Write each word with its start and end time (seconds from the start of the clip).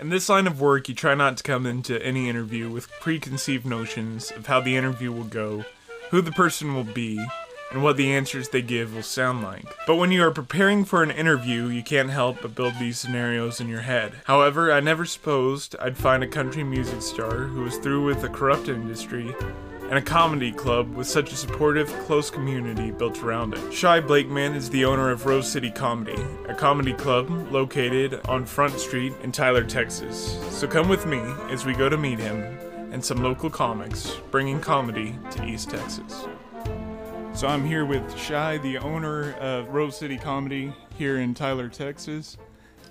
In 0.00 0.10
this 0.10 0.28
line 0.28 0.46
of 0.46 0.60
work, 0.60 0.88
you 0.88 0.94
try 0.94 1.16
not 1.16 1.36
to 1.38 1.42
come 1.42 1.66
into 1.66 2.00
any 2.06 2.28
interview 2.28 2.70
with 2.70 2.88
preconceived 3.00 3.66
notions 3.66 4.30
of 4.30 4.46
how 4.46 4.60
the 4.60 4.76
interview 4.76 5.10
will 5.10 5.24
go, 5.24 5.64
who 6.10 6.20
the 6.20 6.30
person 6.30 6.72
will 6.72 6.84
be, 6.84 7.20
and 7.72 7.82
what 7.82 7.96
the 7.96 8.12
answers 8.12 8.48
they 8.48 8.62
give 8.62 8.94
will 8.94 9.02
sound 9.02 9.42
like. 9.42 9.64
But 9.88 9.96
when 9.96 10.12
you 10.12 10.22
are 10.22 10.30
preparing 10.30 10.84
for 10.84 11.02
an 11.02 11.10
interview, 11.10 11.66
you 11.66 11.82
can't 11.82 12.10
help 12.10 12.42
but 12.42 12.54
build 12.54 12.74
these 12.78 13.00
scenarios 13.00 13.60
in 13.60 13.68
your 13.68 13.80
head. 13.80 14.12
However, 14.26 14.70
I 14.70 14.78
never 14.78 15.04
supposed 15.04 15.74
I'd 15.80 15.98
find 15.98 16.22
a 16.22 16.28
country 16.28 16.62
music 16.62 17.02
star 17.02 17.46
who 17.46 17.62
was 17.62 17.78
through 17.78 18.04
with 18.04 18.20
the 18.20 18.28
corrupt 18.28 18.68
industry 18.68 19.34
and 19.88 19.98
a 19.98 20.02
comedy 20.02 20.52
club 20.52 20.94
with 20.94 21.06
such 21.06 21.32
a 21.32 21.36
supportive, 21.36 21.88
close 22.06 22.30
community 22.30 22.90
built 22.90 23.22
around 23.22 23.54
it. 23.54 23.72
Shy 23.72 24.00
Blakeman 24.00 24.54
is 24.54 24.68
the 24.68 24.84
owner 24.84 25.10
of 25.10 25.24
Rose 25.24 25.50
City 25.50 25.70
Comedy, 25.70 26.20
a 26.46 26.54
comedy 26.54 26.92
club 26.92 27.30
located 27.50 28.20
on 28.28 28.44
Front 28.44 28.78
Street 28.78 29.14
in 29.22 29.32
Tyler, 29.32 29.64
Texas. 29.64 30.38
So 30.50 30.68
come 30.68 30.88
with 30.88 31.06
me 31.06 31.18
as 31.50 31.64
we 31.64 31.72
go 31.72 31.88
to 31.88 31.96
meet 31.96 32.18
him 32.18 32.42
and 32.92 33.02
some 33.02 33.22
local 33.22 33.48
comics 33.48 34.16
bringing 34.30 34.60
comedy 34.60 35.18
to 35.30 35.44
East 35.46 35.70
Texas. 35.70 36.26
So 37.32 37.46
I'm 37.46 37.64
here 37.64 37.86
with 37.86 38.18
Shy, 38.18 38.58
the 38.58 38.78
owner 38.78 39.32
of 39.34 39.68
Rose 39.68 39.96
City 39.96 40.18
Comedy 40.18 40.72
here 40.96 41.18
in 41.18 41.34
Tyler, 41.34 41.68
Texas, 41.68 42.36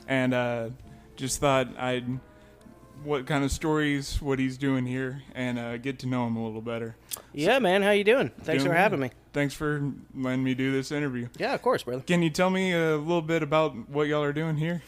and 0.08 0.34
uh, 0.34 0.70
just 1.16 1.40
thought 1.40 1.68
I'd 1.78 2.20
what 3.04 3.26
kind 3.26 3.44
of 3.44 3.52
stories, 3.52 4.22
what 4.22 4.40
he's 4.40 4.58
doing 4.58 4.86
here, 4.86 5.22
and 5.36 5.58
uh, 5.58 5.78
get 5.78 6.00
to 6.00 6.08
know 6.08 6.28
him 6.28 6.36
a 6.36 6.46
little 6.46 6.62
better. 6.62 6.96
Yeah, 7.34 7.60
man. 7.60 7.82
How 7.82 7.92
you 7.92 8.04
doing? 8.04 8.30
Thanks 8.42 8.64
Doing 8.64 8.74
for 8.74 8.78
having 8.78 9.00
me. 9.00 9.12
Thanks 9.34 9.54
for 9.54 9.92
letting 10.16 10.44
me 10.44 10.54
do 10.54 10.72
this 10.72 10.92
interview. 10.92 11.28
Yeah, 11.38 11.54
of 11.54 11.62
course, 11.62 11.84
brother. 11.84 12.02
Can 12.02 12.22
you 12.24 12.30
tell 12.30 12.50
me 12.50 12.74
a 12.74 12.98
little 12.98 13.22
bit 13.22 13.44
about 13.44 13.90
what 13.90 14.08
y'all 14.08 14.24
are 14.24 14.34
doing 14.34 14.58
here? 14.58 14.82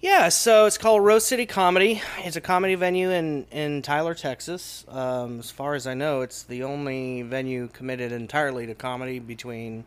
Yeah, 0.00 0.28
so 0.28 0.66
it's 0.66 0.76
called 0.76 1.04
Rose 1.04 1.24
City 1.24 1.46
Comedy. 1.46 2.02
It's 2.18 2.36
a 2.36 2.40
comedy 2.40 2.74
venue 2.74 3.10
in, 3.10 3.46
in 3.50 3.80
Tyler, 3.82 4.14
Texas. 4.14 4.84
Um, 4.88 5.38
as 5.38 5.50
far 5.50 5.74
as 5.74 5.86
I 5.86 5.94
know, 5.94 6.20
it's 6.20 6.42
the 6.42 6.64
only 6.64 7.22
venue 7.22 7.68
committed 7.68 8.12
entirely 8.12 8.66
to 8.66 8.74
comedy 8.74 9.20
between 9.20 9.84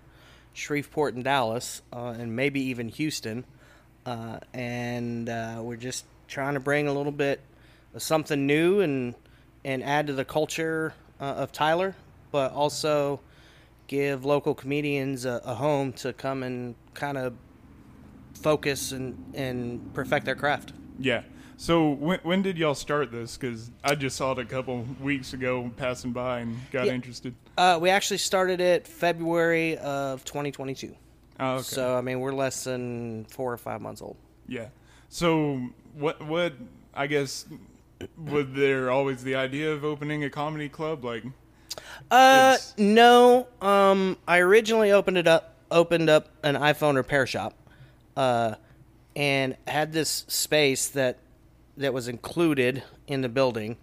Shreveport 0.54 1.14
and 1.14 1.24
Dallas, 1.24 1.84
uh, 1.94 2.16
and 2.18 2.36
maybe 2.36 2.60
even 2.62 2.90
Houston. 2.90 3.46
Uh, 4.06 4.40
and 4.54 5.30
uh, 5.30 5.60
we're 5.62 5.76
just 5.76 6.06
trying 6.28 6.56
to 6.56 6.60
bring 6.60 6.88
a 6.88 6.94
little 6.94 7.12
bit 7.12 7.40
something 7.98 8.46
new 8.46 8.82
and 8.82 9.16
and 9.66 9.84
add 9.84 10.08
to 10.08 10.14
the 10.14 10.26
culture 10.26 10.94
uh, 11.20 11.24
of 11.24 11.52
Tyler, 11.52 11.96
but 12.32 12.54
also 12.54 13.20
give 13.88 14.24
local 14.24 14.54
comedians 14.56 15.26
a, 15.26 15.42
a 15.44 15.54
home 15.56 15.92
to 15.92 16.14
come 16.14 16.44
and 16.44 16.76
kind 16.94 17.18
of 17.18 17.34
focus 18.36 18.92
and, 18.92 19.18
and 19.34 19.94
perfect 19.94 20.26
their 20.26 20.36
craft. 20.36 20.72
Yeah. 21.00 21.24
So 21.58 21.90
when, 21.90 22.20
when 22.24 22.42
did 22.42 22.58
y'all 22.58 22.76
start 22.76 23.12
this? 23.12 23.36
Because 23.36 23.70
I 23.84 23.96
just 23.96 24.16
saw 24.16 24.32
it 24.32 24.40
a 24.40 24.46
couple 24.46 24.86
weeks 25.02 25.34
ago 25.34 25.70
passing 25.76 26.14
by 26.14 26.40
and 26.40 26.58
got 26.72 26.86
Yeah. 26.88 26.94
interested. 26.94 27.36
Uh, 27.58 27.78
we 27.82 27.90
actually 27.90 28.20
started 28.20 28.62
it 28.62 28.88
February 28.88 29.78
of 29.80 30.24
2022. 30.24 30.96
Oh, 31.42 31.56
okay. 31.56 31.64
So 31.64 31.98
I 31.98 32.02
mean, 32.02 32.22
we're 32.22 32.32
less 32.32 32.64
than 32.64 33.26
four 33.26 33.52
or 33.52 33.58
five 33.58 33.82
months 33.82 34.02
old. 34.02 34.16
Yeah. 34.48 34.68
So 35.10 35.60
what 35.96 36.24
what 36.26 36.54
I 36.94 37.08
guess 37.08 37.46
was 38.18 38.46
there 38.52 38.90
always 38.90 39.24
the 39.24 39.36
idea 39.36 39.72
of 39.72 39.84
opening 39.84 40.24
a 40.24 40.30
comedy 40.30 40.70
club 40.70 41.04
like 41.04 41.24
Uh, 42.10 42.56
It's- 42.56 42.74
no. 42.78 43.48
Um, 43.62 44.18
I 44.28 44.40
originally 44.40 44.92
opened 44.92 45.18
it 45.18 45.28
up, 45.28 45.56
opened 45.70 46.10
up 46.10 46.30
an 46.44 46.56
iPhone 46.56 46.96
repair 46.96 47.28
shop, 47.28 47.54
uh, 48.18 48.56
and 49.16 49.56
had 49.68 49.92
this 49.94 50.26
space 50.28 50.88
that 50.90 51.18
that 51.78 51.94
was 51.94 52.08
included 52.08 52.84
in 53.08 53.22
the 53.22 53.30
building 53.30 53.78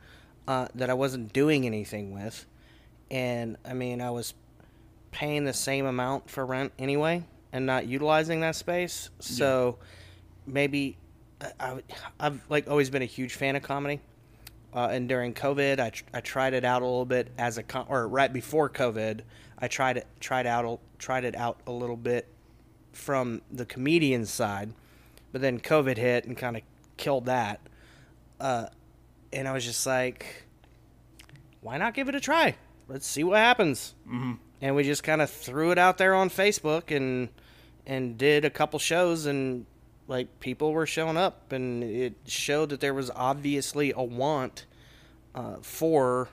uh, 0.49 0.69
that 0.75 0.91
I 0.91 0.95
wasn't 0.95 1.33
doing 1.33 1.65
anything 1.67 2.13
with, 2.13 2.47
and 3.11 3.57
I 3.65 3.73
mean 3.73 4.01
I 4.01 4.11
was 4.11 4.35
paying 5.13 5.45
the 5.45 5.55
same 5.55 5.87
amount 5.87 6.29
for 6.29 6.45
rent 6.45 6.73
anyway 6.79 7.25
and 7.53 7.65
not 7.67 7.87
utilizing 7.87 8.41
that 8.41 8.55
space. 8.57 9.09
So 9.19 9.79
maybe 10.47 10.99
I, 11.41 11.53
I, 11.61 11.81
I've 12.21 12.41
like 12.49 12.69
always 12.69 12.91
been 12.91 13.03
a 13.03 13.07
huge 13.07 13.35
fan 13.35 13.57
of 13.57 13.63
comedy. 13.63 14.01
Uh, 14.75 14.89
and 14.91 15.09
during 15.09 15.33
COVID, 15.33 15.81
I, 15.81 15.91
tr- 15.91 16.05
I 16.13 16.21
tried 16.21 16.53
it 16.53 16.65
out 16.65 16.83
a 16.83 16.85
little 16.85 17.07
bit 17.07 17.31
as 17.39 17.57
a 17.57 17.63
com- 17.63 17.87
or 17.89 18.07
right 18.07 18.31
before 18.31 18.69
COVID, 18.69 19.21
I 19.59 19.69
tried 19.69 19.97
it 19.97 20.07
tried 20.21 20.47
out 20.47 20.81
tried 20.99 21.25
it 21.25 21.35
out 21.35 21.61
a 21.67 21.73
little 21.73 21.97
bit 21.97 22.29
from 22.93 23.41
the 23.51 23.65
comedian 23.65 24.27
side, 24.27 24.73
but 25.33 25.41
then 25.41 25.61
COVID 25.61 25.97
hit 25.97 26.27
and 26.27 26.37
kind 26.37 26.57
of 26.57 26.63
killed 26.97 27.27
that. 27.27 27.61
Uh, 28.39 28.67
and 29.33 29.49
I 29.49 29.53
was 29.53 29.65
just 29.65 29.87
like, 29.87 30.45
why 31.61 31.79
not 31.79 31.95
give 31.95 32.09
it 32.09 32.15
a 32.15 32.21
try? 32.21 32.57
Let's 32.89 33.07
see 33.07 33.25
what 33.25 33.39
happens. 33.39 33.95
Mm-hmm. 34.07 34.33
And 34.61 34.77
we 34.77 34.85
just 34.85 35.03
kind 35.03 35.23
of 35.23 35.31
threw 35.31 35.71
it 35.71 35.79
out 35.79 35.99
there 35.99 36.15
on 36.15 36.31
Facebook 36.31 36.95
and 36.95 37.29
and 37.87 38.19
did 38.19 38.45
a 38.45 38.51
couple 38.51 38.79
shows 38.79 39.27
and 39.27 39.65
like 40.09 40.41
people 40.41 40.73
were 40.73 40.87
showing 40.87 41.17
up 41.17 41.53
and 41.53 41.83
it 41.83 42.15
showed 42.27 42.69
that 42.71 42.81
there 42.81 42.95
was 42.95 43.11
obviously 43.15 43.93
a 43.97 44.03
want 44.03 44.67
uh, 45.35 45.57
for 45.63 46.29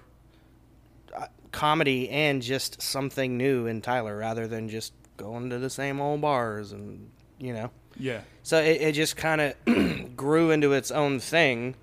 uh, 1.18 1.28
comedy 1.52 2.10
and 2.10 2.42
just 2.42 2.82
something 2.82 3.38
new 3.38 3.66
in 3.66 3.82
Tyler 3.82 4.18
rather 4.18 4.48
than 4.48 4.70
just 4.70 4.94
going 5.18 5.50
to 5.50 5.60
the 5.60 5.70
same 5.70 6.00
old 6.02 6.22
bars 6.22 6.72
and 6.72 7.10
you 7.40 7.54
know 7.54 7.70
yeah. 7.98 8.22
so 8.42 8.60
it, 8.60 8.82
it 8.82 8.92
just 8.94 9.16
kind 9.16 9.40
of 9.42 10.16
grew 10.16 10.50
into 10.52 10.74
its 10.74 10.90
own 10.92 11.20
thing 11.20 11.76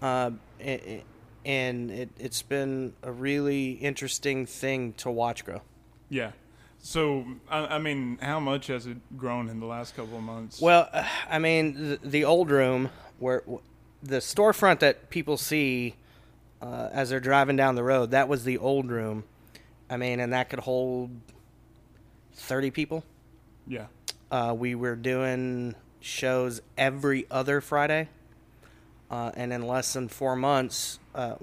uh, 0.00 0.30
i- 0.60 0.64
i- 0.64 1.02
and 1.44 1.90
it, 1.90 2.08
it's 2.18 2.40
been 2.42 2.92
a 3.02 3.10
really 3.12 3.72
interesting 3.72 4.46
thing 4.46 4.92
to 4.94 5.10
watch 5.10 5.44
grow 5.44 5.60
Yeah. 6.08 6.32
So 6.82 7.24
I, 7.48 7.76
I 7.76 7.78
mean, 7.78 8.18
how 8.20 8.40
much 8.40 8.66
has 8.66 8.86
it 8.86 8.98
grown 9.16 9.48
in 9.48 9.60
the 9.60 9.66
last 9.66 9.96
couple 9.96 10.18
of 10.18 10.24
months? 10.24 10.60
Well, 10.60 10.88
I 11.30 11.38
mean, 11.38 11.90
the, 11.90 11.98
the 12.02 12.24
old 12.24 12.50
room 12.50 12.90
where 13.18 13.44
the 14.02 14.16
storefront 14.16 14.80
that 14.80 15.08
people 15.08 15.36
see 15.36 15.94
uh, 16.60 16.88
as 16.92 17.10
they're 17.10 17.20
driving 17.20 17.56
down 17.56 17.76
the 17.76 17.84
road, 17.84 18.10
that 18.10 18.28
was 18.28 18.42
the 18.44 18.58
old 18.58 18.90
room. 18.90 19.22
I 19.88 19.96
mean, 19.96 20.18
and 20.20 20.32
that 20.32 20.50
could 20.50 20.60
hold 20.60 21.10
30 22.34 22.70
people. 22.70 23.04
yeah. 23.66 23.86
Uh, 24.30 24.54
we 24.58 24.74
were 24.74 24.96
doing 24.96 25.74
shows 26.00 26.62
every 26.78 27.26
other 27.30 27.60
Friday. 27.60 28.08
Uh, 29.10 29.30
and 29.34 29.52
in 29.52 29.66
less 29.66 29.92
than 29.92 30.08
four 30.08 30.34
months, 30.34 30.98
uh, 31.14 31.34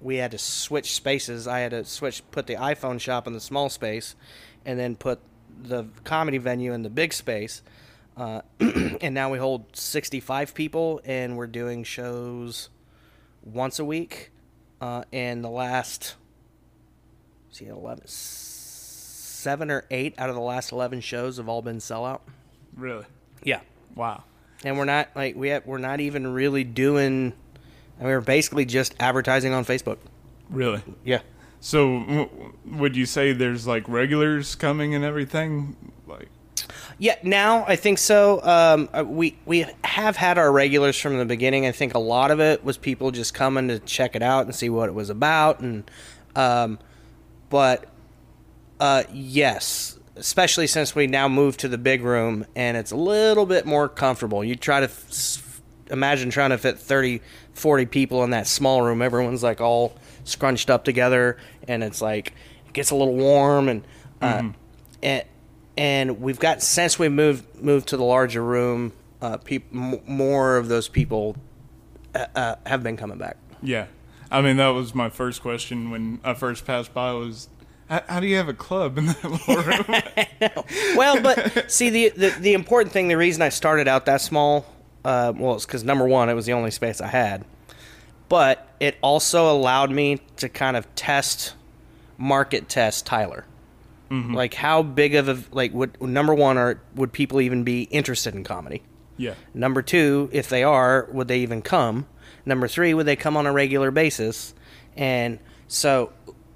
we 0.00 0.16
had 0.16 0.30
to 0.30 0.38
switch 0.38 0.94
spaces. 0.94 1.48
I 1.48 1.58
had 1.60 1.72
to 1.72 1.84
switch, 1.84 2.22
put 2.30 2.46
the 2.46 2.54
iPhone 2.54 3.00
shop 3.00 3.26
in 3.26 3.32
the 3.32 3.40
small 3.40 3.68
space, 3.68 4.14
and 4.68 4.78
then 4.78 4.94
put 4.94 5.18
the 5.62 5.86
comedy 6.04 6.36
venue 6.36 6.74
in 6.74 6.82
the 6.82 6.90
big 6.90 7.14
space. 7.14 7.62
Uh, 8.18 8.42
and 8.60 9.14
now 9.14 9.30
we 9.30 9.38
hold 9.38 9.74
65 9.74 10.52
people, 10.54 11.00
and 11.06 11.38
we're 11.38 11.46
doing 11.46 11.84
shows 11.84 12.68
once 13.42 13.78
a 13.78 13.84
week. 13.84 14.30
Uh, 14.78 15.04
and 15.10 15.42
the 15.42 15.48
last, 15.48 16.16
see, 17.50 17.66
11, 17.66 18.06
seven 18.06 19.70
or 19.70 19.84
eight 19.90 20.14
out 20.18 20.28
of 20.28 20.34
the 20.34 20.40
last 20.40 20.70
11 20.70 21.00
shows 21.00 21.38
have 21.38 21.48
all 21.48 21.62
been 21.62 21.78
sellout. 21.78 22.20
Really. 22.76 23.06
Yeah 23.42 23.60
Wow. 23.94 24.24
and 24.64 24.76
we're 24.76 24.84
not 24.84 25.08
like 25.16 25.34
we 25.34 25.48
have, 25.48 25.64
we're 25.66 25.78
not 25.78 26.00
even 26.00 26.26
really 26.32 26.62
doing. 26.62 27.32
I 27.98 28.02
mean, 28.02 28.10
we're 28.12 28.20
basically 28.20 28.66
just 28.66 28.94
advertising 29.00 29.52
on 29.52 29.64
Facebook. 29.64 29.96
Really. 30.50 30.82
Yeah. 31.04 31.20
So 31.60 32.00
w- 32.00 32.52
would 32.66 32.96
you 32.96 33.06
say 33.06 33.32
there's 33.32 33.66
like 33.66 33.88
regulars 33.88 34.54
coming 34.54 34.94
and 34.94 35.04
everything? 35.04 35.76
Like 36.06 36.28
Yeah, 36.98 37.16
now 37.22 37.64
I 37.66 37.76
think 37.76 37.98
so. 37.98 38.40
Um, 38.42 38.88
uh, 38.92 39.04
we 39.04 39.36
we 39.44 39.66
have 39.84 40.16
had 40.16 40.38
our 40.38 40.50
regulars 40.52 40.98
from 40.98 41.18
the 41.18 41.24
beginning. 41.24 41.66
I 41.66 41.72
think 41.72 41.94
a 41.94 41.98
lot 41.98 42.30
of 42.30 42.40
it 42.40 42.64
was 42.64 42.76
people 42.76 43.10
just 43.10 43.34
coming 43.34 43.68
to 43.68 43.78
check 43.80 44.14
it 44.14 44.22
out 44.22 44.46
and 44.46 44.54
see 44.54 44.70
what 44.70 44.88
it 44.88 44.92
was 44.92 45.10
about, 45.10 45.60
and 45.60 45.90
um, 46.36 46.78
but 47.50 47.86
uh, 48.80 49.02
yes, 49.12 49.98
especially 50.16 50.66
since 50.66 50.94
we 50.94 51.06
now 51.06 51.28
moved 51.28 51.60
to 51.60 51.68
the 51.68 51.78
big 51.78 52.02
room 52.02 52.46
and 52.54 52.76
it's 52.76 52.90
a 52.90 52.96
little 52.96 53.46
bit 53.46 53.66
more 53.66 53.88
comfortable. 53.88 54.44
You 54.44 54.56
try 54.56 54.80
to 54.80 54.86
f- 54.86 55.60
imagine 55.90 56.30
trying 56.30 56.50
to 56.50 56.58
fit 56.58 56.78
30, 56.78 57.20
40 57.54 57.86
people 57.86 58.24
in 58.24 58.30
that 58.30 58.46
small 58.46 58.82
room. 58.82 59.02
Everyone's 59.02 59.42
like 59.42 59.60
all 59.60 59.96
scrunched 60.28 60.70
up 60.70 60.84
together, 60.84 61.36
and 61.66 61.82
it's 61.82 62.00
like 62.00 62.34
it 62.66 62.72
gets 62.72 62.90
a 62.90 62.94
little 62.96 63.14
warm 63.16 63.68
and 63.68 63.84
uh, 64.22 64.42
and 65.02 65.24
and 65.76 66.20
we've 66.20 66.38
got 66.40 66.62
since 66.62 66.98
we 66.98 67.08
moved 67.08 67.60
moved 67.62 67.88
to 67.88 67.96
the 67.96 68.04
larger 68.04 68.42
room, 68.42 68.92
uh, 69.22 69.36
peop, 69.38 69.66
m- 69.72 70.00
more 70.06 70.56
of 70.56 70.68
those 70.68 70.88
people 70.88 71.36
uh, 72.14 72.26
uh, 72.34 72.54
have 72.66 72.82
been 72.82 72.96
coming 72.96 73.18
back. 73.18 73.36
yeah. 73.62 73.86
I 74.30 74.42
mean 74.42 74.58
that 74.58 74.68
was 74.68 74.94
my 74.94 75.08
first 75.08 75.40
question 75.40 75.90
when 75.90 76.20
I 76.22 76.34
first 76.34 76.66
passed 76.66 76.92
by 76.92 77.12
was 77.12 77.48
how, 77.88 78.02
how 78.06 78.20
do 78.20 78.26
you 78.26 78.36
have 78.36 78.48
a 78.48 78.52
club 78.54 78.98
in 78.98 79.06
that 79.06 79.24
little 79.48 79.62
room? 79.62 80.56
well, 80.98 81.22
but 81.22 81.70
see 81.72 81.88
the, 81.88 82.08
the 82.10 82.30
the 82.38 82.52
important 82.52 82.92
thing, 82.92 83.08
the 83.08 83.16
reason 83.16 83.40
I 83.40 83.48
started 83.48 83.88
out 83.88 84.04
that 84.04 84.20
small 84.20 84.66
Uh, 85.04 85.32
well, 85.34 85.54
it's 85.54 85.64
because 85.64 85.82
number 85.84 86.06
one, 86.06 86.28
it 86.28 86.34
was 86.34 86.44
the 86.44 86.52
only 86.52 86.70
space 86.70 87.00
I 87.00 87.06
had, 87.06 87.44
but 88.28 88.68
it 88.80 88.96
also 89.02 89.50
allowed 89.50 89.90
me 89.90 90.20
to 90.36 90.48
kind 90.48 90.76
of 90.76 90.92
test, 90.94 91.54
market 92.16 92.68
test 92.68 93.06
Tyler. 93.06 93.44
Like 94.34 94.54
how 94.54 94.82
big 94.82 95.14
of 95.14 95.28
a 95.28 95.38
like 95.54 95.72
would 95.74 96.00
number 96.00 96.34
one 96.34 96.56
are 96.56 96.80
would 96.94 97.12
people 97.12 97.40
even 97.40 97.62
be 97.64 97.82
interested 97.82 98.34
in 98.34 98.42
comedy? 98.44 98.82
Yeah. 99.18 99.34
Number 99.52 99.82
two, 99.82 100.30
if 100.32 100.48
they 100.48 100.62
are, 100.62 101.08
would 101.12 101.28
they 101.28 101.40
even 101.40 101.60
come? 101.60 102.06
Number 102.46 102.68
three, 102.68 102.94
would 102.94 103.04
they 103.04 103.16
come 103.16 103.36
on 103.36 103.46
a 103.46 103.52
regular 103.52 103.90
basis? 103.90 104.54
And 104.96 105.38
so, 105.66 106.12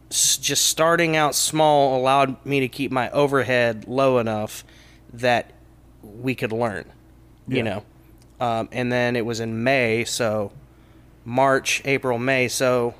just 0.09 0.67
starting 0.67 1.17
out 1.17 1.35
small 1.35 1.99
allowed 1.99 2.45
me 2.47 2.61
to 2.61 2.69
keep 2.69 2.91
my 2.91 3.11
overhead 3.11 3.87
low 3.87 4.19
enough 4.19 4.65
that 5.13 5.53
we 6.03 6.35
could 6.35 6.53
learn, 6.53 6.85
you 7.49 7.63
know. 7.63 7.85
Um, 8.41 8.69
and 8.73 8.91
then 8.91 9.17
it 9.17 9.27
was 9.27 9.41
in 9.41 9.63
May, 9.63 10.05
so 10.05 10.53
March, 11.25 11.83
April, 11.85 12.19
May. 12.19 12.49
So 12.49 12.95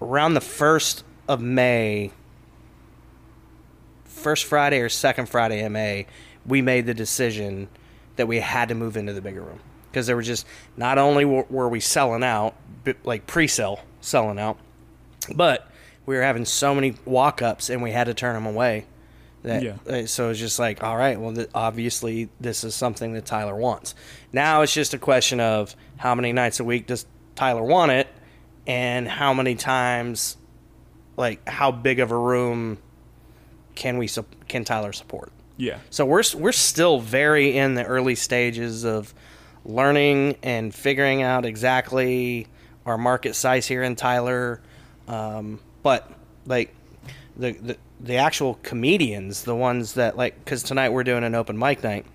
around 0.00 0.34
the 0.34 0.40
first 0.40 1.04
of 1.28 1.40
May, 1.40 2.10
first 4.04 4.44
Friday 4.44 4.80
or 4.80 4.88
second 4.88 5.28
Friday 5.28 5.62
in 5.62 5.72
May, 5.72 6.06
we 6.46 6.62
made 6.62 6.86
the 6.86 6.94
decision 6.94 7.68
that 8.16 8.28
we 8.28 8.40
had 8.40 8.68
to 8.68 8.74
move 8.74 8.96
into 8.96 9.12
the 9.12 9.20
bigger 9.20 9.42
room 9.42 9.60
because 9.90 10.06
there 10.06 10.16
were 10.16 10.22
just 10.22 10.46
not 10.76 10.98
only 10.98 11.24
were, 11.24 11.68
we 11.68 11.80
selling 11.80 12.24
out, 12.24 12.54
like 13.04 13.26
pre-sale 13.26 13.80
selling 14.00 14.38
out, 14.38 14.58
but 15.34 15.70
we 16.06 16.16
were 16.16 16.22
having 16.22 16.44
so 16.44 16.74
many 16.74 16.94
walk-ups 17.04 17.70
and 17.70 17.82
we 17.82 17.92
had 17.92 18.04
to 18.04 18.14
turn 18.14 18.34
them 18.34 18.46
away. 18.46 18.86
That, 19.44 19.62
Yeah. 19.62 20.06
so 20.06 20.30
it's 20.30 20.40
just 20.40 20.58
like, 20.58 20.82
all 20.82 20.96
right, 20.96 21.20
well, 21.20 21.34
th- 21.34 21.50
obviously 21.54 22.28
this 22.40 22.64
is 22.64 22.74
something 22.74 23.12
that 23.12 23.24
Tyler 23.26 23.54
wants. 23.54 23.94
Now 24.32 24.62
it's 24.62 24.72
just 24.74 24.94
a 24.94 24.98
question 24.98 25.38
of 25.38 25.76
how 25.98 26.14
many 26.14 26.32
nights 26.32 26.60
a 26.60 26.64
week 26.64 26.86
does 26.86 27.06
Tyler 27.36 27.62
want 27.62 27.92
it, 27.92 28.08
and 28.66 29.06
how 29.06 29.34
many 29.34 29.54
times, 29.54 30.36
like 31.16 31.46
how 31.48 31.70
big 31.70 32.00
of 32.00 32.10
a 32.10 32.18
room 32.18 32.78
can 33.74 33.98
we 33.98 34.06
sup- 34.06 34.34
can 34.48 34.64
Tyler 34.64 34.92
support? 34.92 35.30
Yeah. 35.56 35.78
So 35.90 36.04
we're 36.06 36.22
we're 36.36 36.52
still 36.52 36.98
very 36.98 37.56
in 37.56 37.74
the 37.74 37.84
early 37.84 38.14
stages 38.14 38.84
of 38.84 39.12
learning 39.64 40.36
and 40.42 40.74
figuring 40.74 41.22
out 41.22 41.44
exactly 41.44 42.46
our 42.86 42.96
market 42.98 43.34
size 43.34 43.66
here 43.66 43.82
in 43.82 43.94
Tyler. 43.96 44.60
Um, 45.06 45.60
but 45.82 46.10
like 46.46 46.74
the, 47.36 47.52
the 47.52 47.76
the 48.04 48.16
actual 48.16 48.58
comedians, 48.62 49.44
the 49.44 49.54
ones 49.54 49.94
that 49.94 50.16
like, 50.16 50.44
because 50.44 50.62
tonight 50.62 50.90
we're 50.90 51.04
doing 51.04 51.24
an 51.24 51.34
open 51.34 51.58
mic 51.58 51.82
night. 51.82 52.06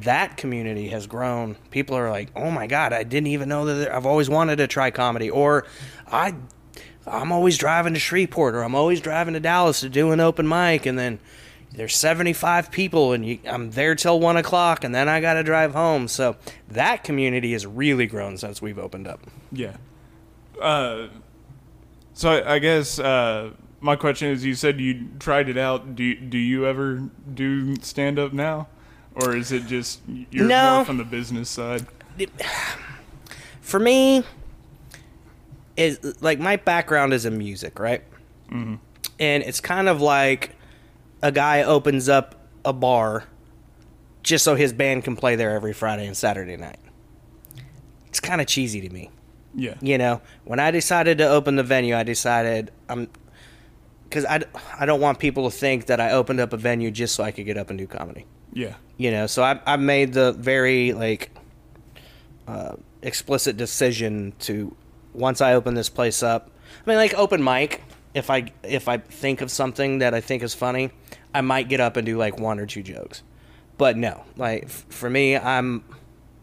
That 0.00 0.36
community 0.36 0.88
has 0.88 1.06
grown. 1.06 1.54
People 1.70 1.96
are 1.96 2.10
like, 2.10 2.30
"Oh 2.34 2.50
my 2.50 2.66
god, 2.66 2.92
I 2.92 3.04
didn't 3.04 3.28
even 3.28 3.48
know 3.48 3.66
that 3.66 3.94
I've 3.94 4.06
always 4.06 4.28
wanted 4.28 4.56
to 4.56 4.66
try 4.66 4.90
comedy," 4.90 5.30
or 5.30 5.66
"I, 6.10 6.34
I'm 7.06 7.30
always 7.30 7.56
driving 7.58 7.94
to 7.94 8.00
Shreveport, 8.00 8.56
or 8.56 8.62
I'm 8.62 8.74
always 8.74 9.00
driving 9.00 9.34
to 9.34 9.40
Dallas 9.40 9.80
to 9.80 9.88
do 9.88 10.10
an 10.10 10.18
open 10.18 10.48
mic," 10.48 10.84
and 10.86 10.98
then 10.98 11.20
there's 11.74 11.96
75 11.96 12.70
people 12.70 13.12
and 13.12 13.26
you, 13.26 13.38
I'm 13.44 13.72
there 13.72 13.96
till 13.96 14.20
one 14.20 14.36
o'clock 14.36 14.84
and 14.84 14.94
then 14.94 15.08
I 15.08 15.20
got 15.20 15.34
to 15.34 15.42
drive 15.42 15.72
home. 15.72 16.06
So 16.06 16.36
that 16.68 17.02
community 17.02 17.52
has 17.52 17.66
really 17.66 18.06
grown 18.06 18.36
since 18.36 18.62
we've 18.62 18.78
opened 18.78 19.08
up. 19.08 19.20
Yeah. 19.50 19.76
Uh, 20.60 21.08
so 22.12 22.30
I, 22.30 22.54
I 22.54 22.58
guess 22.60 23.00
uh, 23.00 23.50
my 23.84 23.96
question 23.96 24.28
is: 24.28 24.44
You 24.44 24.54
said 24.54 24.80
you 24.80 25.08
tried 25.18 25.48
it 25.50 25.58
out. 25.58 25.94
Do 25.94 26.02
you, 26.02 26.14
do 26.16 26.38
you 26.38 26.66
ever 26.66 27.02
do 27.34 27.76
stand 27.82 28.18
up 28.18 28.32
now, 28.32 28.66
or 29.14 29.36
is 29.36 29.52
it 29.52 29.66
just 29.66 30.00
you're 30.30 30.46
No. 30.46 30.76
more 30.76 30.84
from 30.86 30.96
the 30.96 31.04
business 31.04 31.50
side? 31.50 31.86
For 33.60 33.78
me, 33.80 34.24
is 35.76 36.16
like 36.22 36.38
my 36.38 36.56
background 36.56 37.12
is 37.12 37.24
in 37.26 37.36
music, 37.38 37.78
right? 37.78 38.02
Mm-hmm. 38.50 38.76
And 39.20 39.42
it's 39.42 39.60
kind 39.60 39.88
of 39.88 40.00
like 40.00 40.54
a 41.22 41.32
guy 41.32 41.62
opens 41.62 42.08
up 42.08 42.34
a 42.64 42.72
bar 42.72 43.24
just 44.22 44.44
so 44.44 44.54
his 44.54 44.72
band 44.72 45.04
can 45.04 45.16
play 45.16 45.36
there 45.36 45.50
every 45.50 45.72
Friday 45.72 46.06
and 46.06 46.16
Saturday 46.16 46.56
night. 46.56 46.78
It's 48.06 48.20
kind 48.20 48.40
of 48.40 48.46
cheesy 48.46 48.80
to 48.80 48.88
me. 48.90 49.10
Yeah. 49.56 49.74
you 49.80 49.98
know 49.98 50.20
when 50.42 50.58
i 50.58 50.72
decided 50.72 51.18
to 51.18 51.28
open 51.28 51.54
the 51.54 51.62
venue 51.62 51.94
i 51.94 52.02
decided 52.02 52.72
i'm 52.88 53.08
because 54.08 54.24
I, 54.24 54.42
I 54.78 54.86
don't 54.86 55.00
want 55.00 55.18
people 55.18 55.50
to 55.50 55.56
think 55.56 55.86
that 55.86 56.00
i 56.00 56.10
opened 56.12 56.40
up 56.40 56.52
a 56.52 56.56
venue 56.56 56.90
just 56.90 57.14
so 57.14 57.24
i 57.24 57.30
could 57.32 57.46
get 57.46 57.56
up 57.56 57.70
and 57.70 57.78
do 57.78 57.86
comedy. 57.86 58.26
Yeah. 58.52 58.74
you 58.96 59.10
know 59.10 59.26
so 59.26 59.42
i, 59.42 59.60
I 59.66 59.76
made 59.76 60.12
the 60.12 60.32
very 60.32 60.92
like 60.92 61.30
uh, 62.46 62.76
explicit 63.02 63.56
decision 63.56 64.32
to 64.40 64.74
once 65.12 65.40
i 65.40 65.54
open 65.54 65.74
this 65.74 65.88
place 65.88 66.22
up 66.22 66.50
i 66.84 66.88
mean 66.88 66.96
like 66.98 67.14
open 67.14 67.42
mic 67.42 67.82
if 68.14 68.30
i 68.30 68.52
if 68.62 68.88
i 68.88 68.98
think 68.98 69.40
of 69.40 69.50
something 69.50 69.98
that 69.98 70.14
i 70.14 70.20
think 70.20 70.42
is 70.42 70.54
funny 70.54 70.90
i 71.34 71.40
might 71.40 71.68
get 71.68 71.80
up 71.80 71.96
and 71.96 72.06
do 72.06 72.16
like 72.16 72.38
one 72.38 72.58
or 72.60 72.66
two 72.66 72.82
jokes. 72.82 73.22
But 73.76 73.96
no 73.96 74.24
like 74.36 74.64
f- 74.64 74.86
for 74.88 75.10
me 75.10 75.36
i'm 75.36 75.84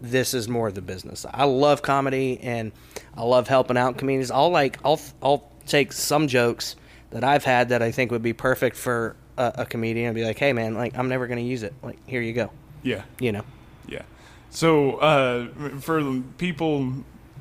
this 0.01 0.33
is 0.33 0.49
more 0.49 0.71
the 0.71 0.81
business. 0.81 1.27
I 1.31 1.43
love 1.45 1.81
comedy 1.83 2.39
and 2.41 2.71
i 3.15 3.21
love 3.23 3.47
helping 3.47 3.77
out 3.77 3.97
comedians 3.97 4.31
i'll 4.31 4.49
like 4.49 4.79
i'll 4.83 4.99
i'll 5.21 5.49
take 5.65 5.93
some 5.93 6.27
jokes 6.27 6.75
that 7.11 7.23
i've 7.23 7.43
had 7.43 7.69
that 7.69 7.81
i 7.81 7.91
think 7.91 8.11
would 8.11 8.21
be 8.23 8.33
perfect 8.33 8.75
for 8.75 9.15
a, 9.37 9.51
a 9.59 9.65
comedian 9.65 10.07
and 10.07 10.15
be 10.15 10.23
like 10.23 10.37
hey 10.39 10.51
man 10.53 10.73
like 10.73 10.97
i'm 10.97 11.07
never 11.09 11.27
going 11.27 11.37
to 11.39 11.43
use 11.49 11.63
it 11.63 11.73
like 11.83 11.97
here 12.07 12.21
you 12.21 12.33
go 12.33 12.49
Yeah. 12.83 13.03
you 13.19 13.31
know 13.31 13.43
Yeah. 13.87 14.01
So 14.49 14.97
uh, 14.97 15.47
for 15.79 16.21
people, 16.37 16.93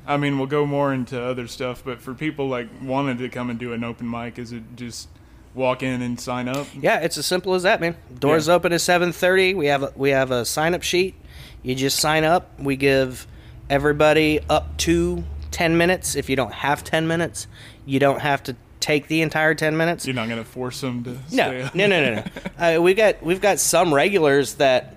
I 0.07 0.15
mean, 0.15 0.37
we'll 0.37 0.47
go 0.47 0.65
more 0.65 0.93
into 0.93 1.21
other 1.21 1.45
stuff, 1.47 1.83
but 1.83 2.01
for 2.01 2.13
people 2.13 2.47
like 2.47 2.69
wanted 2.81 3.17
to 3.17 3.27
come 3.27 3.49
and 3.49 3.59
do 3.59 3.73
an 3.73 3.83
open 3.83 4.09
mic, 4.09 4.39
is 4.39 4.53
it 4.53 4.63
just 4.77 5.09
walk 5.53 5.83
in 5.83 6.01
and 6.01 6.17
sign 6.17 6.47
up? 6.47 6.67
Yeah, 6.73 6.99
it's 6.99 7.17
as 7.17 7.25
simple 7.25 7.53
as 7.53 7.63
that, 7.63 7.81
man. 7.81 7.97
Doors 8.17 8.47
Yeah. 8.47 8.53
open 8.53 8.71
at 8.71 8.79
seven 8.79 9.11
thirty. 9.11 9.53
We 9.53 9.65
have 9.67 9.83
a, 9.83 9.91
we 9.97 10.11
have 10.11 10.31
a 10.31 10.45
sign 10.45 10.73
up 10.73 10.83
sheet. 10.83 11.15
You 11.63 11.75
just 11.75 11.99
sign 11.99 12.23
up. 12.23 12.57
We 12.57 12.77
give 12.77 13.27
everybody 13.69 14.39
up 14.49 14.77
to 14.77 15.25
ten 15.51 15.77
minutes. 15.77 16.15
If 16.15 16.29
you 16.29 16.37
don't 16.37 16.53
have 16.53 16.81
ten 16.83 17.07
minutes, 17.09 17.47
you 17.85 17.99
don't 17.99 18.21
have 18.21 18.41
to 18.43 18.55
take 18.81 19.07
the 19.07 19.21
entire 19.21 19.53
ten 19.55 19.77
minutes. 19.77 20.05
You're 20.05 20.15
not 20.15 20.27
gonna 20.27 20.43
force 20.43 20.81
them 20.81 21.03
to. 21.05 21.17
No, 21.31 21.51
no, 21.73 21.87
no, 21.87 21.87
no, 21.87 22.13
no. 22.15 22.23
uh, 22.77 22.81
we 22.81 22.93
got 22.93 23.23
we've 23.23 23.41
got 23.41 23.59
some 23.59 23.93
regulars 23.93 24.55
that 24.55 24.95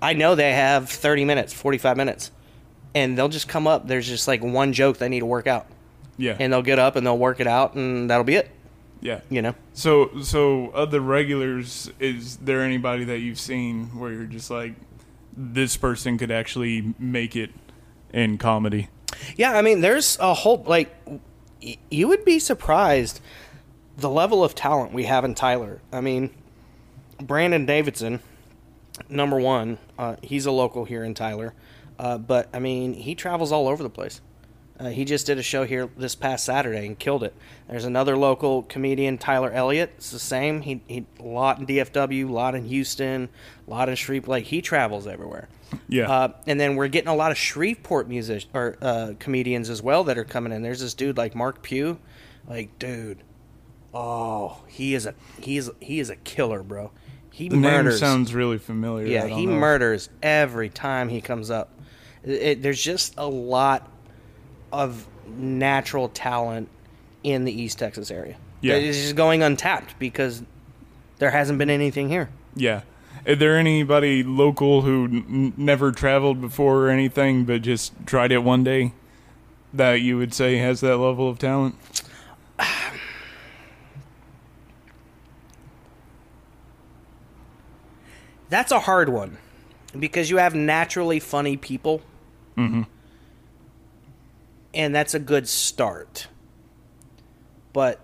I 0.00 0.14
know 0.14 0.34
they 0.34 0.52
have 0.52 0.88
thirty 0.88 1.24
minutes, 1.24 1.52
forty 1.52 1.78
five 1.78 1.96
minutes, 1.96 2.30
and 2.94 3.16
they'll 3.18 3.28
just 3.28 3.48
come 3.48 3.66
up. 3.66 3.86
There's 3.86 4.06
just 4.06 4.26
like 4.28 4.42
one 4.42 4.72
joke 4.72 4.98
they 4.98 5.08
need 5.08 5.20
to 5.20 5.26
work 5.26 5.46
out, 5.46 5.66
Yeah. 6.16 6.36
and 6.38 6.52
they'll 6.52 6.62
get 6.62 6.78
up 6.78 6.96
and 6.96 7.06
they'll 7.06 7.18
work 7.18 7.40
it 7.40 7.46
out, 7.46 7.74
and 7.74 8.08
that'll 8.08 8.24
be 8.24 8.36
it. 8.36 8.50
yeah. 9.00 9.20
You 9.28 9.42
know. 9.42 9.54
So, 9.74 10.20
so 10.22 10.68
of 10.70 10.90
the 10.90 11.00
regulars, 11.00 11.90
is 12.00 12.36
there 12.38 12.62
anybody 12.62 13.04
that 13.04 13.18
you've 13.18 13.40
seen 13.40 13.86
where 13.98 14.12
you're 14.12 14.24
just 14.24 14.50
like, 14.50 14.74
this 15.36 15.76
person 15.76 16.16
could 16.16 16.30
actually 16.30 16.94
make 16.98 17.34
it 17.34 17.50
in 18.12 18.38
comedy? 18.38 18.88
Yeah, 19.36 19.56
I 19.56 19.62
mean, 19.62 19.80
there's 19.80 20.16
a 20.20 20.32
whole 20.34 20.62
like 20.66 20.94
you 21.90 22.08
would 22.08 22.24
be 22.24 22.38
surprised 22.38 23.20
the 23.96 24.10
level 24.10 24.42
of 24.42 24.54
talent 24.54 24.92
we 24.92 25.04
have 25.04 25.24
in 25.24 25.34
Tyler. 25.34 25.80
I 25.92 26.00
mean, 26.00 26.30
Brandon 27.20 27.64
Davidson, 27.64 28.20
number 29.08 29.38
one, 29.38 29.78
uh, 29.98 30.16
he's 30.22 30.46
a 30.46 30.50
local 30.50 30.84
here 30.84 31.04
in 31.04 31.14
Tyler, 31.14 31.54
uh, 31.98 32.18
but 32.18 32.48
I 32.52 32.58
mean, 32.58 32.94
he 32.94 33.14
travels 33.14 33.52
all 33.52 33.68
over 33.68 33.82
the 33.82 33.90
place. 33.90 34.20
Uh, 34.78 34.88
he 34.88 35.04
just 35.04 35.24
did 35.26 35.38
a 35.38 35.42
show 35.42 35.64
here 35.64 35.88
this 35.96 36.16
past 36.16 36.44
Saturday 36.44 36.84
and 36.84 36.98
killed 36.98 37.22
it. 37.22 37.32
There's 37.68 37.84
another 37.84 38.16
local 38.16 38.64
comedian, 38.64 39.18
Tyler 39.18 39.52
Elliott. 39.52 39.92
It's 39.98 40.10
the 40.10 40.18
same. 40.18 40.62
He 40.62 40.80
he 40.88 41.06
a 41.20 41.22
lot 41.22 41.60
in 41.60 41.66
DFW, 41.66 42.28
a 42.28 42.32
lot 42.32 42.54
in 42.56 42.64
Houston, 42.64 43.28
a 43.66 43.70
lot 43.70 43.88
in 43.88 43.94
Shreveport. 43.94 44.28
Like 44.28 44.44
he 44.46 44.60
travels 44.60 45.06
everywhere. 45.06 45.48
Yeah. 45.88 46.10
Uh, 46.10 46.32
and 46.48 46.58
then 46.58 46.74
we're 46.74 46.88
getting 46.88 47.08
a 47.08 47.14
lot 47.14 47.30
of 47.30 47.38
Shreveport 47.38 48.08
music 48.08 48.46
or 48.52 48.76
uh, 48.82 49.12
comedians 49.20 49.70
as 49.70 49.80
well 49.80 50.02
that 50.04 50.18
are 50.18 50.24
coming 50.24 50.52
in. 50.52 50.62
There's 50.62 50.80
this 50.80 50.94
dude 50.94 51.16
like 51.16 51.36
Mark 51.36 51.62
Pugh, 51.62 51.98
like 52.48 52.76
dude, 52.80 53.18
oh 53.92 54.58
he 54.66 54.94
is 54.94 55.06
a 55.06 55.14
he 55.40 55.56
is 55.56 55.70
he 55.80 56.00
is 56.00 56.10
a 56.10 56.16
killer, 56.16 56.62
bro. 56.62 56.90
He 57.30 57.48
the 57.48 57.56
murders. 57.56 58.00
name 58.00 58.08
sounds 58.10 58.34
really 58.34 58.58
familiar. 58.58 59.06
Yeah, 59.06 59.26
he 59.26 59.46
know. 59.46 59.52
murders 59.56 60.08
every 60.22 60.68
time 60.68 61.08
he 61.08 61.20
comes 61.20 61.50
up. 61.50 61.70
It, 62.22 62.30
it- 62.42 62.62
there's 62.62 62.82
just 62.82 63.14
a 63.16 63.26
lot 63.26 63.90
of 64.74 65.06
natural 65.26 66.08
talent 66.08 66.68
in 67.22 67.44
the 67.44 67.52
East 67.52 67.78
Texas 67.78 68.10
area. 68.10 68.36
Yeah. 68.60 68.74
it's 68.74 68.98
just 68.98 69.16
going 69.16 69.42
untapped 69.42 69.98
because 69.98 70.42
there 71.18 71.30
hasn't 71.30 71.58
been 71.58 71.70
anything 71.70 72.08
here. 72.08 72.28
Yeah. 72.56 72.82
Is 73.24 73.38
there 73.38 73.56
anybody 73.56 74.22
local 74.22 74.82
who 74.82 75.04
n- 75.04 75.52
never 75.56 75.92
traveled 75.92 76.40
before 76.40 76.86
or 76.86 76.90
anything, 76.90 77.44
but 77.44 77.62
just 77.62 77.92
tried 78.06 78.32
it 78.32 78.38
one 78.38 78.64
day, 78.64 78.92
that 79.72 79.94
you 80.00 80.16
would 80.18 80.34
say 80.34 80.56
has 80.58 80.80
that 80.80 80.96
level 80.98 81.28
of 81.28 81.38
talent? 81.38 81.76
That's 88.48 88.72
a 88.72 88.80
hard 88.80 89.08
one. 89.08 89.38
because 89.98 90.28
you 90.28 90.38
have 90.38 90.54
naturally 90.56 91.20
funny 91.20 91.56
people. 91.56 92.02
Mm-hmm. 92.56 92.82
And 94.74 94.94
that's 94.94 95.14
a 95.14 95.18
good 95.20 95.48
start. 95.48 96.28
But 97.72 98.00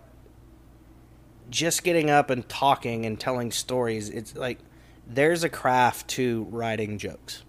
just 1.49 1.83
getting 1.83 2.11
up 2.11 2.31
and 2.31 2.49
talking 2.49 3.05
and 3.07 3.19
telling 3.19 3.51
stories, 3.51 4.09
it's 4.09 4.37
like 4.37 4.59
there's 5.07 5.43
a 5.43 5.49
craft 5.49 6.09
to 6.09 6.45
writing 6.51 6.99
jokes, 6.99 7.43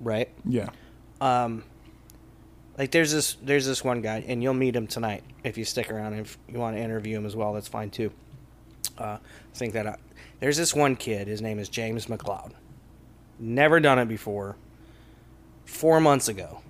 right? 0.00 0.28
Yeah. 0.44 0.68
Um, 1.20 1.64
Like 2.76 2.92
there's 2.92 3.12
this 3.12 3.36
there's 3.42 3.66
this 3.66 3.82
one 3.82 4.00
guy, 4.00 4.24
and 4.28 4.42
you'll 4.42 4.54
meet 4.54 4.76
him 4.76 4.86
tonight 4.86 5.24
if 5.42 5.58
you 5.58 5.64
stick 5.64 5.90
around. 5.90 6.14
If 6.14 6.38
you 6.48 6.58
want 6.60 6.76
to 6.76 6.82
interview 6.82 7.16
him 7.16 7.26
as 7.26 7.34
well, 7.34 7.52
that's 7.54 7.66
fine 7.68 7.90
too. 7.90 8.12
Uh, 8.96 9.18
think 9.54 9.72
that 9.72 9.86
out. 9.86 9.98
There's 10.38 10.56
this 10.56 10.74
one 10.74 10.94
kid. 10.94 11.26
His 11.26 11.42
name 11.42 11.58
is 11.58 11.68
James 11.68 12.06
McLeod. 12.06 12.52
Never 13.40 13.80
done 13.80 13.98
it 13.98 14.06
before. 14.06 14.56
Four 15.64 16.00
months 16.00 16.28
ago, 16.28 16.60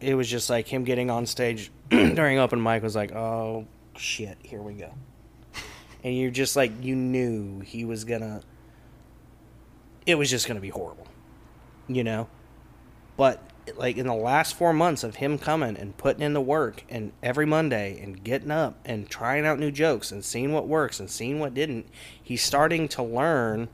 it 0.00 0.14
was 0.14 0.28
just 0.28 0.50
like 0.50 0.66
him 0.66 0.84
getting 0.84 1.10
on 1.10 1.26
stage 1.26 1.70
during 1.90 2.38
open 2.38 2.62
mic 2.62 2.82
was 2.82 2.96
like, 2.96 3.12
oh 3.12 3.66
shit, 3.96 4.38
here 4.42 4.62
we 4.62 4.74
go. 4.74 4.92
And 6.02 6.16
you're 6.16 6.30
just 6.30 6.56
like 6.56 6.72
you 6.82 6.96
knew 6.96 7.60
he 7.60 7.84
was 7.84 8.04
gonna. 8.04 8.40
It 10.06 10.14
was 10.14 10.30
just 10.30 10.48
gonna 10.48 10.60
be 10.60 10.70
horrible, 10.70 11.06
you 11.88 12.02
know. 12.02 12.28
But 13.16 13.42
like 13.76 13.98
in 13.98 14.06
the 14.06 14.14
last 14.14 14.56
four 14.56 14.72
months 14.72 15.04
of 15.04 15.16
him 15.16 15.38
coming 15.38 15.76
and 15.76 15.96
putting 15.96 16.22
in 16.22 16.32
the 16.32 16.40
work 16.40 16.84
and 16.88 17.12
every 17.22 17.46
Monday 17.46 18.00
and 18.02 18.24
getting 18.24 18.50
up 18.50 18.78
and 18.84 19.08
trying 19.08 19.46
out 19.46 19.58
new 19.58 19.70
jokes 19.70 20.10
and 20.10 20.24
seeing 20.24 20.52
what 20.52 20.66
works 20.66 20.98
and 20.98 21.10
seeing 21.10 21.38
what 21.38 21.54
didn't, 21.54 21.86
he's 22.22 22.42
starting 22.42 22.88
to 22.88 23.02
learn 23.02 23.68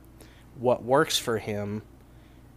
what 0.59 0.83
works 0.83 1.17
for 1.19 1.39
him 1.39 1.83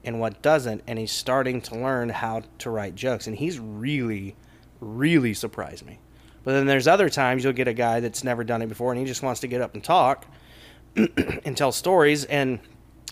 and 0.10 0.20
what 0.20 0.42
doesn't, 0.42 0.84
and 0.88 1.00
he's 1.00 1.12
starting 1.12 1.62
to 1.62 1.76
learn 1.76 2.10
how 2.10 2.42
to 2.58 2.70
write 2.70 2.96
jokes. 2.96 3.28
And 3.28 3.38
he's 3.38 3.58
really, 3.60 4.36
really 4.82 5.34
surprised 5.34 5.86
me. 5.86 6.00
But 6.44 6.52
then 6.54 6.68
there's 6.68 6.88
other 6.88 7.10
times 7.10 7.44
you'll 7.44 7.54
get 7.54 7.68
a 7.68 7.74
guy 7.74 8.02
that's 8.02 8.24
never 8.24 8.44
done 8.44 8.62
it 8.62 8.68
before 8.68 8.92
and 8.92 9.00
he 9.00 9.06
just 9.06 9.24
wants 9.24 9.40
to 9.42 9.48
get 9.48 9.62
up 9.62 9.74
and 9.74 9.84
talk 9.84 10.26
and 10.96 11.56
tell 11.56 11.72
stories. 11.72 12.26
And 12.26 12.60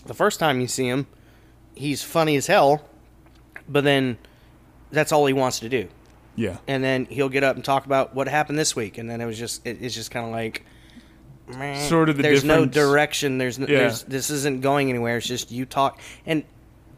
the 0.04 0.14
first 0.14 0.38
time 0.40 0.60
you 0.60 0.66
see 0.66 0.86
him, 0.88 1.06
he's 1.74 2.02
funny 2.02 2.36
as 2.36 2.46
hell 2.46 2.84
but 3.68 3.84
then 3.84 4.18
that's 4.90 5.12
all 5.12 5.26
he 5.26 5.34
wants 5.34 5.60
to 5.60 5.68
do. 5.68 5.88
Yeah. 6.34 6.58
And 6.66 6.82
then 6.82 7.04
he'll 7.06 7.28
get 7.28 7.44
up 7.44 7.56
and 7.56 7.64
talk 7.64 7.84
about 7.84 8.14
what 8.14 8.28
happened 8.28 8.58
this 8.58 8.74
week, 8.74 8.96
and 8.98 9.10
then 9.10 9.20
it 9.20 9.26
was 9.26 9.38
just 9.38 9.66
it, 9.66 9.78
it's 9.82 9.94
just 9.94 10.10
kind 10.10 10.26
of 10.26 10.32
like. 10.32 10.64
Sort 11.88 12.10
of 12.10 12.18
the 12.18 12.22
there's 12.22 12.44
no 12.44 12.66
direction. 12.66 13.38
There's, 13.38 13.58
no, 13.58 13.66
Yeah. 13.66 13.78
there's 13.78 14.02
this 14.04 14.28
isn't 14.30 14.60
going 14.60 14.90
anywhere. 14.90 15.16
It's 15.16 15.26
just 15.26 15.50
you 15.50 15.64
talk 15.64 15.98
and 16.26 16.44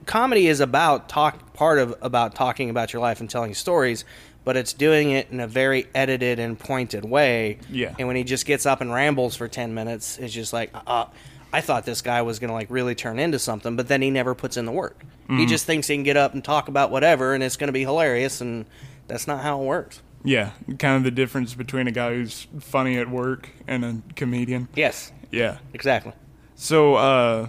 comedy 0.07 0.47
is 0.47 0.61
about 0.61 1.09
talk 1.09 1.53
part 1.55 1.79
of 1.79 1.95
about 2.03 2.35
talking 2.35 2.71
about 2.71 2.93
your 2.93 3.01
life 3.03 3.21
and 3.21 3.29
telling 3.29 3.55
stories, 3.55 4.05
but 4.45 4.57
it's 4.57 4.73
doing 4.73 5.11
it 5.11 5.29
in 5.31 5.41
a 5.41 5.47
very 5.47 5.87
edited 5.95 6.39
and 6.39 6.59
pointed 6.59 7.05
way. 7.05 7.59
Yeah. 7.71 7.95
And 7.99 8.07
when 8.09 8.17
he 8.17 8.25
just 8.25 8.47
gets 8.47 8.67
up 8.67 8.81
and 8.81 8.93
rambles 8.93 9.37
for 9.37 9.49
ten 9.49 9.75
minutes, 9.75 10.19
it's 10.19 10.33
just 10.33 10.53
like 10.53 10.71
uh, 10.87 11.07
I 11.53 11.61
thought 11.61 11.85
this 11.85 12.03
guy 12.03 12.23
was 12.23 12.39
gonna 12.39 12.53
like 12.53 12.71
really 12.71 12.95
turn 12.95 13.19
into 13.19 13.39
something, 13.39 13.77
but 13.77 13.89
then 13.89 14.03
he 14.03 14.11
never 14.11 14.35
puts 14.35 14.57
in 14.57 14.65
the 14.67 14.73
work. 14.73 15.05
Mm-hmm. 15.25 15.39
He 15.39 15.47
just 15.47 15.67
thinks 15.67 15.87
he 15.89 15.95
can 15.97 16.03
get 16.05 16.17
up 16.17 16.33
and 16.35 16.43
talk 16.45 16.69
about 16.69 16.91
whatever, 16.91 17.35
and 17.35 17.43
it's 17.43 17.57
gonna 17.57 17.73
be 17.73 17.83
hilarious, 17.83 18.41
and 18.41 18.67
that's 19.09 19.27
not 19.27 19.43
how 19.43 19.61
it 19.61 19.65
works. 19.65 20.03
Yeah. 20.23 20.51
Kind 20.79 20.97
of 20.97 21.03
the 21.05 21.11
difference 21.11 21.55
between 21.55 21.89
a 21.89 21.93
guy 21.93 22.15
who's 22.15 22.47
funny 22.61 22.99
at 22.99 23.09
work 23.09 23.49
and 23.67 23.85
a 23.85 23.97
comedian. 24.17 24.69
Yes, 24.75 25.13
Yeah. 25.31 25.59
exactly. 25.73 26.13
So, 26.57 26.97
uh, 26.97 27.49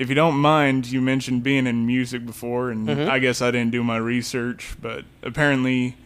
if 0.00 0.08
you 0.08 0.14
don't 0.14 0.36
mind, 0.36 0.86
you 0.90 1.00
mentioned 1.00 1.42
being 1.42 1.66
in 1.66 1.86
music 1.86 2.24
before, 2.26 2.70
and 2.70 2.88
Mm-hmm. 2.88 3.10
I 3.10 3.18
guess 3.18 3.40
I 3.42 3.50
didn't 3.50 3.70
do 3.70 3.84
my 3.84 3.96
research, 3.98 4.76
but 4.80 5.04
apparently 5.22 5.96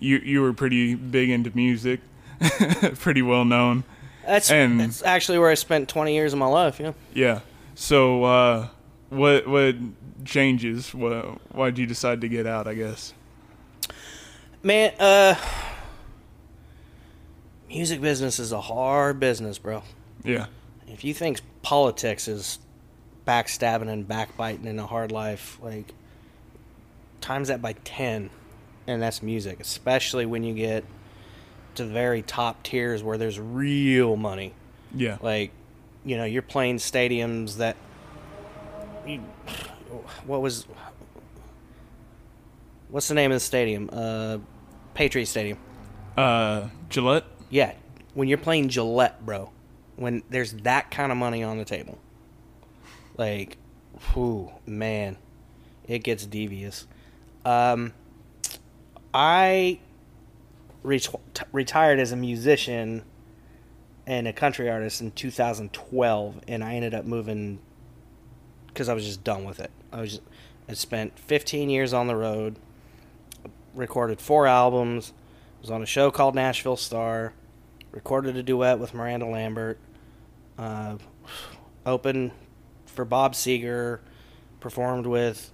you 0.00 0.18
you 0.18 0.42
were 0.42 0.52
pretty 0.52 0.94
big 0.94 1.30
into 1.30 1.50
music, 1.54 2.00
pretty 2.98 3.22
well 3.22 3.44
known. 3.44 3.84
That's 4.26 4.50
And- 4.50 4.80
that's 4.80 5.02
actually 5.02 5.38
where 5.38 5.50
I 5.50 5.54
spent 5.54 5.88
twenty 5.88 6.14
years 6.14 6.32
of 6.32 6.38
my 6.38 6.46
life. 6.46 6.80
Yeah. 6.80 6.92
Yeah. 7.14 7.40
So, 7.74 8.24
uh, 8.24 8.68
what 9.10 9.46
what 9.46 9.76
changes? 10.24 10.94
What 10.94 11.38
why'd 11.54 11.78
you 11.78 11.86
decide 11.86 12.20
to 12.22 12.28
get 12.28 12.46
out? 12.46 12.66
I 12.66 12.74
guess. 12.74 13.14
Man, 14.62 14.92
uh 14.98 15.34
music 17.68 18.00
business 18.00 18.38
is 18.38 18.52
a 18.52 18.60
hard 18.60 19.20
business, 19.20 19.58
bro. 19.58 19.82
Yeah. 20.24 20.46
If 20.86 21.04
you 21.04 21.12
think 21.14 21.40
politics 21.62 22.28
is 22.28 22.58
backstabbing 23.26 23.88
and 23.88 24.06
backbiting 24.06 24.66
in 24.66 24.78
a 24.78 24.86
hard 24.86 25.12
life, 25.12 25.58
like 25.62 25.92
times 27.20 27.48
that 27.48 27.62
by 27.62 27.72
10 27.84 28.30
and 28.86 29.02
that's 29.02 29.22
music, 29.22 29.60
especially 29.60 30.26
when 30.26 30.44
you 30.44 30.54
get 30.54 30.84
to 31.74 31.84
the 31.84 31.92
very 31.92 32.22
top 32.22 32.62
tiers 32.62 33.02
where 33.02 33.18
there's 33.18 33.40
real 33.40 34.16
money. 34.16 34.52
Yeah. 34.94 35.18
Like, 35.20 35.50
you 36.04 36.16
know, 36.16 36.24
you're 36.24 36.42
playing 36.42 36.76
stadiums 36.76 37.56
that 37.56 37.76
you, 39.06 39.18
what 40.26 40.40
was 40.40 40.66
what's 42.90 43.08
the 43.08 43.14
name 43.14 43.32
of 43.32 43.36
the 43.36 43.40
stadium? 43.40 43.90
Uh 43.92 44.38
Patriot 44.94 45.26
Stadium. 45.26 45.58
Uh, 46.16 46.68
Gillette. 46.88 47.24
Yeah, 47.50 47.74
when 48.14 48.28
you're 48.28 48.38
playing 48.38 48.68
Gillette, 48.68 49.24
bro, 49.26 49.50
when 49.96 50.22
there's 50.30 50.52
that 50.52 50.90
kind 50.90 51.12
of 51.12 51.18
money 51.18 51.42
on 51.42 51.58
the 51.58 51.64
table, 51.64 51.98
like, 53.16 53.58
whew, 54.12 54.50
man, 54.66 55.16
it 55.86 56.02
gets 56.02 56.26
devious. 56.26 56.86
Um, 57.44 57.92
I 59.12 59.78
ret- 60.82 61.08
retired 61.52 61.98
as 61.98 62.12
a 62.12 62.16
musician 62.16 63.04
and 64.06 64.28
a 64.28 64.32
country 64.32 64.68
artist 64.68 65.00
in 65.00 65.10
2012, 65.12 66.40
and 66.48 66.64
I 66.64 66.74
ended 66.74 66.94
up 66.94 67.04
moving 67.04 67.58
because 68.66 68.88
I 68.88 68.94
was 68.94 69.04
just 69.04 69.24
done 69.24 69.44
with 69.44 69.60
it. 69.60 69.70
I 69.92 70.00
was 70.00 70.10
just, 70.10 70.22
I 70.68 70.74
spent 70.74 71.18
15 71.18 71.70
years 71.70 71.92
on 71.92 72.06
the 72.06 72.16
road, 72.16 72.56
recorded 73.74 74.20
four 74.20 74.46
albums, 74.46 75.12
was 75.60 75.70
on 75.70 75.82
a 75.82 75.86
show 75.86 76.10
called 76.10 76.34
Nashville 76.34 76.76
Star, 76.76 77.32
recorded 77.92 78.36
a 78.36 78.42
duet 78.42 78.78
with 78.78 78.92
Miranda 78.92 79.26
Lambert, 79.26 79.78
uh, 80.58 80.96
opened 81.86 82.32
for 82.94 83.04
Bob 83.04 83.34
Seger, 83.34 83.98
performed 84.60 85.06
with 85.06 85.50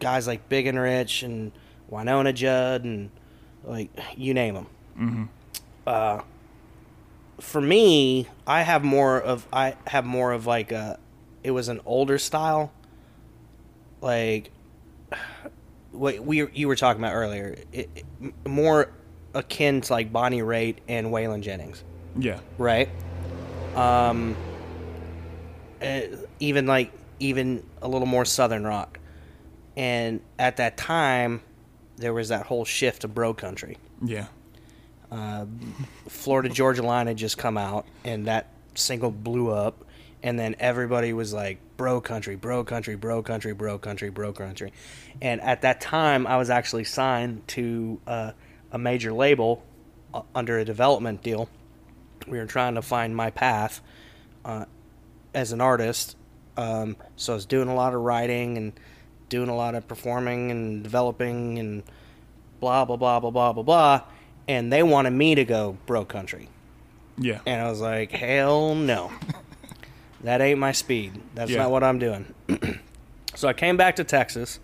guys 0.00 0.26
like 0.26 0.48
Big 0.48 0.66
and 0.66 0.78
Rich 0.78 1.22
and 1.22 1.52
Wynonna 1.90 2.34
Judd 2.34 2.84
and 2.84 3.10
like 3.64 3.90
you 4.16 4.34
name 4.34 4.54
them. 4.54 4.66
Mm-hmm. 4.98 5.24
Uh, 5.86 6.20
for 7.40 7.60
me, 7.60 8.26
I 8.46 8.62
have 8.62 8.82
more 8.84 9.20
of 9.20 9.46
I 9.52 9.76
have 9.86 10.04
more 10.04 10.32
of 10.32 10.46
like 10.46 10.72
a 10.72 10.98
it 11.42 11.50
was 11.50 11.68
an 11.68 11.80
older 11.86 12.18
style, 12.18 12.72
like 14.00 14.50
what 15.92 16.18
we 16.20 16.50
you 16.52 16.68
were 16.68 16.76
talking 16.76 17.00
about 17.02 17.12
earlier. 17.14 17.56
It, 17.72 17.90
it- 17.94 18.04
more 18.48 18.90
akin 19.34 19.82
to 19.82 19.92
like 19.92 20.10
Bonnie 20.12 20.40
Raitt 20.40 20.76
and 20.88 21.08
Waylon 21.08 21.42
Jennings, 21.42 21.84
Yeah. 22.18 22.40
right? 22.56 22.88
Um, 23.74 24.34
eh, 25.80 26.08
even 26.40 26.66
like 26.66 26.92
even 27.18 27.64
a 27.82 27.88
little 27.88 28.06
more 28.06 28.24
southern 28.24 28.64
rock, 28.64 28.98
and 29.76 30.20
at 30.38 30.58
that 30.58 30.76
time, 30.76 31.42
there 31.96 32.12
was 32.12 32.28
that 32.28 32.46
whole 32.46 32.64
shift 32.64 33.02
to 33.02 33.08
bro 33.08 33.34
country. 33.34 33.78
Yeah. 34.02 34.26
Florida 36.08 36.48
Georgia 36.48 36.82
Line 36.82 37.06
had 37.06 37.16
just 37.16 37.38
come 37.38 37.56
out, 37.56 37.86
and 38.04 38.26
that 38.26 38.48
single 38.74 39.10
blew 39.10 39.50
up. 39.50 39.84
And 40.22 40.38
then 40.38 40.56
everybody 40.58 41.12
was 41.12 41.32
like, 41.32 41.58
bro 41.76 42.00
country, 42.00 42.36
bro 42.36 42.64
country, 42.64 42.96
bro 42.96 43.22
country, 43.22 43.52
bro 43.52 43.78
country, 43.78 44.10
bro 44.10 44.32
country. 44.32 44.72
And 45.20 45.40
at 45.40 45.62
that 45.62 45.80
time, 45.80 46.26
I 46.26 46.36
was 46.36 46.50
actually 46.50 46.84
signed 46.84 47.46
to 47.48 48.00
uh, 48.06 48.32
a 48.72 48.78
major 48.78 49.12
label 49.12 49.62
uh, 50.12 50.22
under 50.34 50.58
a 50.58 50.64
development 50.64 51.22
deal. 51.22 51.48
We 52.26 52.38
were 52.38 52.46
trying 52.46 52.74
to 52.74 52.82
find 52.82 53.14
my 53.14 53.30
path 53.30 53.80
uh, 54.44 54.64
as 55.36 55.52
an 55.52 55.60
artist. 55.60 56.16
Um, 56.56 56.96
so 57.14 57.34
I 57.34 57.36
was 57.36 57.46
doing 57.46 57.68
a 57.68 57.74
lot 57.74 57.94
of 57.94 58.00
writing 58.00 58.56
and 58.56 58.72
doing 59.28 59.48
a 59.48 59.54
lot 59.54 59.74
of 59.76 59.86
performing 59.86 60.50
and 60.50 60.82
developing 60.82 61.58
and 61.58 61.82
blah, 62.58 62.84
blah, 62.86 62.96
blah, 62.96 63.20
blah, 63.20 63.30
blah, 63.30 63.52
blah, 63.52 63.62
blah. 63.62 64.00
And 64.48 64.72
they 64.72 64.82
wanted 64.82 65.10
me 65.10 65.34
to 65.34 65.44
go 65.44 65.76
bro 65.86 66.04
country. 66.04 66.48
Yeah. 67.18 67.40
And 67.46 67.60
I 67.60 67.68
was 67.68 67.80
like, 67.80 68.10
hell 68.10 68.74
no. 68.74 69.12
that 70.22 70.40
ain't 70.40 70.58
my 70.58 70.72
speed. 70.72 71.20
That's 71.34 71.50
Yeah. 71.50 71.58
not 71.64 71.70
what 71.70 71.84
I'm 71.84 71.98
doing. 71.98 72.32
so 73.34 73.46
I 73.48 73.52
came 73.52 73.76
back 73.76 73.96
to 73.96 74.04
Texas, 74.04 74.58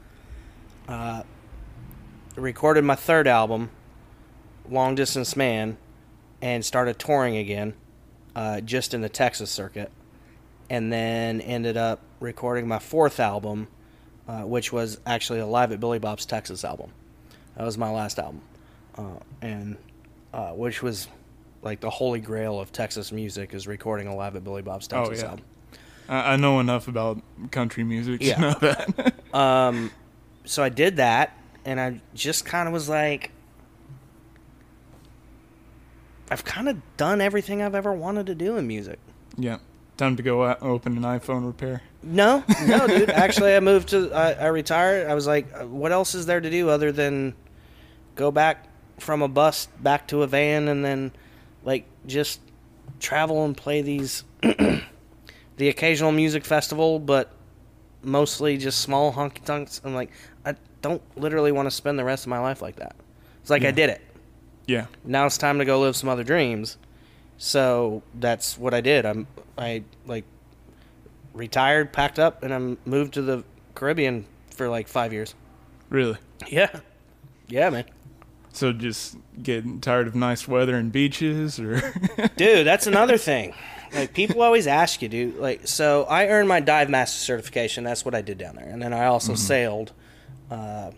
uh, 0.89 1.23
recorded 2.37 2.85
my 2.85 2.95
third 2.95 3.27
album, 3.29 3.71
Long 4.71 4.95
Distance 4.95 5.37
Man, 5.37 5.77
and 6.41 6.65
started 6.65 6.99
touring 6.99 7.37
again, 7.37 7.75
uh, 8.35 8.61
just 8.63 8.95
in 8.95 9.03
the 9.03 9.09
Texas 9.11 9.51
circuit. 9.51 9.91
And 10.73 10.91
then 10.93 11.41
ended 11.43 11.77
up 11.77 12.01
recording 12.19 12.67
my 12.67 12.79
fourth 12.79 13.21
album, 13.21 13.69
uh, 14.27 14.41
which 14.41 14.73
was 14.73 14.99
actually 15.07 15.39
a 15.41 15.47
live 15.47 15.71
at 15.71 15.79
Billy 15.81 15.99
Bob's 15.99 16.25
Texas 16.25 16.65
album. 16.65 16.91
That 17.57 17.65
was 17.65 17.77
my 17.77 17.91
last 17.91 18.19
album, 18.19 18.41
uh, 18.97 19.03
and 19.43 19.77
uh, 20.33 20.53
which 20.53 20.83
was 20.83 21.09
like 21.61 21.81
the 21.81 21.91
holy 21.91 22.21
grail 22.21 22.59
of 22.59 22.73
Texas 22.73 23.13
music 23.13 23.53
is 23.55 23.67
recording 23.67 24.07
a 24.09 24.17
live 24.17 24.35
at 24.35 24.43
Billy 24.45 24.63
Bob's 24.63 24.89
Oh, 24.93 25.05
Texas 25.05 25.23
yeah. 25.23 25.29
album. 25.31 25.45
I, 26.09 26.33
I 26.33 26.37
know 26.37 26.59
enough 26.59 26.89
about 26.89 27.21
country 27.51 27.85
music 27.85 28.23
Yeah. 28.23 28.35
to 28.35 28.41
know 28.41 28.55
that. 28.61 29.15
Um, 29.35 29.91
so 30.45 30.63
I 30.63 30.69
did 30.69 30.97
that, 30.97 31.35
and 31.65 31.81
I 31.81 32.01
just 32.15 32.45
kind 32.45 32.67
of 32.67 32.73
was 32.75 32.87
like, 32.89 33.31
I've 36.31 36.45
kind 36.45 36.69
of 36.69 36.79
done 36.97 37.21
everything 37.21 37.63
I've 37.63 37.75
ever 37.75 37.93
wanted 37.93 38.27
to 38.27 38.35
do 38.35 38.57
in 38.57 38.67
music. 38.67 38.99
yeah. 39.37 39.59
Time 39.97 40.17
to 40.17 40.23
go 40.23 40.45
out, 40.45 40.63
open 40.63 40.97
an 40.97 41.03
iPhone 41.03 41.47
repair. 41.47 41.83
No, 42.03 42.43
no, 42.67 42.87
dude. 42.87 43.11
Actually, 43.11 43.55
I 43.55 43.61
moved 43.61 43.91
to. 43.91 44.13
I, 44.13 44.33
I 44.33 44.47
retired. 44.47 45.09
I 45.09 45.15
was 45.15 45.27
like, 45.27 45.47
uh, 45.55 45.67
what 45.67 45.93
else 45.93 46.15
is 46.15 46.27
there 46.27 46.41
to 46.41 46.51
do 46.51 46.69
other 46.69 46.91
than 46.93 47.35
go 48.15 48.31
back 48.31 48.67
from 48.99 49.23
a 49.23 49.29
bus 49.29 49.69
back 49.81 50.07
to 50.09 50.23
a 50.23 50.27
van 50.27 50.69
and 50.69 50.85
then 50.85 51.13
like 51.65 51.85
just 52.07 52.41
travel 53.01 53.45
and 53.45 53.57
play 53.57 53.83
these 53.83 54.25
the 54.43 55.69
occasional 55.69 56.13
music 56.13 56.45
festival, 56.45 56.99
but 56.99 57.31
mostly 58.03 58.57
just 58.57 58.81
small 58.81 59.13
honky 59.13 59.45
tonks. 59.45 59.81
I'm 59.85 59.95
like, 59.95 60.11
I 60.45 60.55
don't 60.81 61.03
literally 61.17 61.53
want 61.53 61.67
to 61.67 61.71
spend 61.71 61.99
the 61.99 62.05
rest 62.05 62.25
of 62.25 62.29
my 62.29 62.39
life 62.39 62.63
like 62.63 62.77
that. 62.77 62.97
It's 63.41 63.51
like 63.51 63.65
I 63.65 63.71
did 63.71 63.91
it. 63.91 64.01
Yeah. 64.67 64.87
Now 65.05 65.27
it's 65.27 65.39
time 65.39 65.59
to 65.59 65.65
go 65.65 65.81
live 65.81 65.97
some 65.97 66.09
other 66.09 66.25
dreams. 66.25 66.79
So 67.45 68.05
that's 68.15 68.57
what 68.57 68.73
I 68.73 68.81
did. 68.81 69.05
I'm 69.05 69.27
I 69.59 69.83
like 70.07 70.25
retired, 71.35 71.93
packed 71.93 72.21
up, 72.21 72.45
and 72.45 72.55
I'm 72.55 72.79
moved 72.85 73.15
to 73.15 73.23
the 73.23 73.43
Caribbean 73.75 74.27
for 74.55 74.69
like 74.69 74.87
five 74.87 75.13
years. 75.13 75.35
Really. 75.89 76.19
Yeah, 76.47 76.71
yeah, 77.49 77.69
man. 77.71 77.87
So 78.53 78.73
just 78.73 79.17
getting 79.43 79.81
tired 79.81 80.07
of 80.07 80.15
nice 80.15 80.47
weather 80.47 80.77
and 80.77 80.93
beaches, 80.93 81.59
or 81.59 81.81
Dude, 82.37 82.65
that's 82.65 82.87
another 82.87 83.19
thing. 83.19 83.55
Like 83.93 84.15
people 84.15 84.41
always 84.41 84.69
ask 84.69 85.03
you, 85.03 85.09
dude. 85.09 85.37
Like, 85.39 85.67
so 85.67 86.05
I 86.05 86.29
earned 86.29 86.49
my 86.49 86.61
dive 86.61 86.91
master 86.91 87.19
certification. 87.19 87.83
That's 87.83 88.05
what 88.05 88.15
I 88.15 88.23
did 88.23 88.39
down 88.39 88.55
there, 88.55 88.69
and 88.69 88.81
then 88.81 88.93
I 88.93 89.07
also 89.07 89.35
sailed. 89.35 89.91
Uh, 90.49 90.93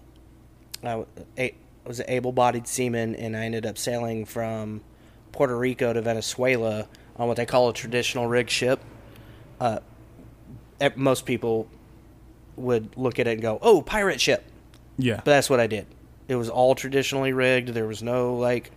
I 0.84 1.04
was 1.86 2.00
an 2.00 2.06
able-bodied 2.06 2.68
seaman, 2.68 3.14
and 3.14 3.34
I 3.34 3.46
ended 3.46 3.64
up 3.64 3.78
sailing 3.78 4.26
from 4.26 4.82
Puerto 5.34 5.58
Rico 5.58 5.92
to 5.92 6.00
Venezuela 6.00 6.86
on 7.16 7.26
what 7.26 7.36
they 7.36 7.44
call 7.44 7.68
a 7.68 7.74
traditional 7.74 8.28
rig 8.28 8.48
ship. 8.48 8.80
Uh, 9.60 9.80
most 10.94 11.26
people 11.26 11.66
would 12.56 12.96
look 12.96 13.18
at 13.18 13.26
it 13.26 13.32
and 13.32 13.42
go, 13.42 13.58
"Oh, 13.60 13.82
pirate 13.82 14.20
ship." 14.20 14.44
yeah, 14.96 15.16
But 15.16 15.24
that's 15.24 15.50
what 15.50 15.58
I 15.58 15.66
did. 15.66 15.86
It 16.28 16.36
was 16.36 16.48
all 16.48 16.76
traditionally 16.76 17.32
rigged. 17.32 17.70
There 17.70 17.86
was 17.86 18.00
no 18.00 18.36
like 18.36 18.70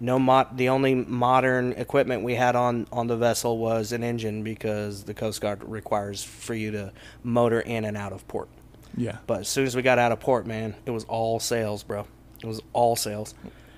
no 0.00 0.18
mod 0.18 0.56
the 0.56 0.68
only 0.68 0.96
modern 0.96 1.72
equipment 1.74 2.24
we 2.24 2.34
had 2.34 2.56
on 2.56 2.88
on 2.92 3.06
the 3.06 3.16
vessel 3.16 3.56
was 3.58 3.92
an 3.92 4.02
engine 4.02 4.42
because 4.42 5.04
the 5.04 5.14
Coast 5.14 5.40
Guard 5.40 5.62
requires 5.62 6.24
for 6.24 6.54
you 6.54 6.72
to 6.72 6.92
motor 7.22 7.60
in 7.60 7.84
and 7.84 7.96
out 7.96 8.12
of 8.12 8.26
port. 8.26 8.48
yeah. 8.96 9.18
But 9.28 9.40
as 9.40 9.48
soon 9.48 9.66
as 9.66 9.76
we 9.76 9.82
got 9.82 10.00
out 10.00 10.10
of 10.10 10.18
port, 10.18 10.44
man, 10.44 10.74
it 10.86 10.90
was 10.90 11.04
all 11.04 11.38
sails, 11.38 11.84
bro. 11.84 12.04
It 12.42 12.46
was 12.46 12.60
all 12.72 12.96
sails. 12.96 13.34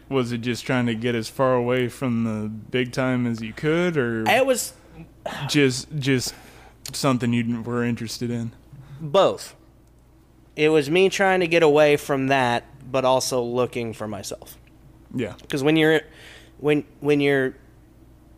Was 0.08 0.30
it 0.32 0.38
just 0.38 0.64
trying 0.64 0.86
to 0.86 0.94
get 0.94 1.14
as 1.14 1.28
far 1.28 1.54
away 1.54 1.88
from 1.88 2.25
the 2.25 2.48
big 2.48 2.92
time 2.92 3.26
as 3.26 3.40
you 3.40 3.52
could, 3.52 3.96
or 3.96 4.25
It 4.28 4.46
was 4.46 4.72
just 5.48 5.88
just 5.98 6.34
something 6.92 7.32
you 7.32 7.62
were 7.62 7.82
interested 7.84 8.30
in? 8.30 8.52
both. 9.00 9.54
It 10.54 10.70
was 10.70 10.88
me 10.88 11.10
trying 11.10 11.40
to 11.40 11.46
get 11.46 11.62
away 11.62 11.96
from 11.98 12.28
that, 12.28 12.64
but 12.90 13.04
also 13.04 13.42
looking 13.42 13.92
for 13.92 14.09
myself. 14.09 14.57
Yeah, 15.14 15.35
because 15.40 15.62
when 15.62 15.76
you're 15.76 16.00
when 16.59 16.85
when 17.00 17.20
you're 17.20 17.57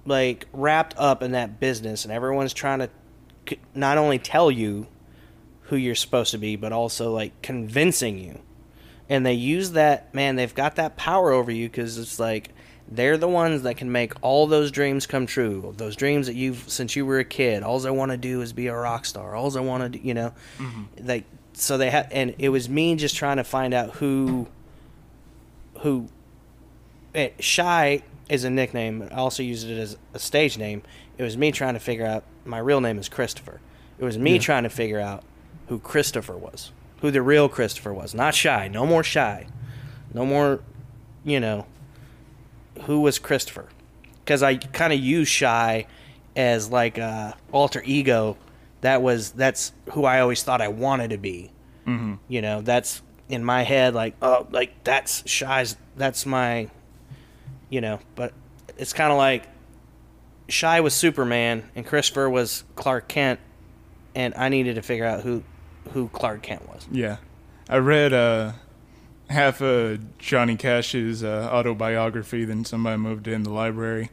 like 0.04 0.46
wrapped 0.52 0.94
up 0.98 1.22
in 1.22 1.32
that 1.32 1.60
business 1.60 2.04
and 2.04 2.12
everyone's 2.12 2.52
trying 2.54 2.78
to 2.80 3.56
not 3.74 3.98
only 3.98 4.18
tell 4.18 4.50
you 4.50 4.86
who 5.62 5.76
you're 5.76 5.94
supposed 5.94 6.30
to 6.30 6.38
be 6.38 6.56
but 6.56 6.72
also 6.72 7.12
like 7.12 7.40
convincing 7.42 8.18
you 8.18 8.40
and 9.08 9.24
they 9.24 9.32
use 9.34 9.72
that 9.72 10.12
man 10.14 10.36
they've 10.36 10.54
got 10.54 10.76
that 10.76 10.96
power 10.96 11.32
over 11.32 11.50
you 11.50 11.68
because 11.68 11.98
it's 11.98 12.18
like 12.18 12.50
they're 12.90 13.18
the 13.18 13.28
ones 13.28 13.62
that 13.62 13.76
can 13.76 13.92
make 13.92 14.12
all 14.22 14.46
those 14.46 14.70
dreams 14.70 15.06
come 15.06 15.26
true. 15.26 15.74
Those 15.76 15.94
dreams 15.94 16.26
that 16.26 16.34
you've 16.34 16.64
since 16.68 16.96
you 16.96 17.04
were 17.04 17.18
a 17.18 17.24
kid 17.24 17.62
all 17.62 17.86
i 17.86 17.90
want 17.90 18.12
to 18.12 18.16
do 18.16 18.40
is 18.40 18.52
be 18.52 18.66
a 18.68 18.74
rock 18.74 19.04
star. 19.04 19.34
All 19.34 19.56
i 19.56 19.60
want 19.60 19.82
to 19.82 19.98
do 19.98 20.06
you 20.06 20.14
know? 20.14 20.32
Like 21.02 21.24
so 21.52 21.76
they 21.76 21.90
had 21.90 22.10
and 22.12 22.34
it 22.38 22.48
was 22.50 22.68
me 22.68 22.94
just 22.96 23.16
trying 23.16 23.36
to 23.38 23.44
find 23.44 23.74
out 23.74 23.96
who 23.96 24.46
who 25.80 26.08
eh, 27.14 27.30
shy 27.38 28.02
is 28.28 28.44
a 28.44 28.50
nickname 28.50 29.08
i 29.10 29.14
also 29.16 29.42
used 29.42 29.68
it 29.68 29.78
as 29.78 29.96
a 30.14 30.18
stage 30.18 30.58
name. 30.58 30.82
It 31.16 31.22
was 31.24 31.36
me 31.36 31.50
trying 31.50 31.74
to 31.74 31.80
figure 31.80 32.06
out 32.06 32.24
my 32.44 32.58
real 32.58 32.80
name 32.80 32.98
is 32.98 33.08
christopher. 33.08 33.60
It 33.98 34.04
was 34.04 34.16
me 34.18 34.34
Yeah. 34.34 34.38
trying 34.40 34.62
to 34.62 34.70
figure 34.70 35.00
out 35.00 35.24
who 35.68 35.78
christopher 35.78 36.36
was 36.36 36.70
who 37.00 37.10
the 37.10 37.22
real 37.22 37.48
christopher 37.48 37.92
was. 37.92 38.14
Not 38.14 38.34
shy. 38.34 38.68
No 38.68 38.86
more 38.86 39.02
shy. 39.04 39.46
No 40.14 40.24
more 40.26 40.60
you 41.24 41.40
know 41.40 41.66
who 42.82 43.00
was 43.00 43.18
christopher? 43.18 43.68
Because 44.24 44.42
i 44.42 44.56
kind 44.56 44.92
of 44.92 44.98
use 45.00 45.28
shy 45.28 45.86
as 46.36 46.70
like 46.70 46.98
a 46.98 47.36
alter 47.52 47.82
ego 47.84 48.36
that 48.80 49.02
was 49.02 49.32
that's 49.32 49.72
who 49.92 50.04
i 50.04 50.20
always 50.20 50.42
thought 50.42 50.60
i 50.60 50.68
wanted 50.68 51.10
to 51.10 51.18
be. 51.18 51.50
Hmm 51.84 52.14
you 52.28 52.40
know 52.42 52.60
that's 52.60 53.02
in 53.28 53.42
my 53.44 53.62
head 53.62 53.94
like 53.94 54.14
oh 54.22 54.46
like 54.50 54.84
that's 54.84 55.28
shy's 55.28 55.76
that's 55.96 56.24
my 56.26 56.68
you 57.70 57.80
know 57.80 57.98
but 58.14 58.32
it's 58.76 58.92
kind 58.92 59.10
of 59.10 59.18
like 59.18 59.44
shy 60.48 60.80
was 60.80 60.94
superman 60.94 61.62
and 61.74 61.86
christopher 61.86 62.28
was 62.30 62.64
clark 62.76 63.08
kent 63.08 63.40
and 64.14 64.32
i 64.34 64.48
needed 64.48 64.76
to 64.76 64.82
figure 64.82 65.04
out 65.04 65.22
who 65.22 65.42
who 65.92 66.08
clark 66.08 66.42
kent 66.42 66.68
was 66.68 66.86
yeah. 66.90 67.16
I 67.68 67.76
read 67.78 68.12
uh, 68.14 68.52
half 69.28 69.60
of 69.60 70.18
Johnny 70.18 70.56
Cash's 70.56 71.22
uh, 71.22 71.48
autobiography. 71.52 72.44
Then 72.46 72.64
somebody 72.64 72.96
moved 72.96 73.28
in 73.28 73.42
the 73.42 73.50
library, 73.50 74.10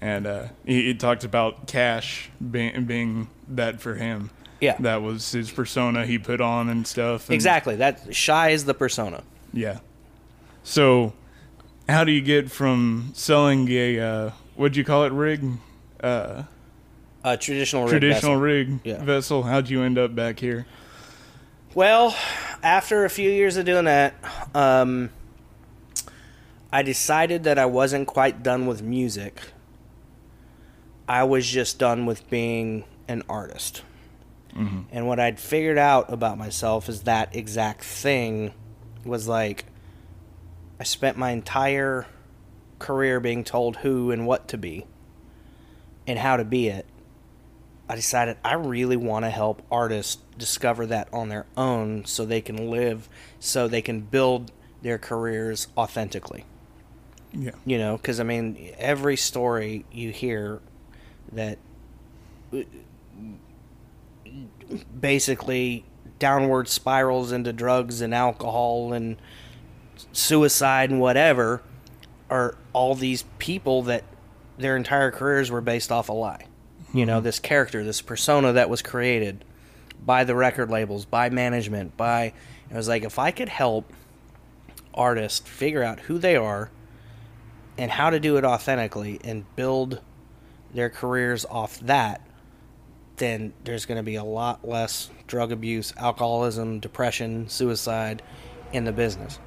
and 0.00 0.26
uh, 0.26 0.44
he, 0.64 0.84
he 0.84 0.94
talked 0.94 1.24
about 1.24 1.66
Cash 1.66 2.30
being 2.50 2.84
being 2.84 3.28
that 3.48 3.80
for 3.80 3.94
him. 3.96 4.30
yeah 4.60 4.76
That 4.78 5.02
was 5.02 5.32
his 5.32 5.50
persona 5.50 6.06
he 6.06 6.18
put 6.18 6.40
on 6.40 6.68
and 6.68 6.86
stuff. 6.86 7.28
and- 7.28 7.34
exactly 7.34 7.76
that 7.76 8.14
shy 8.14 8.50
is 8.50 8.64
the 8.64 8.74
persona 8.74 9.22
Yeah. 9.52 9.78
So, 10.62 11.14
how 11.88 12.04
do 12.04 12.12
you 12.12 12.20
get 12.20 12.50
from 12.50 13.10
selling 13.14 13.68
a 13.70 13.98
uh, 13.98 14.30
what'd 14.54 14.76
you 14.76 14.84
call 14.84 15.04
it 15.04 15.12
rig, 15.12 15.42
uh, 16.00 16.42
a 17.24 17.36
traditional 17.36 17.82
rig 17.84 17.90
traditional 17.90 18.32
vessel. 18.34 18.40
rig 18.40 18.80
Yeah. 18.84 19.02
vessel? 19.02 19.42
How'd 19.44 19.68
you 19.68 19.82
end 19.82 19.98
up 19.98 20.14
back 20.14 20.38
here? 20.38 20.66
Well, 21.74 22.16
after 22.62 23.04
a 23.04 23.10
few 23.10 23.30
years 23.30 23.56
of 23.56 23.66
doing 23.66 23.84
that, 23.84 24.14
um, 24.54 25.10
I 26.72 26.82
decided 26.82 27.44
that 27.44 27.58
I 27.58 27.66
wasn't 27.66 28.06
quite 28.06 28.42
done 28.42 28.66
with 28.66 28.82
music. 28.82 29.40
I 31.06 31.24
was 31.24 31.46
just 31.46 31.78
done 31.78 32.06
with 32.06 32.28
being 32.30 32.84
an 33.06 33.22
artist. 33.28 33.82
And 34.90 35.06
what 35.06 35.20
I'd 35.20 35.38
figured 35.38 35.78
out 35.78 36.12
about 36.12 36.36
myself 36.36 36.88
is 36.88 37.02
that 37.02 37.36
exact 37.36 37.84
thing 37.84 38.52
was 39.04 39.28
like 39.28 39.66
I 40.80 40.84
spent 40.84 41.16
my 41.16 41.30
entire 41.30 42.06
career 42.78 43.20
being 43.20 43.44
told 43.44 43.76
who 43.78 44.10
and 44.10 44.26
what 44.26 44.48
to 44.48 44.58
be 44.58 44.86
and 46.06 46.18
how 46.18 46.36
to 46.36 46.44
be 46.44 46.68
it. 46.68 46.86
I 47.88 47.96
decided 47.96 48.36
I 48.44 48.54
really 48.54 48.96
want 48.96 49.24
to 49.24 49.30
help 49.30 49.62
artists 49.70 50.22
discover 50.36 50.86
that 50.86 51.08
on 51.12 51.28
their 51.28 51.46
own 51.56 52.04
so 52.04 52.24
they 52.24 52.40
can 52.40 52.70
live, 52.70 53.08
so 53.40 53.66
they 53.66 53.82
can 53.82 54.00
build 54.00 54.52
their 54.82 54.98
careers 54.98 55.68
authentically. 55.76 56.44
Yeah. 57.32 57.52
You 57.64 57.78
know, 57.78 57.96
because 57.96 58.20
I 58.20 58.24
mean, 58.24 58.72
every 58.78 59.16
story 59.16 59.84
you 59.90 60.10
hear 60.10 60.60
that 61.32 61.58
basically 65.00 65.84
downward 66.18 66.68
spirals 66.68 67.32
into 67.32 67.52
drugs 67.52 68.00
and 68.00 68.14
alcohol 68.14 68.92
and 68.92 69.16
suicide 70.12 70.90
and 70.90 71.00
whatever 71.00 71.62
are 72.28 72.56
all 72.72 72.94
these 72.94 73.24
people 73.38 73.82
that 73.82 74.04
their 74.58 74.76
entire 74.76 75.10
careers 75.10 75.50
were 75.50 75.60
based 75.60 75.90
off 75.92 76.08
a 76.08 76.12
lie. 76.12 76.47
You 76.92 77.06
know, 77.06 77.20
this 77.20 77.38
character, 77.38 77.84
this 77.84 78.00
persona 78.00 78.54
that 78.54 78.70
was 78.70 78.82
created 78.82 79.44
by 80.04 80.24
the 80.24 80.34
record 80.34 80.70
labels, 80.70 81.04
by 81.04 81.28
management, 81.30 81.96
by 81.96 82.32
it 82.70 82.74
was 82.74 82.88
like 82.88 83.04
if 83.04 83.18
I 83.18 83.30
could 83.30 83.48
help 83.48 83.92
artists 84.94 85.46
figure 85.48 85.82
out 85.82 86.00
who 86.00 86.18
they 86.18 86.36
are 86.36 86.70
and 87.76 87.90
how 87.90 88.10
to 88.10 88.18
do 88.18 88.36
it 88.36 88.44
authentically 88.44 89.20
and 89.22 89.44
build 89.54 90.00
their 90.74 90.90
careers 90.90 91.44
off 91.44 91.78
that, 91.80 92.20
then 93.16 93.52
there's 93.64 93.86
going 93.86 93.96
to 93.96 94.02
be 94.02 94.16
a 94.16 94.24
lot 94.24 94.66
less 94.66 95.10
drug 95.26 95.52
abuse, 95.52 95.92
alcoholism, 95.96 96.80
depression, 96.80 97.48
suicide 97.48 98.22
in 98.72 98.84
the 98.84 98.92
business. 98.92 99.38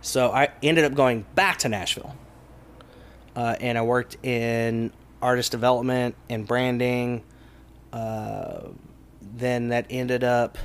So 0.00 0.30
I 0.30 0.50
ended 0.62 0.84
up 0.84 0.94
going 0.94 1.24
back 1.34 1.58
to 1.60 1.68
Nashville. 1.68 2.14
Uh, 3.34 3.56
and 3.60 3.76
I 3.76 3.82
worked 3.82 4.16
in 4.24 4.92
artist 5.24 5.50
development 5.50 6.14
and 6.28 6.46
branding. 6.46 7.22
Uh, 7.92 8.68
then 9.36 9.68
that 9.68 9.86
ended 9.88 10.22
up 10.22 10.58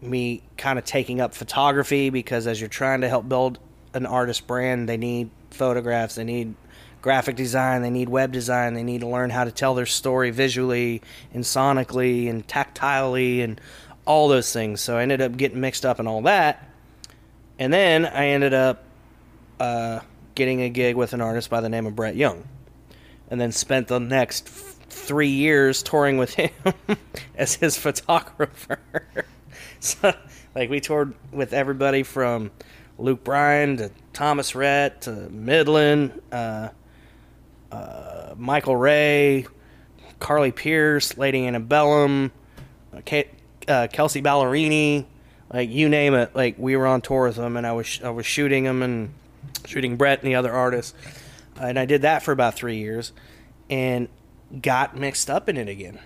me 0.00 0.40
kind 0.56 0.78
of 0.78 0.84
taking 0.84 1.20
up 1.20 1.34
photography 1.34 2.10
because 2.10 2.46
as 2.46 2.60
you're 2.60 2.68
trying 2.68 3.00
to 3.00 3.08
help 3.08 3.28
build 3.28 3.58
an 3.92 4.06
artist 4.06 4.46
brand, 4.46 4.88
they 4.88 4.96
need 4.96 5.30
photographs, 5.50 6.14
they 6.14 6.24
need 6.24 6.54
graphic 7.02 7.34
design, 7.34 7.82
they 7.82 7.90
need 7.90 8.08
web 8.08 8.30
design, 8.30 8.74
they 8.74 8.84
need 8.84 9.00
to 9.00 9.08
learn 9.08 9.30
how 9.30 9.42
to 9.42 9.50
tell 9.50 9.74
their 9.74 9.86
story 9.86 10.30
visually 10.30 11.02
and 11.34 11.42
sonically 11.42 12.30
and 12.30 12.46
tactilely 12.46 13.42
and 13.42 13.60
all 14.04 14.28
those 14.28 14.52
things. 14.52 14.80
So 14.80 14.96
I 14.96 15.02
ended 15.02 15.20
up 15.20 15.36
getting 15.36 15.60
mixed 15.60 15.84
up 15.84 15.98
in 15.98 16.06
all 16.06 16.22
that. 16.22 16.70
And 17.58 17.72
then 17.72 18.06
I 18.06 18.28
ended 18.28 18.54
up 18.54 18.84
uh, 19.58 20.00
getting 20.36 20.62
a 20.62 20.68
gig 20.68 20.94
with 20.94 21.14
an 21.14 21.20
artist 21.20 21.50
by 21.50 21.60
the 21.60 21.68
name 21.68 21.86
of 21.86 21.96
Brett 21.96 22.14
Young. 22.14 22.46
And 23.30 23.40
then 23.40 23.52
spent 23.52 23.88
the 23.88 23.98
next 23.98 24.46
f- 24.46 24.76
three 24.88 25.28
years 25.28 25.82
touring 25.82 26.18
with 26.18 26.34
him 26.34 26.50
as 27.36 27.56
his 27.56 27.76
photographer. 27.76 28.78
so, 29.80 30.14
like, 30.54 30.70
we 30.70 30.80
toured 30.80 31.14
with 31.32 31.52
everybody 31.52 32.02
from 32.02 32.50
Luke 32.98 33.24
Bryan 33.24 33.76
to 33.78 33.90
Thomas 34.12 34.54
Rhett 34.54 35.02
to 35.02 35.10
Midland, 35.10 36.20
uh, 36.32 36.68
uh, 37.70 38.34
Michael 38.36 38.76
Ray, 38.76 39.46
Carly 40.18 40.52
Pearce, 40.52 41.18
Lady 41.18 41.46
Antebellum, 41.46 42.32
uh, 42.94 43.22
uh, 43.68 43.88
Kelsea 43.92 44.22
Ballerini, 44.22 45.04
like 45.52 45.70
you 45.70 45.88
name 45.88 46.14
it. 46.14 46.34
Like 46.34 46.56
we 46.58 46.76
were 46.76 46.86
on 46.86 47.00
tour 47.00 47.26
with 47.26 47.36
them, 47.36 47.56
and 47.56 47.66
I 47.66 47.72
was 47.72 48.00
I 48.02 48.10
was 48.10 48.26
shooting 48.26 48.64
them 48.64 48.82
and 48.82 49.12
shooting 49.66 49.96
Brett 49.96 50.20
and 50.20 50.28
the 50.28 50.34
other 50.36 50.52
artists, 50.52 50.94
and 51.58 51.78
I 51.78 51.84
did 51.84 52.02
that 52.02 52.22
for 52.22 52.32
about 52.32 52.54
three 52.54 52.76
years, 52.76 53.12
and 53.70 54.08
got 54.60 54.96
mixed 54.96 55.30
up 55.30 55.48
in 55.48 55.56
it 55.56 55.68
again. 55.68 55.98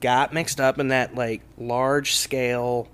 Got 0.00 0.32
mixed 0.32 0.60
up 0.60 0.78
in 0.78 0.88
that 0.88 1.14
like 1.14 1.42
large 1.56 2.14
scale, 2.14 2.88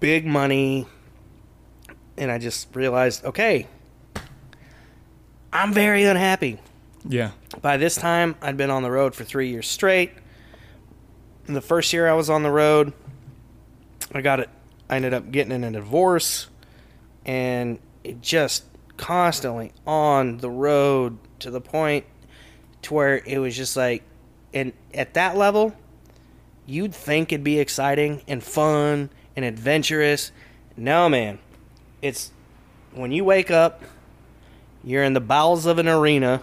big 0.00 0.26
money, 0.26 0.86
and 2.16 2.30
I 2.30 2.38
just 2.38 2.74
realized, 2.74 3.24
okay, 3.24 3.66
I'm 5.52 5.72
very 5.72 6.04
unhappy. 6.04 6.58
Yeah. 7.08 7.32
By 7.62 7.76
this 7.76 7.94
time, 7.94 8.36
I'd 8.42 8.56
been 8.56 8.70
on 8.70 8.82
the 8.82 8.90
road 8.90 9.14
for 9.14 9.24
three 9.24 9.50
years 9.50 9.68
straight. 9.68 10.12
In 11.46 11.54
the 11.54 11.60
first 11.60 11.92
year 11.92 12.08
I 12.08 12.14
was 12.14 12.28
on 12.28 12.42
the 12.42 12.50
road, 12.50 12.92
I 14.12 14.20
got 14.20 14.40
it. 14.40 14.50
I 14.88 14.96
ended 14.96 15.14
up 15.14 15.30
getting 15.30 15.52
in 15.52 15.64
a 15.64 15.70
divorce, 15.70 16.48
and 17.24 17.78
it 18.04 18.20
just 18.20 18.64
constantly 18.96 19.72
on 19.86 20.38
the 20.38 20.50
road 20.50 21.18
to 21.40 21.50
the 21.50 21.60
point 21.60 22.04
to 22.82 22.94
where 22.94 23.22
it 23.24 23.38
was 23.38 23.56
just 23.56 23.76
like, 23.76 24.02
and 24.54 24.72
at 24.94 25.14
that 25.14 25.36
level, 25.36 25.74
you'd 26.66 26.94
think 26.94 27.32
it'd 27.32 27.44
be 27.44 27.58
exciting 27.58 28.22
and 28.26 28.42
fun 28.42 29.10
and 29.34 29.44
adventurous. 29.44 30.32
No, 30.76 31.08
man, 31.08 31.38
it's 32.02 32.32
when 32.92 33.12
you 33.12 33.24
wake 33.24 33.50
up, 33.50 33.82
you're 34.82 35.04
in 35.04 35.12
the 35.12 35.20
bowels 35.20 35.66
of 35.66 35.78
an 35.78 35.88
arena, 35.88 36.42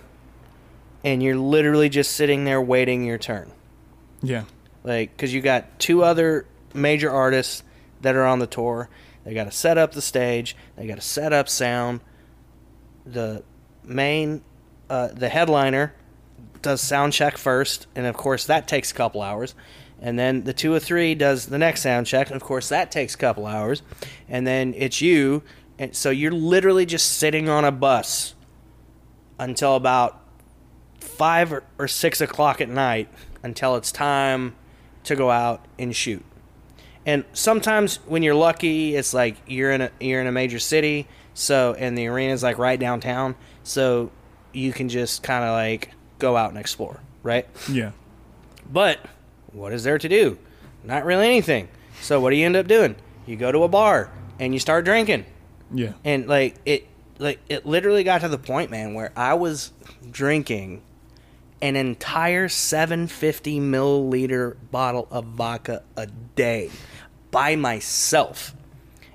and 1.04 1.24
you're 1.24 1.38
literally 1.38 1.89
just 1.89 2.12
sitting 2.12 2.44
there 2.46 2.62
waiting 2.62 3.04
your 3.04 3.18
turn. 3.18 3.52
Yeah. 4.22 4.46
like 4.84 5.12
because 5.12 5.34
you 5.34 5.42
got 5.42 5.80
two 5.80 6.04
other 6.04 6.46
major 6.74 7.12
artists 7.12 7.63
that 8.02 8.16
are 8.16 8.26
on 8.26 8.39
the 8.39 8.48
tour. 8.48 8.89
They 9.26 9.34
got 9.34 9.46
to 9.46 9.52
set 9.52 9.78
up 9.78 9.94
the 9.94 10.02
stage. 10.02 10.56
They 10.76 10.88
got 10.88 10.96
to 10.96 11.02
set 11.02 11.34
up 11.34 11.50
sound 11.50 12.02
the 13.06 13.44
main 13.84 14.42
uh, 14.89 15.08
the 15.08 15.30
headliner 15.30 15.94
does 16.62 16.82
sound 16.82 17.13
check 17.13 17.38
first 17.38 17.88
and 17.96 18.06
of 18.06 18.16
course 18.16 18.46
that 18.46 18.68
takes 18.68 18.92
a 18.92 18.94
couple 18.94 19.22
hours 19.22 19.56
and 20.00 20.18
then 20.18 20.44
the 20.44 20.54
two 20.54 20.74
or 20.74 20.80
three 20.80 21.16
does 21.16 21.48
the 21.48 21.58
next 21.58 21.82
sound 21.82 22.08
check 22.08 22.28
and 22.28 22.36
of 22.36 22.44
course 22.44 22.70
that 22.70 22.92
takes 22.92 23.16
a 23.16 23.18
couple 23.18 23.46
hours 23.46 23.82
and 24.30 24.48
then 24.48 24.74
it's 24.78 25.02
you 25.02 25.44
and 25.78 25.96
so 25.96 26.10
you're 26.10 26.32
literally 26.32 26.86
just 26.86 27.18
sitting 27.18 27.50
on 27.50 27.66
a 27.66 27.72
bus 27.72 28.36
until 29.39 29.76
about 29.76 30.22
five 31.00 31.52
or, 31.52 31.63
or 31.78 31.88
six 31.88 32.22
o'clock 32.22 32.62
at 32.62 32.70
night 32.70 33.10
until 33.44 33.76
it's 33.76 33.92
time 33.92 34.56
to 35.04 35.16
go 35.16 35.30
out 35.30 35.66
and 35.78 35.96
shoot. 35.96 36.24
And 37.06 37.26
sometimes 37.34 37.98
when 38.06 38.24
you're 38.24 38.36
lucky, 38.36 38.96
it's 38.96 39.13
like 39.13 39.36
you're 39.46 39.72
in 39.72 39.82
a 39.82 39.92
you're 40.00 40.22
in 40.22 40.28
a 40.28 40.32
major 40.32 40.60
city, 40.60 41.08
so 41.34 41.74
and 41.78 41.98
the 41.98 42.08
arena's 42.08 42.43
like 42.43 42.58
right 42.58 42.80
downtown, 42.80 43.36
so 43.63 44.12
you 44.52 44.72
can 44.74 44.89
just 44.89 45.24
kind 45.24 45.43
of 45.43 45.52
like 45.52 45.91
go 46.19 46.38
out 46.38 46.50
and 46.50 46.58
explore, 46.60 47.00
right? 47.24 47.48
Yeah. 47.69 47.91
But 48.72 49.00
what 49.52 49.74
is 49.74 49.84
there 49.84 49.98
to 49.98 50.10
do? 50.10 50.38
Not 50.84 51.06
really 51.06 51.26
anything. 51.26 51.69
So 52.02 52.19
what 52.19 52.30
do 52.32 52.36
you 52.36 52.46
end 52.46 52.56
up 52.56 52.67
doing? 52.67 52.96
You 53.26 53.36
go 53.36 53.52
to 53.52 53.63
a 53.63 53.67
bar 53.67 54.10
and 54.39 54.54
you 54.54 54.60
start 54.60 54.84
drinking 54.86 55.26
Yeah. 55.74 55.93
and 56.04 56.28
like 56.28 56.56
it 56.65 56.88
like 57.19 57.39
it 57.48 57.65
literally 57.65 58.04
got 58.04 58.22
to 58.22 58.28
the 58.28 58.39
point 58.39 58.72
man 58.72 58.96
where 58.96 59.12
i 59.15 59.36
was 59.36 59.72
drinking 60.12 60.82
an 61.62 61.76
entire 61.76 62.50
750 62.50 63.60
milliliter 63.60 64.56
bottle 64.72 65.08
of 65.12 65.24
vodka 65.26 65.84
a 65.96 66.08
day 66.36 66.69
by 67.32 67.56
myself 67.56 68.56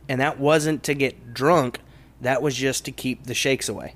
and 0.09 0.21
that 0.21 0.39
wasn't 0.39 0.83
to 0.85 0.95
get 0.95 1.35
drunk 1.35 1.81
that 2.21 2.43
was 2.43 2.55
just 2.55 2.85
to 2.85 2.91
keep 2.93 3.25
the 3.25 3.35
shakes 3.35 3.69
away 3.69 3.95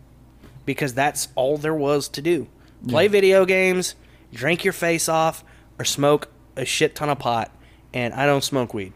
because 0.64 0.94
that's 0.94 1.28
all 1.34 1.56
there 1.56 1.74
was 1.74 2.08
to 2.08 2.22
do 2.22 2.46
play 2.88 3.08
video 3.08 3.44
games 3.44 3.94
drink 4.32 4.64
your 4.64 4.72
face 4.72 5.08
off 5.08 5.44
or 5.78 5.84
smoke 5.84 6.28
a 6.56 6.64
shit 6.64 6.94
ton 6.94 7.08
of 7.08 7.18
pot 7.18 7.50
and 7.94 8.12
i 8.14 8.26
don't 8.26 8.44
smoke 8.44 8.72
weed 8.74 8.92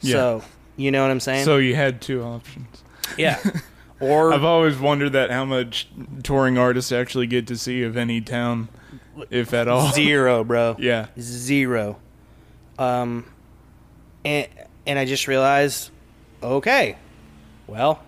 Yeah. 0.00 0.12
so 0.12 0.42
you 0.76 0.90
know 0.90 1.02
what 1.02 1.10
i'm 1.10 1.20
saying 1.20 1.44
So 1.44 1.56
you 1.58 1.74
had 1.74 2.00
two 2.00 2.22
options. 2.22 2.82
yeah 3.16 3.38
or 4.00 4.32
I've 4.32 4.44
always 4.44 4.78
wondered 4.78 5.10
that 5.14 5.30
how 5.30 5.44
much 5.44 5.88
touring 6.22 6.56
artists 6.58 6.92
actually 6.92 7.26
get 7.26 7.48
to 7.48 7.56
see 7.56 7.82
of 7.82 7.96
any 7.96 8.20
town, 8.20 8.68
if 9.28 9.52
at 9.52 9.66
all. 9.66 9.90
Zero, 9.90 10.44
bro. 10.50 10.76
Yeah. 10.78 11.06
Zero. 11.18 11.98
Um, 12.78 13.24
and 14.24 14.46
and 14.86 15.00
I 15.00 15.04
just 15.04 15.26
realized, 15.26 15.90
okay, 16.40 16.96
well, 17.66 18.00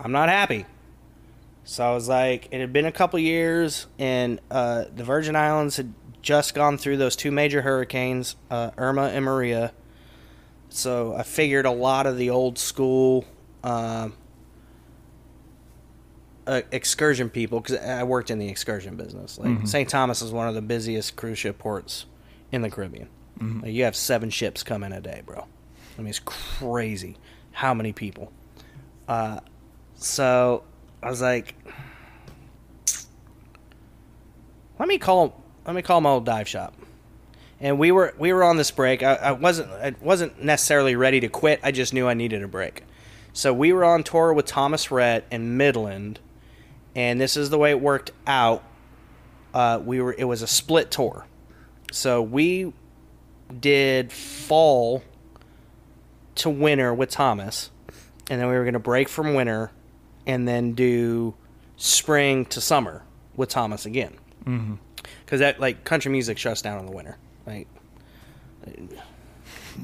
I'm 0.00 0.12
not 0.12 0.28
happy. 0.28 0.66
So 1.64 1.84
I 1.84 1.94
was 1.94 2.08
like, 2.08 2.48
it 2.50 2.60
had 2.60 2.72
been 2.72 2.86
a 2.86 2.92
couple 2.92 3.18
years, 3.18 3.86
and 3.98 4.40
uh, 4.50 4.84
the 4.94 5.04
Virgin 5.04 5.36
Islands 5.36 5.76
had 5.76 5.92
just 6.22 6.54
gone 6.54 6.78
through 6.78 6.96
those 6.96 7.16
two 7.16 7.30
major 7.30 7.62
hurricanes, 7.62 8.36
uh, 8.50 8.70
Irma 8.76 9.08
and 9.08 9.24
Maria. 9.24 9.72
So 10.70 11.14
I 11.14 11.22
figured 11.22 11.66
a 11.66 11.70
lot 11.70 12.06
of 12.06 12.16
the 12.16 12.30
old 12.30 12.58
school 12.58 13.24
um 13.62 14.14
uh, 16.46 16.62
excursion 16.72 17.28
people, 17.30 17.60
because 17.60 17.76
I 17.76 18.02
worked 18.02 18.30
in 18.30 18.38
the 18.38 18.48
excursion 18.48 18.96
business. 18.96 19.38
Like 19.38 19.66
St. 19.66 19.88
Thomas 19.88 20.20
is 20.22 20.32
one 20.32 20.48
of 20.48 20.54
the 20.54 20.62
busiest 20.62 21.14
cruise 21.14 21.38
ship 21.38 21.58
ports 21.58 22.06
in 22.50 22.62
the 22.62 22.70
Caribbean. 22.70 23.08
Like, 23.62 23.72
you 23.72 23.84
have 23.84 23.94
seven 23.94 24.30
ships 24.30 24.62
come 24.62 24.82
in 24.82 24.92
a 24.92 25.00
day, 25.00 25.22
bro. 25.24 25.46
I 25.96 26.00
mean, 26.00 26.08
it's 26.08 26.18
crazy 26.18 27.16
how 27.52 27.72
many 27.72 27.92
people. 27.92 28.32
Uh, 29.06 29.40
so 30.00 30.64
I 31.02 31.10
was 31.10 31.20
like, 31.20 31.54
let 34.78 34.88
me 34.88 34.98
call 34.98 35.40
let 35.66 35.76
me 35.76 35.82
call 35.82 36.00
my 36.00 36.10
old 36.10 36.24
dive 36.24 36.48
shop. 36.48 36.74
And 37.60 37.78
we 37.78 37.92
were 37.92 38.14
we 38.18 38.32
were 38.32 38.42
on 38.42 38.56
this 38.56 38.70
break. 38.70 39.02
I, 39.02 39.14
I 39.14 39.32
wasn't 39.32 39.70
I 39.70 39.94
wasn't 40.00 40.42
necessarily 40.42 40.96
ready 40.96 41.20
to 41.20 41.28
quit. 41.28 41.60
I 41.62 41.70
just 41.70 41.92
knew 41.92 42.08
I 42.08 42.14
needed 42.14 42.42
a 42.42 42.48
break. 42.48 42.84
So 43.34 43.52
we 43.52 43.74
were 43.74 43.84
on 43.84 44.02
tour 44.02 44.32
with 44.32 44.46
Thomas 44.46 44.90
Rhett 44.90 45.26
in 45.30 45.58
Midland, 45.58 46.18
and 46.96 47.20
this 47.20 47.36
is 47.36 47.50
the 47.50 47.58
way 47.58 47.70
it 47.70 47.80
worked 47.80 48.10
out. 48.26 48.64
Uh, 49.52 49.80
we 49.84 50.00
were 50.00 50.14
it 50.16 50.24
was 50.24 50.40
a 50.40 50.46
split 50.46 50.90
tour, 50.90 51.26
so 51.92 52.22
we 52.22 52.72
did 53.60 54.10
fall 54.10 55.02
to 56.36 56.48
winter 56.48 56.94
with 56.94 57.10
Thomas, 57.10 57.70
and 58.30 58.40
then 58.40 58.48
we 58.48 58.54
were 58.54 58.64
going 58.64 58.72
to 58.72 58.78
break 58.78 59.08
from 59.08 59.34
winter, 59.34 59.70
and 60.30 60.46
then 60.46 60.72
do 60.74 61.34
spring 61.76 62.44
to 62.46 62.60
summer 62.60 63.02
with 63.36 63.48
Thomas 63.48 63.84
again. 63.86 64.14
Because 65.24 65.40
that 65.40 65.60
like 65.60 65.84
country 65.84 66.10
music 66.12 66.38
shuts 66.38 66.62
down 66.62 66.78
in 66.78 66.86
the 66.86 66.92
winter, 66.92 67.16
right? 67.46 67.66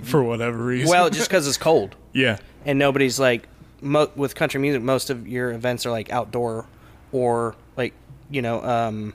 For 0.03 0.23
whatever 0.23 0.59
reason. 0.59 0.89
well, 0.91 1.11
just 1.11 1.29
because 1.29 1.47
it's 1.49 1.57
cold 1.57 1.97
yeah. 2.13 2.39
and 2.65 2.79
nobody's 2.79 3.19
like 3.19 3.49
mo- 3.81 4.11
with 4.15 4.35
country 4.35 4.61
music. 4.61 4.83
Most 4.83 5.11
of 5.11 5.27
your 5.27 5.53
events 5.53 5.87
are 5.87 5.91
like 5.91 6.11
outdoor 6.13 6.67
or 7.13 7.57
like 7.77 7.95
you 8.31 8.43
know 8.43 8.63
um, 8.63 9.15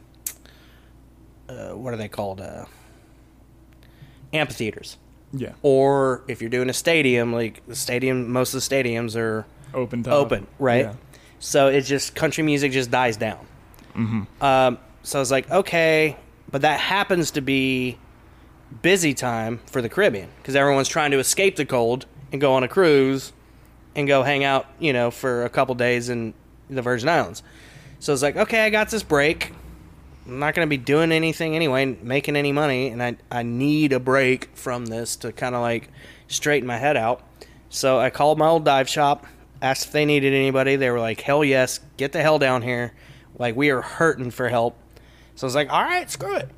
uh, 1.50 1.70
what 1.72 1.94
are 1.94 1.98
they 1.98 2.08
called? 2.08 2.42
Uh, 2.42 2.66
amphitheaters. 4.34 4.98
Yeah. 5.34 5.54
Or 5.62 6.24
if 6.28 6.42
you're 6.42 6.50
doing 6.50 6.70
a 6.70 6.74
stadium, 6.74 7.32
like 7.34 7.66
the 7.68 7.76
stadium, 7.76 8.32
most 8.32 8.54
of 8.54 8.62
the 8.68 8.76
stadiums 8.76 9.16
are 9.16 9.46
Open 9.74 10.04
top. 10.04 10.14
open, 10.14 10.48
right? 10.60 10.86
Yeah. 10.86 10.94
So 11.42 11.68
it's 11.68 11.88
just 11.88 12.16
country 12.16 12.44
music 12.44 12.72
just 12.72 12.92
dies 12.92 13.18
down. 13.18 13.46
Mm-hmm. 13.96 14.44
Um, 14.44 14.78
so 15.02 15.18
I 15.18 15.22
was 15.22 15.32
like, 15.32 15.50
okay, 15.50 16.16
but 16.52 16.62
that 16.62 16.80
happens 16.80 17.32
to 17.32 17.42
be 17.42 17.98
busy 18.84 19.14
time 19.14 19.60
for 19.66 19.82
the 19.82 19.90
Caribbean 19.90 20.30
because 20.38 20.56
everyone's 20.56 20.88
trying 20.88 21.12
to 21.12 21.20
escape 21.20 21.56
the 21.56 21.66
cold 21.66 22.06
and 22.32 22.40
go 22.40 22.54
on 22.54 22.64
a 22.64 22.68
cruise 22.68 23.34
and 23.96 24.08
go 24.08 24.22
hang 24.22 24.44
out, 24.44 24.68
you 24.80 24.94
know, 24.94 25.10
for 25.10 25.44
a 25.44 25.50
couple 25.50 25.74
days 25.74 26.10
in 26.10 26.36
the 26.70 26.84
Virgin 26.84 27.10
Islands. 27.10 27.42
So 28.00 28.14
it's 28.14 28.22
like, 28.22 28.38
okay, 28.38 28.64
I 28.64 28.70
got 28.70 28.92
this 28.92 29.04
break. 29.04 29.52
I'm 30.28 30.38
not 30.38 30.54
going 30.54 30.66
to 30.66 30.70
be 30.70 30.78
doing 30.78 31.12
anything 31.12 31.56
anyway, 31.56 31.86
making 31.86 32.36
any 32.36 32.52
money, 32.52 32.90
and 32.90 33.02
I 33.02 33.18
I 33.32 33.42
need 33.42 33.94
a 33.94 34.00
break 34.00 34.56
from 34.56 34.86
this 34.86 35.16
to 35.18 35.32
kind 35.32 35.56
of 35.56 35.62
like 35.62 35.90
straighten 36.28 36.68
my 36.68 36.78
head 36.78 36.96
out. 36.96 37.24
So 37.70 38.00
I 38.00 38.12
called 38.12 38.38
my 38.38 38.48
old 38.48 38.64
dive 38.64 38.88
shop, 38.88 39.26
asked 39.62 39.88
if 39.88 39.92
they 39.92 40.06
needed 40.06 40.34
anybody. 40.34 40.76
They 40.76 40.90
were 40.90 41.00
like, 41.00 41.22
"Hell 41.22 41.44
yes, 41.44 41.80
get 41.98 42.12
the 42.12 42.22
hell 42.22 42.40
down 42.40 42.62
here!" 42.62 42.94
Like 43.38 43.56
we 43.56 43.70
are 43.70 43.82
hurting 43.82 44.32
for 44.32 44.50
help. 44.50 44.78
So 45.36 45.46
I 45.46 45.48
was 45.48 45.56
like, 45.56 45.72
"All 45.72 45.84
right, 45.84 46.10
screw 46.10 46.36
it." 46.36 46.50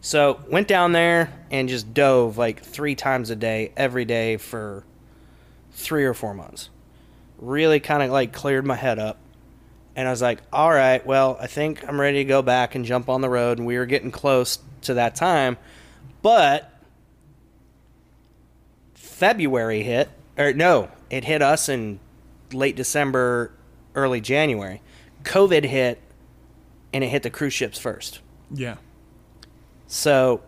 So 0.00 0.40
went 0.48 0.68
down 0.68 0.92
there 0.92 1.32
and 1.50 1.68
just 1.68 1.92
dove 1.92 2.38
like 2.38 2.62
three 2.62 2.94
times 2.94 3.30
a 3.30 3.36
day, 3.36 3.72
every 3.76 4.04
day 4.04 4.36
for 4.36 4.84
three 5.72 6.04
or 6.04 6.14
four 6.14 6.32
months. 6.32 6.70
Really 7.38 7.80
kind 7.80 8.02
of 8.02 8.10
like 8.10 8.32
cleared 8.32 8.64
my 8.64 8.76
head 8.76 8.98
up. 8.98 9.18
And 9.96 10.06
I 10.06 10.10
was 10.10 10.22
like, 10.22 10.42
all 10.52 10.70
right, 10.70 11.04
well, 11.06 11.38
I 11.40 11.46
think 11.46 11.86
I'm 11.88 12.00
ready 12.00 12.18
to 12.18 12.24
go 12.24 12.42
back 12.42 12.74
and 12.74 12.84
jump 12.84 13.08
on 13.08 13.20
the 13.20 13.28
road. 13.28 13.58
And 13.58 13.66
we 13.66 13.78
were 13.78 13.86
getting 13.86 14.10
close 14.10 14.58
to 14.82 14.94
that 14.94 15.16
time. 15.16 15.56
But 16.22 16.70
February 18.94 19.82
hit, 19.82 20.10
or 20.36 20.52
no, 20.52 20.90
it 21.10 21.24
hit 21.24 21.42
us 21.42 21.68
in 21.68 22.00
late 22.52 22.76
December, 22.76 23.52
early 23.94 24.20
January. 24.20 24.82
COVID 25.22 25.64
hit, 25.64 26.00
and 26.92 27.02
it 27.02 27.08
hit 27.08 27.22
the 27.22 27.30
cruise 27.30 27.54
ships 27.54 27.78
first. 27.78 28.20
Yeah. 28.52 28.76
So 29.86 30.42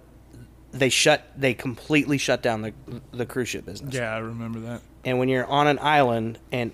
they 0.73 0.89
shut, 0.89 1.25
they 1.37 1.55
completely 1.55 2.19
shut 2.19 2.43
down 2.43 2.63
the 2.63 2.73
the 3.13 3.27
cruise 3.27 3.49
ship 3.49 3.67
business. 3.67 3.95
Yeah, 3.95 4.15
I 4.15 4.19
remember 4.19 4.61
that. 4.61 4.83
And 5.05 5.19
when 5.19 5.29
you're 5.29 5.47
on 5.47 5.67
an 5.67 5.79
island 5.81 6.39
and 6.53 6.73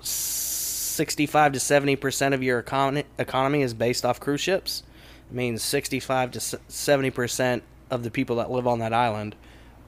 65 0.00 1.52
to 1.52 1.60
70 1.60 1.96
percent 1.96 2.34
of 2.34 2.42
your 2.42 2.58
economy 2.58 3.04
economy 3.18 3.62
is 3.62 3.74
based 3.74 4.04
off 4.04 4.20
cruise 4.20 4.40
ships, 4.40 4.82
it 5.30 5.34
means 5.34 5.62
65 5.62 6.32
to 6.32 6.40
70 6.40 7.10
percent 7.10 7.62
of 7.90 8.02
the 8.02 8.10
people 8.10 8.36
that 8.36 8.50
live 8.50 8.66
on 8.66 8.78
that 8.80 8.92
island 8.92 9.36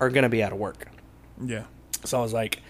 are 0.00 0.10
going 0.10 0.24
to 0.24 0.28
be 0.28 0.42
out 0.42 0.52
of 0.52 0.58
work. 0.58 0.88
Yeah. 1.42 1.64
So 2.04 2.18
I 2.18 2.22
was 2.22 2.32
like, 2.32 2.60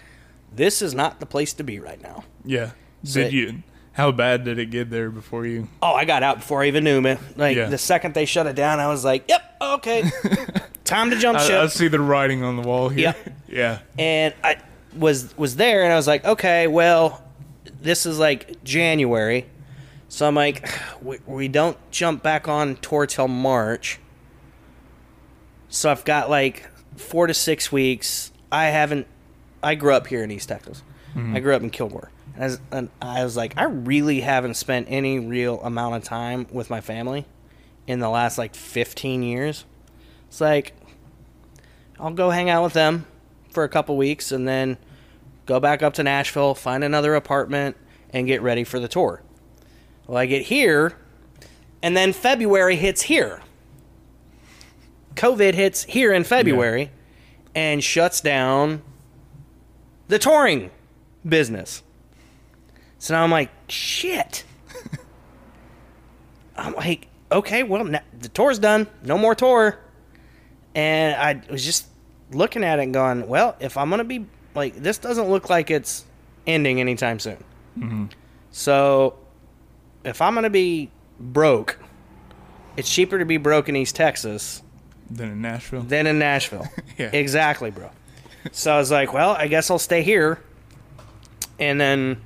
this 0.53 0.81
is 0.81 0.93
not 0.93 1.19
the 1.19 1.25
place 1.25 1.53
to 1.53 1.63
be 1.63 1.79
right 1.79 2.01
now. 2.01 2.23
Yeah. 2.43 2.71
Did 3.03 3.27
it- 3.27 3.33
you? 3.33 3.63
How 3.93 4.11
bad 4.11 4.43
did 4.43 4.59
it 4.59 4.71
get 4.71 4.89
there 4.89 5.09
before 5.09 5.45
you? 5.45 5.69
Oh, 5.81 5.93
I 5.93 6.03
got 6.03 6.21
out 6.21 6.39
before 6.39 6.61
I 6.63 6.67
even 6.67 6.83
knew, 6.83 6.99
man. 6.99 7.17
Like 7.37 7.55
Yeah. 7.55 7.69
the 7.69 7.77
second 7.77 8.13
they 8.13 8.25
shut 8.25 8.45
it 8.45 8.53
down, 8.53 8.81
I 8.81 8.87
was 8.87 9.05
like, 9.05 9.23
"Yep, 9.29 9.55
okay, 9.61 10.11
time 10.83 11.11
to 11.11 11.15
jump 11.17 11.39
I, 11.39 11.47
ship." 11.47 11.61
I 11.61 11.67
see 11.67 11.87
the 11.87 12.01
writing 12.01 12.43
on 12.43 12.57
the 12.57 12.61
wall 12.67 12.89
here. 12.89 13.15
Yeah. 13.25 13.31
yeah. 13.47 13.79
and 13.97 14.33
I 14.43 14.57
was 14.97 15.33
was 15.37 15.55
there, 15.55 15.83
and 15.85 15.93
I 15.93 15.95
was 15.95 16.07
like, 16.07 16.25
okay, 16.25 16.67
well, 16.67 17.23
this 17.81 18.05
is 18.05 18.19
like 18.19 18.61
January, 18.65 19.45
so 20.09 20.27
I'm 20.27 20.35
like, 20.35 20.69
we, 21.01 21.19
we 21.25 21.47
don't 21.47 21.77
jump 21.89 22.21
back 22.21 22.49
on 22.49 22.75
tour 22.77 23.05
till 23.05 23.29
March, 23.29 23.99
so 25.69 25.89
I've 25.89 26.03
got 26.03 26.29
like 26.29 26.69
four 26.97 27.27
to 27.27 27.33
six 27.33 27.71
weeks. 27.71 28.33
I 28.51 28.65
haven't. 28.65 29.07
I 29.65 29.73
grew 29.73 29.93
up 29.93 30.05
here 30.05 30.23
in 30.23 30.29
East 30.29 30.47
Texas. 30.47 30.83
I 31.15 31.17
mm-hmm. 31.17 31.37
grew 31.39 31.55
up 31.55 31.63
in 31.63 31.71
Kilgore. 31.71 32.11
And 32.35 32.43
I, 32.43 32.45
was, 32.45 32.59
and 32.71 32.89
I 33.01 33.23
was 33.23 33.35
like, 33.35 33.55
I 33.57 33.63
really 33.63 34.21
haven't 34.21 34.53
spent 34.53 34.87
any 34.91 35.17
real 35.17 35.59
amount 35.61 35.95
of 35.95 36.03
time 36.03 36.45
with 36.51 36.69
my 36.69 36.81
family 36.81 37.25
in 37.87 37.99
the 37.99 38.09
last 38.09 38.37
like 38.37 38.53
15 38.53 39.23
years. 39.23 39.65
It's 40.27 40.39
like, 40.39 40.75
I'll 41.99 42.11
go 42.11 42.29
hang 42.29 42.47
out 42.47 42.63
with 42.63 42.73
them 42.73 43.07
for 43.49 43.63
a 43.63 43.69
couple 43.69 43.97
weeks 43.97 44.31
and 44.31 44.47
then 44.47 44.77
go 45.47 45.59
back 45.59 45.81
up 45.81 45.95
to 45.95 46.03
Nashville, 46.03 46.53
find 46.53 46.83
another 46.83 47.15
apartment, 47.15 47.75
and 48.11 48.27
get 48.27 48.43
ready 48.43 48.63
for 48.63 48.79
the 48.79 48.87
tour. 48.87 49.23
Well, 50.05 50.17
I 50.17 50.27
get 50.27 50.43
here, 50.43 50.95
and 51.81 51.97
then 51.97 52.13
February 52.13 52.75
hits 52.75 53.03
here. 53.03 53.41
COVID 55.15 55.55
hits 55.55 55.85
here 55.85 56.13
in 56.13 56.23
February 56.23 56.91
and 57.55 57.83
shuts 57.83 58.21
down 58.21 58.83
the 60.07 60.19
touring 60.19 60.71
business. 61.27 61.83
So 62.99 63.13
now 63.13 63.23
I'm 63.23 63.31
like, 63.31 63.49
shit. 63.69 64.43
I'm 66.57 66.73
like, 66.75 67.07
okay, 67.31 67.63
well, 67.63 67.83
na- 67.83 67.99
the 68.17 68.29
tour's 68.29 68.59
done. 68.59 68.87
No 69.03 69.17
more 69.17 69.35
tour. 69.35 69.77
And 70.73 71.15
I 71.15 71.51
was 71.51 71.63
just 71.63 71.87
looking 72.31 72.63
at 72.63 72.79
it 72.79 72.83
and 72.83 72.93
going, 72.93 73.27
well, 73.27 73.55
if 73.59 73.77
I'm 73.77 73.89
going 73.89 73.99
to 73.99 74.03
be 74.03 74.25
like, 74.55 74.75
this 74.75 74.97
doesn't 74.97 75.29
look 75.29 75.49
like 75.49 75.69
it's 75.71 76.05
ending 76.47 76.79
anytime 76.79 77.19
soon. 77.19 77.43
Mm-hmm. 77.77 78.05
So 78.51 79.17
if 80.03 80.21
I'm 80.21 80.33
going 80.33 80.43
to 80.43 80.49
be 80.49 80.89
broke, 81.19 81.79
it's 82.77 82.93
cheaper 82.93 83.19
to 83.19 83.25
be 83.25 83.37
broke 83.37 83.69
in 83.69 83.75
East 83.75 83.95
Texas 83.95 84.61
than 85.09 85.31
in 85.31 85.41
Nashville. 85.41 85.81
than 85.81 86.07
in 86.07 86.19
Nashville. 86.19 86.67
Yeah. 86.97 87.09
Exactly, 87.11 87.71
bro. 87.71 87.89
So 88.51 88.73
I 88.73 88.77
was 88.77 88.91
like, 88.91 89.13
well, 89.13 89.31
I 89.31 89.47
guess 89.47 89.69
I'll 89.69 89.79
stay 89.79 90.01
here. 90.01 90.39
And 91.59 91.79
then 91.79 92.21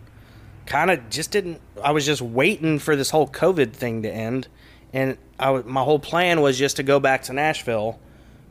kind 0.66 0.92
of 0.92 1.10
just 1.10 1.32
didn't, 1.32 1.62
I 1.84 1.92
was 1.92 2.06
just 2.06 2.22
waiting 2.22 2.80
for 2.80 2.96
this 2.96 3.10
whole 3.10 3.28
COVID 3.28 3.74
thing 3.74 4.04
to 4.04 4.12
end. 4.12 4.48
And 4.94 5.18
I, 5.40 5.52
my 5.66 5.84
whole 5.84 6.00
plan 6.00 6.42
was 6.42 6.58
just 6.58 6.78
to 6.78 6.84
go 6.84 7.00
back 7.00 7.24
to 7.24 7.34
Nashville 7.34 8.00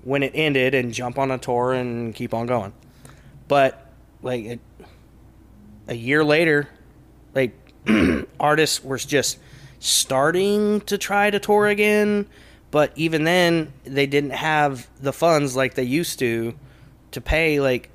when 0.03 0.23
it 0.23 0.33
ended 0.35 0.75
and 0.75 0.93
jump 0.93 1.19
on 1.19 1.31
a 1.31 1.39
tour 1.39 1.73
and 1.73 2.15
keep 2.15 2.33
on 2.33 2.47
going. 2.47 2.73
But 3.49 3.93
like 4.23 4.45
it, 4.45 4.61
a 5.87 5.95
year 5.95 6.25
later, 6.25 6.69
like 7.35 7.55
artists 8.41 8.83
were 8.83 8.99
just 8.99 9.39
starting 9.81 10.81
to 10.83 10.99
try 10.99 11.31
to 11.31 11.39
tour 11.39 11.67
again, 11.67 12.27
but 12.71 12.93
even 12.97 13.25
then 13.25 13.73
they 13.85 14.07
didn't 14.07 14.31
have 14.31 14.89
the 15.01 15.13
funds 15.13 15.57
like 15.57 15.75
they 15.75 15.85
used 15.85 16.19
to 16.19 16.55
to 17.13 17.21
pay 17.21 17.61
like 17.61 17.91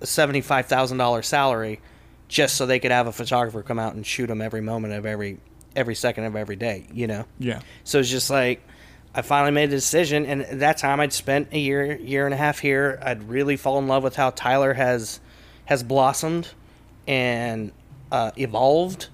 a 0.00 0.06
seventy-five 0.06 0.66
thousand 0.66 0.98
dollar 0.98 1.22
salary 1.22 1.80
just 2.28 2.56
so 2.56 2.66
they 2.66 2.78
could 2.78 2.90
have 2.90 3.06
a 3.06 3.12
photographer 3.12 3.62
come 3.62 3.78
out 3.78 3.94
and 3.94 4.06
shoot 4.06 4.26
them 4.26 4.40
every 4.40 4.60
moment 4.60 4.94
of 4.94 5.06
every 5.06 5.38
every 5.76 5.94
second 5.94 6.24
of 6.24 6.36
every 6.36 6.56
day. 6.56 6.86
You 6.92 7.06
know. 7.06 7.24
yeah. 7.38 7.60
So 7.84 7.98
it's 7.98 8.10
just 8.10 8.30
like 8.30 8.62
I 9.14 9.22
finally 9.22 9.52
made 9.52 9.68
a 9.68 9.72
decision, 9.72 10.26
and 10.26 10.42
at 10.42 10.58
that 10.60 10.78
time 10.78 11.00
I'd 11.00 11.12
spent 11.12 11.52
a 11.52 11.58
year, 11.58 11.96
year 11.96 12.24
and 12.24 12.34
a 12.34 12.36
half 12.36 12.58
here. 12.58 12.98
I'd 13.02 13.28
really 13.28 13.56
fall 13.56 13.78
in 13.78 13.86
love 13.86 14.02
with 14.02 14.16
how 14.16 14.30
Tyler 14.30 14.74
has 14.74 15.20
has 15.66 15.82
blossomed 15.82 16.48
and 17.06 17.72
uh, 18.10 18.32
evolved, 18.36 19.08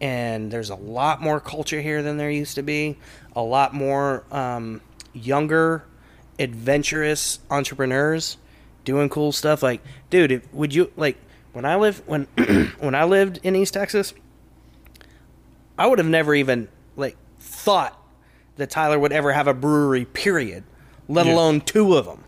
and 0.00 0.50
there's 0.50 0.70
a 0.70 0.74
lot 0.74 1.20
more 1.20 1.40
culture 1.40 1.80
here 1.80 2.02
than 2.02 2.16
there 2.16 2.30
used 2.30 2.54
to 2.54 2.62
be. 2.62 2.96
A 3.36 3.42
lot 3.42 3.74
more 3.74 4.24
um, 4.30 4.80
younger, 5.12 5.84
adventurous 6.38 7.38
entrepreneurs 7.50 8.38
doing 8.84 9.08
cool 9.08 9.32
stuff. 9.32 9.62
Like, 9.62 9.80
dude, 10.10 10.32
if, 10.32 10.52
would 10.54 10.74
you 10.74 10.92
like 10.96 11.16
when 11.52 11.64
I 11.64 11.76
live 11.76 12.02
when 12.06 12.24
when 12.80 12.94
I 12.94 13.04
lived 13.04 13.40
in 13.42 13.54
East 13.56 13.74
Texas? 13.74 14.14
I 15.78 15.86
would 15.86 15.98
have 15.98 16.08
never 16.08 16.34
even 16.34 16.68
like 16.96 17.16
thought 17.40 17.98
that 18.56 18.70
Tyler 18.70 18.98
would 18.98 19.12
ever 19.12 19.32
have 19.32 19.46
a 19.48 19.54
brewery. 19.54 20.04
Period. 20.04 20.64
Let 21.08 21.26
Yeah. 21.26 21.34
alone 21.34 21.60
two 21.60 21.96
of 21.96 22.04
them. 22.06 22.24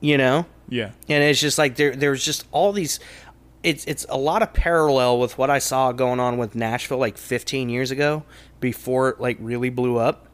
You 0.00 0.16
know, 0.16 0.46
Yeah. 0.68 0.92
and 1.08 1.24
it's 1.24 1.40
just 1.40 1.58
like 1.58 1.74
there 1.76 1.94
there's 1.96 2.24
just 2.24 2.46
all 2.52 2.72
these. 2.72 3.00
It's 3.64 3.84
it's 3.86 4.06
a 4.08 4.16
lot 4.16 4.42
of 4.42 4.52
parallel 4.52 5.18
with 5.18 5.36
what 5.36 5.50
I 5.50 5.58
saw 5.58 5.90
going 5.90 6.20
on 6.20 6.38
with 6.38 6.54
Nashville 6.54 6.98
like 6.98 7.18
15 7.18 7.68
years 7.68 7.90
ago 7.90 8.22
before 8.60 9.08
it 9.08 9.20
like 9.20 9.36
really 9.40 9.70
blew 9.70 9.96
up. 9.98 10.26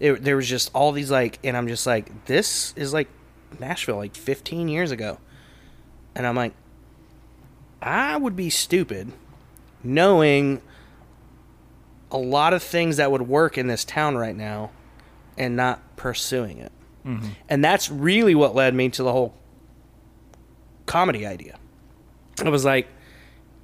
It, 0.00 0.24
there 0.24 0.34
was 0.34 0.48
just 0.48 0.68
all 0.74 0.90
these 0.90 1.12
like, 1.12 1.38
and 1.44 1.56
I'm 1.56 1.68
just 1.68 1.86
like, 1.86 2.24
this 2.26 2.74
is 2.76 2.92
like 2.92 3.06
Nashville 3.60 3.96
like 3.96 4.14
15 4.14 4.68
years 4.68 4.90
ago, 4.90 5.18
and 6.14 6.26
I'm 6.26 6.36
like, 6.36 6.54
I 7.80 8.16
would 8.16 8.36
be 8.36 8.50
stupid 8.50 9.12
knowing 9.82 10.62
a 12.10 12.18
lot 12.18 12.52
of 12.52 12.62
things 12.62 12.98
that 12.98 13.10
would 13.10 13.22
work 13.22 13.58
in 13.58 13.66
this 13.66 13.84
town 13.84 14.16
right 14.16 14.36
now 14.36 14.70
and 15.36 15.56
not 15.56 15.96
pursuing 15.96 16.58
it. 16.58 16.72
Mm-hmm. 17.04 17.28
And 17.48 17.64
that's 17.64 17.90
really 17.90 18.34
what 18.34 18.54
led 18.54 18.74
me 18.74 18.88
to 18.90 19.02
the 19.02 19.10
whole 19.10 19.34
comedy 20.86 21.26
idea. 21.26 21.58
I 22.44 22.48
was 22.48 22.64
like, 22.64 22.88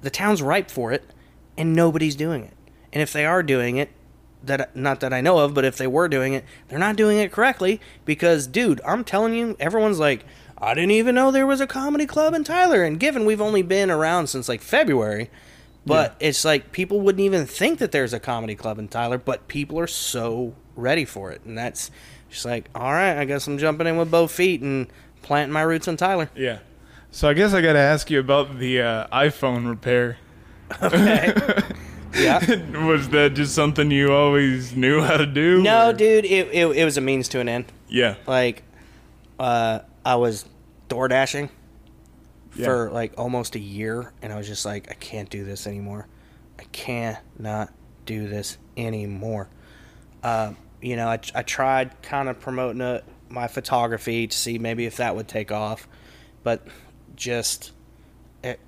the 0.01 0.09
town's 0.09 0.41
ripe 0.41 0.71
for 0.71 0.91
it, 0.91 1.03
and 1.57 1.73
nobody's 1.73 2.15
doing 2.15 2.43
it. 2.43 2.53
And 2.91 3.01
if 3.01 3.13
they 3.13 3.25
are 3.25 3.43
doing 3.43 3.77
it, 3.77 3.89
that 4.43 4.75
not 4.75 4.99
that 5.01 5.13
I 5.13 5.21
know 5.21 5.39
of, 5.39 5.53
but 5.53 5.65
if 5.65 5.77
they 5.77 5.87
were 5.87 6.07
doing 6.07 6.33
it, 6.33 6.45
they're 6.67 6.79
not 6.79 6.95
doing 6.95 7.17
it 7.17 7.31
correctly 7.31 7.79
because 8.05 8.47
dude, 8.47 8.81
I'm 8.85 9.03
telling 9.03 9.33
you, 9.33 9.55
everyone's 9.59 9.99
like, 9.99 10.25
I 10.57 10.73
didn't 10.73 10.91
even 10.91 11.15
know 11.15 11.31
there 11.31 11.47
was 11.47 11.61
a 11.61 11.67
comedy 11.67 12.05
club 12.05 12.33
in 12.33 12.43
Tyler 12.43 12.83
and 12.83 12.99
given 12.99 13.25
we've 13.25 13.41
only 13.41 13.61
been 13.61 13.89
around 13.91 14.27
since 14.27 14.49
like 14.49 14.61
February, 14.61 15.29
but 15.85 16.15
it's 16.19 16.43
like 16.45 16.71
people 16.71 17.01
wouldn't 17.01 17.23
even 17.23 17.45
think 17.45 17.79
that 17.79 17.91
there's 17.91 18.13
a 18.13 18.19
comedy 18.19 18.55
club 18.55 18.79
in 18.79 18.87
Tyler, 18.87 19.17
but 19.17 19.47
people 19.47 19.79
are 19.79 19.87
so 19.87 20.53
ready 20.75 21.05
for 21.05 21.31
it 21.31 21.41
and 21.45 21.57
that's 21.57 21.91
just 22.29 22.45
like, 22.45 22.69
all 22.75 22.91
right, 22.91 23.17
I 23.17 23.25
guess 23.25 23.47
I'm 23.47 23.57
jumping 23.57 23.87
in 23.87 23.97
with 23.97 24.11
both 24.11 24.31
feet 24.31 24.61
and 24.61 24.87
planting 25.21 25.53
my 25.53 25.61
roots 25.61 25.87
in 25.87 25.97
Tyler. 25.97 26.29
Yeah. 26.35 26.59
So 27.11 27.27
I 27.27 27.33
guess 27.33 27.53
I 27.53 27.61
got 27.61 27.73
to 27.73 27.79
ask 27.79 28.09
you 28.11 28.19
about 28.19 28.59
the 28.59 28.81
uh, 28.81 29.07
iPhone 29.07 29.67
repair. 29.67 30.17
Okay. 30.83 31.33
yeah. 32.13 32.39
was 32.87 33.09
that 33.09 33.33
just 33.35 33.53
something 33.55 33.91
you 33.91 34.11
always 34.13 34.75
knew 34.75 35.01
how 35.01 35.17
to 35.17 35.25
do? 35.25 35.61
No, 35.61 35.89
or- 35.89 35.93
dude, 35.93 36.25
it, 36.25 36.47
it, 36.53 36.65
it 36.77 36.85
was 36.85 36.97
a 36.97 37.01
means 37.01 37.27
to 37.29 37.39
an 37.39 37.49
end. 37.49 37.65
Yeah. 37.87 38.15
like 38.27 38.63
uh 39.39 39.79
I 40.05 40.15
was 40.15 40.45
door 40.89 41.07
dashing 41.07 41.49
Yeah. 42.55 42.65
for 42.65 42.91
like 42.91 43.13
almost 43.17 43.55
a 43.55 43.59
year 43.59 44.13
and 44.21 44.31
I 44.31 44.37
was 44.37 44.47
just 44.47 44.63
like 44.65 44.89
I 44.91 44.93
can't 44.93 45.29
do 45.29 45.43
this 45.43 45.65
anymore. 45.65 46.07
I 46.59 46.63
cannot 46.71 47.73
do 48.05 48.27
this 48.27 48.57
anymore. 48.77 49.49
Uh, 50.21 50.53
you 50.81 50.95
know, 50.97 51.07
I, 51.07 51.19
I 51.33 51.41
tried 51.43 52.01
kind 52.01 52.27
of 52.29 52.39
promoting 52.39 52.81
it, 52.81 53.03
my 53.29 53.47
photography 53.47 54.27
to 54.27 54.37
see 54.37 54.57
maybe 54.59 54.85
if 54.85 54.97
that 54.97 55.15
would 55.15 55.27
take 55.27 55.51
off, 55.51 55.87
but 56.43 56.65
just 57.15 57.71
it, 58.43 58.59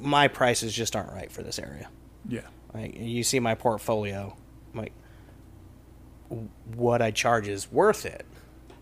my 0.00 0.28
prices 0.28 0.74
just 0.74 0.94
aren't 0.96 1.12
right 1.12 1.30
for 1.30 1.42
this 1.42 1.58
area. 1.58 1.88
Yeah. 2.28 2.42
Like 2.74 2.96
you 2.96 3.22
see 3.22 3.40
my 3.40 3.54
portfolio, 3.54 4.36
like 4.74 4.92
what 6.74 7.00
I 7.00 7.10
charge 7.10 7.48
is 7.48 7.70
worth 7.72 8.04
it, 8.04 8.26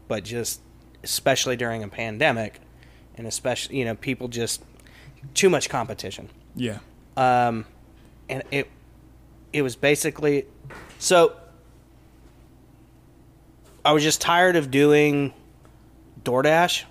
but 0.09 0.25
just 0.25 0.61
especially 1.03 1.57
during 1.57 1.83
a 1.83 1.89
pandemic, 1.89 2.61
and 3.17 3.27
especially 3.27 3.79
you 3.79 3.85
know 3.85 3.95
people 3.95 4.29
just 4.29 4.63
too 5.35 5.49
much 5.49 5.69
competition. 5.69 6.29
Yeah. 6.55 6.79
Um, 7.17 7.67
and 8.29 8.43
it 8.51 8.69
it 9.53 9.63
was 9.63 9.77
basically 9.77 10.47
so 10.99 11.37
I 13.85 13.93
was 13.93 14.03
just 14.03 14.21
tired 14.21 14.57
of 14.57 14.71
doing 14.71 15.33
DoorDash, 16.25 16.85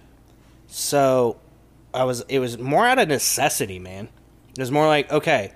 so 0.67 1.37
I 1.95 2.03
was 2.03 2.21
it 2.27 2.39
was 2.39 2.57
more 2.57 2.85
out 2.85 2.99
of 2.99 3.07
necessity, 3.07 3.79
man. 3.79 4.09
It 4.57 4.59
was 4.59 4.71
more 4.71 4.87
like 4.87 5.11
okay, 5.11 5.53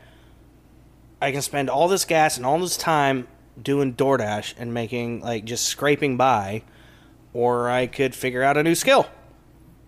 I 1.21 1.32
can 1.32 1.41
spend 1.41 1.69
all 1.69 1.88
this 1.88 2.06
gas 2.06 2.38
and 2.38 2.45
all 2.45 2.60
this 2.60 2.78
time 2.78 3.28
doing 3.62 3.93
DoorDash 3.93 4.56
and 4.58 4.73
making 4.73 5.21
like 5.21 5.45
just 5.45 5.65
scraping 5.65 6.17
by, 6.17 6.63
or 7.34 7.69
I 7.69 7.88
could 7.88 8.15
figure 8.15 8.41
out 8.41 8.58
a 8.58 8.63
new 8.63 8.75
skill 8.75 9.08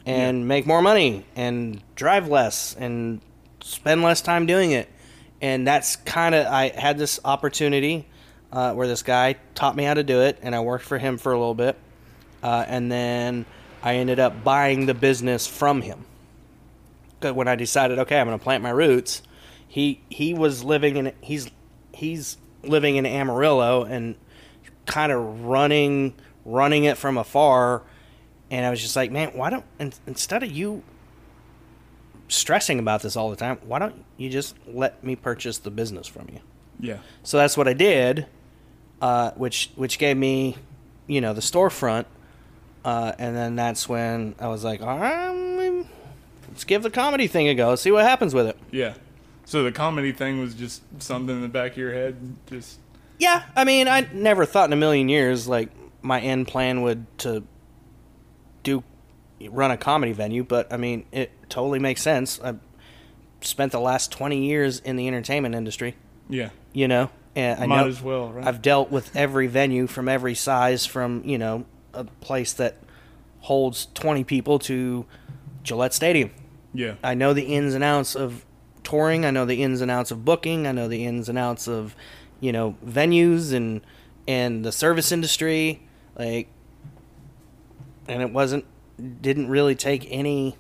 and 0.06 0.48
make 0.48 0.66
more 0.66 0.82
money 0.82 1.26
and 1.36 1.82
drive 1.96 2.28
less 2.28 2.76
and 2.76 3.22
spend 3.62 4.02
less 4.02 4.22
time 4.22 4.46
doing 4.46 4.72
it. 4.72 4.90
And 5.42 5.66
that's 5.66 5.96
kind 5.96 6.36
of 6.36 6.48
I 6.48 6.70
had 6.70 6.98
this 6.98 7.20
opportunity 7.24 8.08
uh, 8.52 8.74
where 8.74 8.88
this 8.88 9.04
guy 9.04 9.38
taught 9.56 9.76
me 9.76 9.84
how 9.86 9.94
to 9.94 10.04
do 10.04 10.22
it, 10.22 10.38
and 10.42 10.54
I 10.54 10.60
worked 10.60 10.86
for 10.86 10.98
him 10.98 11.18
for 11.18 11.32
a 11.32 11.38
little 11.38 11.56
bit, 11.56 11.78
uh, 12.44 12.66
and 12.68 12.92
then 12.92 13.46
I 13.82 13.96
ended 13.96 14.20
up 14.20 14.44
buying 14.44 14.86
the 14.86 14.94
business 14.94 15.48
from 15.48 15.82
him. 15.82 16.06
When 17.22 17.48
I 17.48 17.56
decided, 17.56 18.00
okay, 18.00 18.20
I'm 18.20 18.28
going 18.28 18.38
to 18.38 18.44
plant 18.44 18.64
my 18.64 18.70
roots, 18.70 19.22
he 19.68 20.02
he 20.10 20.34
was 20.34 20.64
living 20.64 20.98
in 20.98 21.14
he's 21.22 21.50
he's 21.94 22.38
living 22.64 22.98
in 22.98 23.06
Amarillo 23.06 23.84
and 23.84 24.16
kind 24.86 25.12
of 25.12 25.46
running 25.46 26.14
running 26.44 26.84
it 26.84 26.98
from 26.98 27.18
afar 27.18 27.84
and 28.52 28.66
I 28.66 28.70
was 28.70 28.82
just 28.82 28.98
like, 28.98 29.12
man, 29.12 29.30
why 29.30 29.50
don't 29.50 29.66
in, 29.80 29.94
instead 30.06 30.44
of 30.44 30.52
you 30.52 30.84
stressing 32.28 32.80
about 32.80 33.02
this 33.02 33.16
all 33.16 33.30
the 33.30 33.38
time, 33.38 33.58
why 33.64 33.80
don't 33.80 34.04
you 34.18 34.30
just 34.30 34.56
let 34.68 35.04
me 35.04 35.16
purchase 35.16 35.58
the 35.58 35.72
business 35.72 36.06
from 36.06 36.28
you? 36.32 36.40
Yeah. 36.80 36.98
So 37.24 37.38
that's 37.38 37.56
what 37.56 37.68
I 37.68 37.74
did, 37.74 38.28
uh, 39.02 39.32
which 39.32 39.72
which 39.76 39.98
gave 39.98 40.18
me, 40.18 40.58
you 41.08 41.22
know, 41.22 41.34
the 41.34 41.42
storefront, 41.42 42.06
uh, 42.84 43.14
and 43.18 43.36
then 43.36 43.56
that's 43.56 43.88
when 43.88 44.36
I 44.38 44.50
was 44.50 44.66
like, 44.66 44.82
all 44.82 45.00
right, 45.00 45.31
let's 46.52 46.66
give 46.66 46.84
the 46.84 46.90
comedy 46.90 47.28
thing 47.28 47.48
a 47.48 47.56
go, 47.56 47.76
see 47.76 47.92
what 47.92 48.04
happens 48.04 48.36
with 48.36 48.48
it. 48.48 48.58
Yeah. 48.72 48.96
So 49.46 49.64
the 49.64 49.72
comedy 49.72 50.12
thing 50.12 50.40
was 50.40 50.54
just 50.54 50.84
something 51.00 51.36
in 51.36 51.42
the 51.42 51.48
back 51.48 51.72
of 51.72 51.78
your 51.78 51.94
head, 51.94 52.36
just 52.48 52.80
Yeah, 53.18 53.44
I 53.56 53.64
mean, 53.64 53.88
I 53.88 54.08
never 54.14 54.46
thought 54.46 54.70
in 54.70 54.74
a 54.74 54.78
million 54.78 55.10
years 55.10 55.48
like 55.48 55.70
my 56.02 56.20
end 56.20 56.48
plan 56.48 56.82
would 56.82 57.06
to 57.20 57.44
do 58.64 58.84
run 59.50 59.72
a 59.72 59.78
comedy 59.78 60.12
venue, 60.12 60.44
but 60.44 60.72
I 60.72 60.78
mean, 60.78 61.06
it 61.12 61.32
totally 61.50 61.80
makes 61.80 62.02
sense. 62.02 62.40
I've 62.42 62.60
spent 63.42 63.72
the 63.72 63.80
last 63.80 64.12
twenty 64.12 64.46
years 64.46 64.80
in 64.80 64.96
the 64.96 65.08
entertainment 65.08 65.56
industry, 65.56 65.96
yeah. 66.30 66.50
you 66.74 66.88
know, 66.88 67.10
and 67.36 67.60
I 67.60 67.66
Might 67.66 67.88
as 67.88 68.02
well, 68.02 68.32
right? 68.32 68.46
I've 68.46 68.62
dealt 68.62 68.92
with 68.92 69.16
every 69.16 69.48
venue 69.48 69.88
from 69.88 70.08
every 70.08 70.36
size, 70.36 70.86
from 70.86 71.24
you 71.26 71.38
know 71.38 71.66
a 71.94 72.04
place 72.04 72.54
that 72.54 72.78
holds 73.40 73.88
twenty 73.94 74.24
people 74.24 74.60
to 74.60 75.06
Gillette 75.64 75.94
Stadium. 75.94 76.32
Yeah. 76.74 76.96
I 77.04 77.14
know 77.14 77.34
the 77.34 77.44
ins 77.44 77.74
and 77.74 77.84
outs 77.84 78.16
of 78.16 78.46
touring. 78.84 79.26
I 79.26 79.32
know 79.32 79.46
the 79.46 79.62
ins 79.64 79.82
and 79.82 79.92
outs 79.92 80.12
of 80.12 80.26
booking. 80.26 80.68
I 80.68 80.72
know 80.72 80.88
the 80.88 81.06
ins 81.06 81.30
and 81.30 81.38
outs 81.38 81.68
of, 81.68 81.96
you 82.40 82.52
know, 82.52 82.76
venues 82.86 83.54
and 83.54 83.82
and 84.28 84.64
the 84.64 84.72
service 84.72 85.12
industry. 85.12 85.82
Like, 86.18 86.48
and 88.08 88.22
it 88.22 88.32
wasn't 88.32 88.66
didn't 89.22 89.50
really 89.50 89.76
take 89.76 90.08
any 90.10 90.56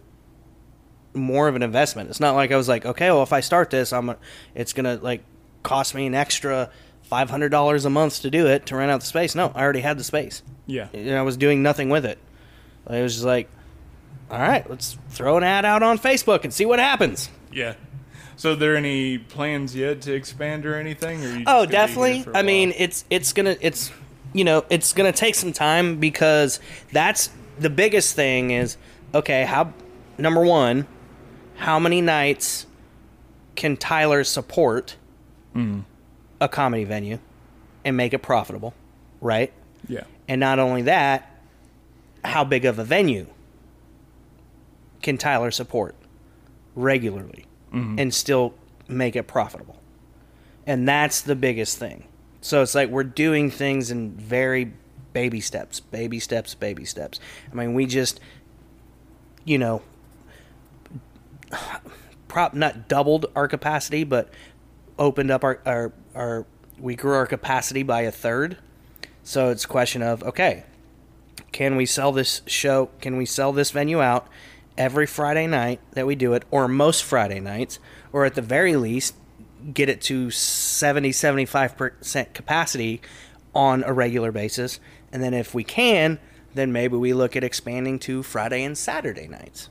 more 1.13 1.47
of 1.47 1.56
an 1.56 1.63
investment. 1.63 2.10
It's 2.10 2.19
not 2.19 2.36
like 2.36 2.52
I 2.52 2.58
was 2.58 2.69
like, 2.69 2.86
okay, 2.86 3.12
well, 3.12 3.24
if 3.24 3.34
I 3.34 3.41
start 3.41 3.69
this, 3.69 3.91
I'm, 3.91 4.15
it's 4.56 4.74
gonna 4.74 4.95
like 5.02 5.24
cost 5.63 5.93
me 5.93 6.06
an 6.06 6.15
extra 6.15 6.69
five 7.04 7.30
hundred 7.30 7.50
dollars 7.50 7.86
a 7.86 7.89
month 7.89 8.21
to 8.21 8.30
do 8.30 8.47
it 8.47 8.65
to 8.67 8.76
rent 8.76 8.91
out 8.91 9.02
the 9.02 9.06
space. 9.06 9.36
No, 9.36 9.52
I 9.54 9.62
already 9.62 9.82
had 9.82 9.97
the 9.97 10.04
space 10.04 10.41
yeah. 10.65 10.88
and 10.93 11.17
I 11.17 11.21
was 11.21 11.38
doing 11.38 11.62
nothing 11.62 11.89
with 11.89 12.06
it. 12.06 12.17
It 12.89 13.02
was 13.02 13.13
just 13.13 13.26
like, 13.26 13.50
all 14.32 14.39
right, 14.39 14.67
let's 14.70 14.98
throw 15.10 15.38
an 15.38 15.44
ad 15.44 15.65
out 15.65 15.84
on 15.84 16.00
Facebook 16.00 16.44
and 16.44 16.54
see 16.54 16.65
what 16.65 16.80
happens. 16.80 17.30
Yeah. 17.52 17.76
So, 18.38 18.54
are 18.54 18.56
there 18.56 18.76
any 18.78 19.17
plans 19.17 19.76
yet 19.76 20.02
to 20.04 20.13
expand 20.13 20.65
or 20.65 20.76
anything? 20.76 21.24
Or 21.24 21.28
you 21.38 21.44
Oh, 21.46 21.65
gonna 21.65 21.67
be 21.67 21.76
here 21.76 21.88
definitely. 21.88 22.26
I 22.34 22.41
mean, 22.41 22.74
it's 22.78 23.04
it's 23.10 23.34
gonna 23.34 23.58
it's 23.60 23.91
you 24.34 24.44
know 24.46 24.65
it's 24.70 24.94
gonna 24.94 25.12
take 25.12 25.36
some 25.36 25.52
time 25.52 26.00
because 26.00 26.60
that's 26.91 27.30
the 27.60 27.70
biggest 27.70 28.15
thing 28.15 28.52
is 28.52 28.78
okay. 29.13 29.44
How 29.44 29.74
number 30.17 30.41
one, 30.44 30.88
how 31.56 31.78
many 31.78 32.02
nights 32.02 32.65
can 33.56 33.76
Tyler 33.76 34.24
support 34.24 34.96
hmm. 35.54 35.82
a 36.39 36.48
comedy 36.48 36.86
venue 36.86 37.20
and 37.84 37.98
make 37.98 38.13
it 38.13 38.20
profitable, 38.20 38.74
right? 39.20 39.52
yeah, 39.88 40.04
And 40.28 40.39
not 40.39 40.58
only 40.60 40.84
that, 40.84 41.41
how 42.24 42.44
big 42.44 42.65
of 42.65 42.80
a 42.80 42.84
venue 42.84 43.28
can 45.02 45.18
Tyler 45.18 45.52
support 45.52 45.96
regularly 46.76 47.46
mm-hmm. 47.74 48.00
and 48.00 48.14
still 48.14 48.54
make 48.88 49.16
it 49.16 49.24
profitable? 49.24 49.80
And 50.66 50.88
that's 50.88 51.22
the 51.22 51.36
biggest 51.36 51.78
thing. 51.78 52.06
So 52.42 52.62
it's 52.62 52.76
like 52.76 52.90
we're 52.90 53.04
doing 53.04 53.52
things 53.52 53.92
in 53.92 54.12
very 54.12 54.74
baby 55.14 55.42
steps, 55.42 55.80
baby 55.80 56.20
steps, 56.20 56.56
baby 56.56 56.86
steps. 56.86 57.20
I 57.52 57.56
mean, 57.56 57.74
we 57.74 57.86
just, 57.86 58.20
you 59.46 59.58
know, 59.58 59.82
prop 62.28 62.54
not 62.54 62.88
doubled 62.88 63.26
our 63.36 63.48
capacity, 63.48 64.04
but 64.04 64.30
opened 64.98 65.32
up 65.32 65.43
our, 65.43 65.60
our, 65.66 65.91
our 66.16 66.45
we 66.80 66.95
grew 66.95 67.14
our 67.14 67.28
capacity 67.28 67.84
by 67.84 68.02
a 68.02 68.12
third. 68.12 68.58
So 69.24 69.49
it's 69.49 69.66
a 69.66 69.68
question 69.68 70.02
of 70.02 70.24
okay, 70.24 70.64
can 71.52 71.76
we 71.76 71.86
sell 71.86 72.12
this 72.12 72.41
show? 72.47 72.89
Can 73.02 73.18
we 73.18 73.26
sell 73.26 73.52
this 73.52 73.72
venue 73.72 74.02
out 74.02 74.28
every 74.78 75.05
Friday 75.05 75.47
night 75.47 75.80
that 75.91 76.07
we 76.07 76.15
do 76.15 76.34
it, 76.34 76.43
or 76.51 76.67
most 76.67 77.03
Friday 77.03 77.39
nights, 77.39 77.80
or 78.11 78.26
at 78.26 78.36
the 78.36 78.41
very 78.41 78.76
least, 78.76 79.15
get 79.74 79.89
it 79.89 80.01
to 80.01 80.32
70 80.32 81.11
75% 81.11 82.34
capacity 82.34 83.01
on 83.53 83.84
a 83.84 83.93
regular 83.93 84.32
basis? 84.32 84.80
And 85.11 85.22
then 85.22 85.34
if 85.34 85.53
we 85.53 85.63
can, 85.63 86.19
then 86.53 86.72
maybe 86.72 86.97
we 86.97 87.13
look 87.13 87.36
at 87.36 87.43
expanding 87.43 87.99
to 87.99 88.24
Friday 88.24 88.63
and 88.63 88.78
Saturday 88.78 89.28
nights 89.28 89.69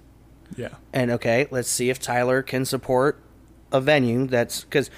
yeah, 0.57 0.75
and 0.93 1.11
okay, 1.13 1.47
let's 1.51 1.69
see 1.69 1.91
if 1.91 2.01
Tyler 2.01 2.43
can 2.43 2.65
support 2.65 3.21
a 3.73 3.81
venue 3.81 4.27
that's 4.27 4.65
because 4.65 4.91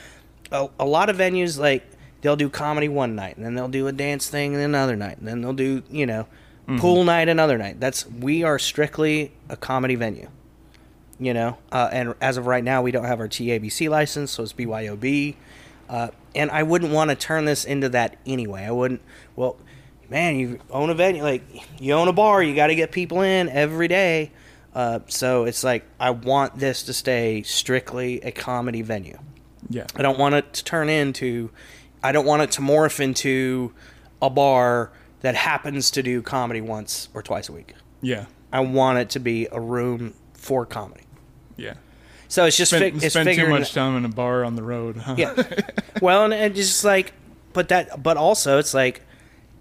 a, 0.51 0.69
a 0.79 0.85
lot 0.85 1.11
of 1.11 1.17
venues 1.17 1.59
like 1.59 1.85
they'll 2.23 2.37
do 2.37 2.49
comedy 2.49 2.89
one 2.89 3.15
night 3.15 3.37
and 3.37 3.45
then 3.45 3.55
they'll 3.55 3.69
do 3.69 3.87
a 3.87 3.93
dance 3.93 4.31
thing 4.31 4.55
and 4.55 4.63
another 4.63 4.97
night 4.97 5.19
and 5.19 5.29
then 5.29 5.43
they'll 5.43 5.53
do 5.53 5.83
you 5.91 6.07
know 6.07 6.27
pool 6.67 7.05
night 7.05 7.29
another 7.29 7.59
night. 7.59 7.81
That's 7.81 8.07
we 8.07 8.45
are 8.45 8.59
strictly 8.59 9.33
a 9.49 9.57
comedy 9.57 9.95
venue, 9.95 10.29
you 11.19 11.35
know. 11.35 11.59
Uh, 11.71 11.89
and 11.93 12.15
as 12.21 12.37
of 12.37 12.47
right 12.47 12.65
now, 12.65 12.83
we 12.83 12.91
don't 12.91 13.05
have 13.05 13.21
our 13.21 13.29
TABC 13.29 13.89
license, 13.89 14.31
so 14.31 14.43
it's 14.43 14.53
BYOB. 14.53 15.37
Uh, 15.89 16.09
and 16.35 16.51
I 16.51 16.63
wouldn't 16.63 16.93
want 16.93 17.11
to 17.11 17.17
turn 17.17 17.45
this 17.45 17.65
into 17.65 17.89
that 17.91 18.17
anyway. 18.25 18.65
I 18.65 18.71
wouldn't. 18.71 19.03
Well, 19.37 19.57
man, 20.09 20.37
you 20.37 20.61
own 20.71 20.91
a 20.91 20.95
venue, 20.95 21.23
like 21.23 21.43
you 21.81 21.95
own 21.95 22.09
a 22.09 22.13
bar, 22.13 22.43
you 22.43 22.55
got 22.55 22.69
to 22.69 22.75
get 22.75 22.93
people 22.93 23.23
in 23.23 23.49
every 23.49 23.89
day. 23.89 24.31
Uh, 24.75 25.01
so 25.07 25.45
it's 25.45 25.63
like 25.63 25.85
I 26.01 26.11
want 26.11 26.59
this 26.59 26.85
to 26.85 26.93
stay 26.93 27.43
strictly 27.43 28.21
a 28.23 28.31
comedy 28.31 28.83
venue. 28.83 29.19
Yeah. 29.69 29.87
I 29.97 30.03
don't 30.03 30.19
want 30.19 30.35
it 30.35 30.53
to 30.55 30.65
turn 30.65 30.89
into. 30.89 31.51
I 32.03 32.13
don't 32.13 32.27
want 32.27 32.43
it 32.43 32.53
to 32.53 32.63
morph 32.63 33.01
into 33.01 33.73
a 34.21 34.31
bar 34.31 34.91
that 35.23 35.35
happens 35.35 35.91
to 35.93 36.03
do 36.03 36.23
comedy 36.23 36.61
once 36.61 37.09
or 37.15 37.23
twice 37.23 37.49
a 37.49 37.53
week. 37.53 37.75
Yeah. 38.01 38.27
I 38.53 38.61
want 38.61 38.99
it 38.99 39.11
to 39.11 39.19
be 39.21 39.49
a 39.51 39.61
room 39.61 40.15
for 40.35 40.67
comedy. 40.67 41.05
Yeah. 41.57 41.75
So 42.29 42.45
it's 42.45 42.57
just 42.57 42.71
Spend, 42.71 42.95
fig- 42.95 43.03
it's 43.05 43.15
spend 43.15 43.29
too 43.37 43.49
much 43.49 43.73
time 43.73 43.97
in 43.97 44.05
a 44.05 44.09
bar 44.09 44.45
on 44.45 44.57
the 44.57 44.63
road, 44.63 44.97
huh? 44.99 45.15
yeah. 45.19 45.43
well, 46.03 46.25
and 46.25 46.33
it's 46.35 46.57
just 46.69 46.85
like, 46.85 47.13
but 47.53 47.69
that, 47.69 48.03
but 48.03 48.17
also 48.17 48.59
it's 48.59 48.75
like, 48.75 49.03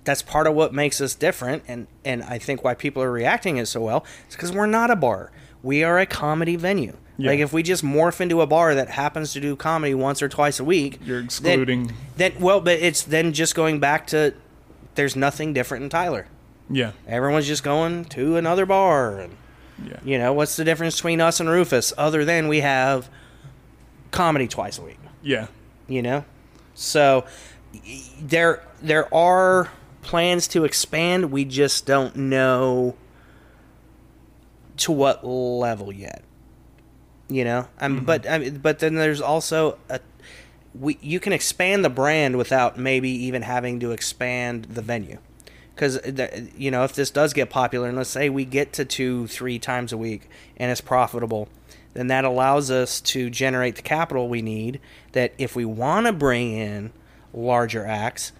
that's 0.03 0.21
part 0.21 0.47
of 0.47 0.55
what 0.55 0.73
makes 0.73 0.99
us 0.99 1.13
different, 1.13 1.63
and 1.67 1.85
and 2.03 2.23
I 2.23 2.39
think 2.39 2.63
why 2.63 2.73
people 2.73 3.03
are 3.03 3.11
reacting 3.11 3.57
it 3.57 3.67
so 3.67 3.81
well 3.81 4.03
is 4.27 4.35
because 4.35 4.51
we're 4.51 4.65
not 4.65 4.89
a 4.89 4.95
bar. 4.95 5.31
We 5.61 5.83
are 5.83 5.99
a 5.99 6.05
comedy 6.07 6.55
venue. 6.55 6.97
Yeah. 7.17 7.29
Like 7.31 7.39
if 7.39 7.53
we 7.53 7.61
just 7.61 7.83
morph 7.83 8.19
into 8.19 8.41
a 8.41 8.47
bar 8.47 8.73
that 8.73 8.89
happens 8.89 9.31
to 9.33 9.39
do 9.39 9.55
comedy 9.55 9.93
once 9.93 10.21
or 10.23 10.27
twice 10.29 10.59
a 10.59 10.63
week, 10.63 10.97
You're 11.03 11.17
then- 11.19 11.25
excluding. 11.25 11.93
Then, 12.17 12.33
well, 12.39 12.61
but 12.61 12.79
it's 12.79 13.03
then 13.03 13.31
just 13.33 13.53
going 13.53 13.79
back 13.79 14.07
to 14.07 14.33
there's 14.95 15.15
nothing 15.15 15.53
different 15.53 15.83
in 15.83 15.89
Tyler. 15.89 16.27
Yeah. 16.69 16.91
Everyone's 17.07 17.47
just 17.47 17.63
going 17.63 18.05
to 18.05 18.37
another 18.37 18.65
bar, 18.65 19.19
and 19.19 19.35
Yeah. 19.85 19.97
you 20.03 20.17
know 20.17 20.31
what's 20.33 20.55
the 20.55 20.63
difference 20.63 20.95
between 20.97 21.19
us 21.21 21.39
and 21.39 21.49
Rufus 21.49 21.91
other 21.97 22.23
than 22.25 22.47
we 22.47 22.59
have 22.61 23.09
comedy 24.11 24.47
twice 24.47 24.77
a 24.77 24.81
week 24.83 24.99
Yeah. 25.23 25.47
you 25.87 26.01
know 26.01 26.23
so 26.75 27.25
there 28.21 28.61
there 28.81 29.11
are 29.13 29.69
plans 30.01 30.47
to 30.49 30.65
expand 30.65 31.31
we 31.31 31.45
just 31.45 31.85
don't 31.85 32.15
know 32.15 32.95
to 34.77 34.91
what 34.91 35.25
level 35.25 35.91
yet 35.91 36.23
you 37.29 37.43
know 37.45 37.67
I 37.79 37.87
mean, 37.87 38.03
but 38.03 38.29
I 38.29 38.37
mean, 38.39 38.57
but 38.57 38.79
then 38.79 38.95
there's 38.95 39.21
also 39.21 39.77
a 39.89 39.99
we 40.79 40.97
you 41.01 41.19
can 41.19 41.33
expand 41.33 41.83
the 41.83 41.89
brand 41.89 42.37
without 42.37 42.77
maybe 42.77 43.09
even 43.09 43.41
having 43.41 43.79
to 43.79 43.91
expand 43.91 44.65
the 44.65 44.81
venue. 44.81 45.17
Because 45.75 45.99
you 46.55 46.71
know 46.71 46.83
if 46.83 46.93
this 46.93 47.09
does 47.09 47.33
get 47.33 47.49
popular 47.49 47.87
and 47.87 47.97
let's 47.97 48.09
say 48.09 48.29
we 48.29 48.45
get 48.45 48.73
to 48.73 48.85
two 48.85 49.27
three 49.27 49.57
times 49.57 49.91
a 49.91 49.97
week 49.97 50.29
and 50.57 50.71
it's 50.71 50.81
profitable 50.81 51.49
then 51.93 52.07
that 52.07 52.23
allows 52.23 52.69
us 52.71 53.01
to 53.01 53.29
generate 53.29 53.75
the 53.75 53.81
capital 53.81 54.29
we 54.29 54.41
need 54.41 54.79
that 55.13 55.33
if 55.37 55.55
we 55.55 55.65
want 55.65 56.05
to 56.05 56.13
bring 56.13 56.53
in 56.53 56.91
larger 57.33 57.85
acts 57.85 58.31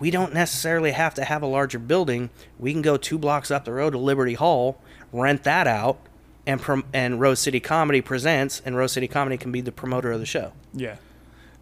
we 0.00 0.10
don't 0.10 0.32
necessarily 0.32 0.90
have 0.92 1.14
to 1.14 1.24
have 1.24 1.42
a 1.42 1.46
larger 1.46 1.78
building. 1.78 2.30
We 2.58 2.72
can 2.72 2.82
go 2.82 2.96
two 2.96 3.18
blocks 3.18 3.50
up 3.50 3.66
the 3.66 3.72
road 3.72 3.90
to 3.90 3.98
liberty 3.98 4.34
hall 4.34 4.80
rent 5.12 5.44
that 5.44 5.66
out 5.66 5.98
and 6.46 6.60
prom- 6.60 6.86
and 6.92 7.20
rose 7.20 7.38
city 7.38 7.60
comedy 7.60 8.00
presents 8.00 8.62
and 8.64 8.76
rose 8.76 8.92
city 8.92 9.06
comedy 9.06 9.36
can 9.36 9.52
be 9.52 9.60
the 9.60 9.72
promoter 9.72 10.10
of 10.10 10.20
the 10.20 10.26
show. 10.26 10.52
Yeah. 10.72 10.96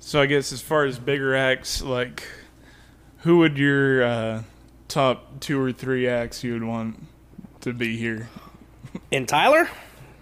So 0.00 0.20
I 0.20 0.26
guess 0.26 0.52
as 0.52 0.60
far 0.62 0.84
as 0.84 0.98
bigger 0.98 1.34
acts, 1.34 1.82
like, 1.82 2.22
who 3.18 3.38
would 3.38 3.58
your 3.58 4.02
uh, 4.02 4.42
top 4.88 5.40
two 5.40 5.60
or 5.60 5.72
three 5.72 6.08
acts 6.08 6.42
you 6.44 6.52
would 6.54 6.64
want 6.64 7.04
to 7.60 7.72
be 7.72 7.96
here? 7.96 8.28
in 9.10 9.26
tyler 9.26 9.68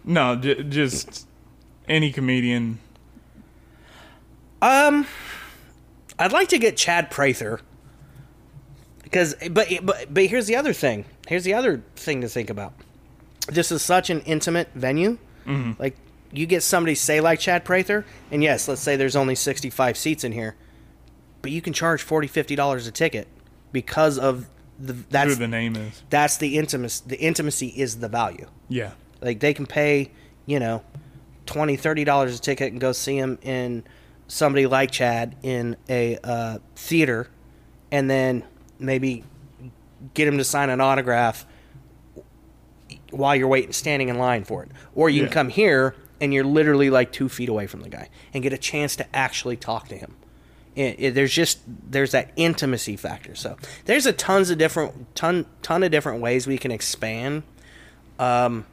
No, 0.05 0.35
j- 0.37 0.63
just 0.65 1.27
any 1.89 2.11
comedian. 2.13 2.79
Um, 4.61 5.07
I'd 6.19 6.33
like 6.33 6.49
to 6.49 6.59
get 6.59 6.77
Chad 6.77 7.11
Prather 7.11 7.61
because, 9.03 9.35
but 9.51 9.69
but 9.83 10.13
but 10.13 10.27
here's 10.27 10.47
the 10.47 10.57
other 10.57 10.73
thing. 10.73 11.05
Here's 11.29 11.45
the 11.45 11.55
other 11.55 11.83
thing 11.95 12.23
to 12.23 12.29
think 12.29 12.51
about. 12.51 12.73
This 13.49 13.71
is 13.71 13.83
such 13.83 14.11
an 14.11 14.21
intimate 14.23 14.71
venue. 14.75 15.19
Like 15.79 15.97
you 16.39 16.47
get 16.47 16.63
somebody 16.63 16.95
say 16.95 17.21
like 17.21 17.39
Chad 17.41 17.65
Prather, 17.65 18.05
and 18.31 18.43
yes, 18.43 18.69
let's 18.69 18.81
say 18.81 18.97
there's 18.97 19.17
only 19.17 19.35
65 19.35 19.97
seats 19.97 20.25
in 20.25 20.33
here, 20.33 20.57
but 21.43 21.51
you 21.51 21.63
can 21.63 21.73
charge 21.73 22.03
40 22.03 22.27
50 22.29 22.55
dollars 22.57 22.87
a 22.87 22.91
ticket 22.93 23.29
because 23.73 24.19
of 24.19 24.47
the 24.79 24.93
who 24.95 25.05
that's 25.11 25.37
the 25.39 25.49
name 25.49 25.77
is. 25.77 26.03
that's 26.11 26.37
the 26.37 26.59
intimacy. 26.59 27.03
The 27.07 27.19
intimacy 27.21 27.69
is 27.69 27.99
the 28.01 28.09
value. 28.09 28.47
Yeah. 28.69 28.93
Like 29.23 29.41
they 29.41 29.55
can 29.55 29.67
pay, 29.67 30.11
you 30.45 30.61
know, 30.61 30.83
20 31.47 31.77
30 31.77 32.05
dollars 32.05 32.37
a 32.39 32.41
ticket 32.43 32.73
and 32.73 32.81
go 32.81 32.93
see 32.93 33.17
him 33.17 33.39
in 33.43 33.85
somebody 34.29 34.67
like 34.67 34.91
Chad 34.91 35.37
in 35.43 35.77
a 35.89 36.19
uh, 36.25 36.59
theater, 36.75 37.31
and 37.93 38.11
then 38.11 38.45
maybe 38.79 39.25
get 40.13 40.29
him 40.29 40.37
to 40.39 40.45
sign 40.45 40.69
an 40.69 40.81
autograph 40.81 41.47
while 43.11 43.35
you're 43.35 43.49
waiting, 43.49 43.73
standing 43.73 44.09
in 44.09 44.19
line 44.19 44.45
for 44.45 44.63
it. 44.65 44.71
Or 44.95 45.09
you 45.09 45.23
Yeah. 45.23 45.27
can 45.29 45.33
come 45.33 45.49
here 45.49 45.95
and 46.21 46.33
you're 46.33 46.45
literally 46.45 46.91
like 46.91 47.13
two 47.13 47.29
feet 47.29 47.49
away 47.49 47.67
from 47.67 47.81
the 47.83 47.89
guy 47.89 48.09
and 48.33 48.43
get 48.43 48.53
a 48.53 48.59
chance 48.59 48.97
to 48.97 49.17
actually 49.17 49.57
talk 49.57 49.89
to 49.89 49.97
him. 49.97 50.15
It, 50.75 50.97
it- 50.99 51.15
there's 51.15 51.33
just 51.33 51.61
there's 51.67 52.13
that 52.13 52.31
intimacy 52.37 52.97
factor. 52.97 53.35
So 53.35 53.57
there's 53.87 54.07
a 54.07 54.13
tons 54.13 54.51
of 54.51 54.59
different 54.59 55.15
ton 55.15 55.47
ton 55.63 55.83
of 55.83 55.91
different 55.91 56.21
ways 56.21 56.47
we 56.47 56.59
can 56.59 56.71
expand, 56.71 57.43
um, 58.19 58.67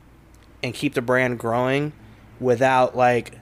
and 0.62 0.74
keep 0.74 0.94
the 0.94 1.02
brand 1.02 1.40
growing, 1.40 1.94
without 2.40 2.96
like 2.96 3.38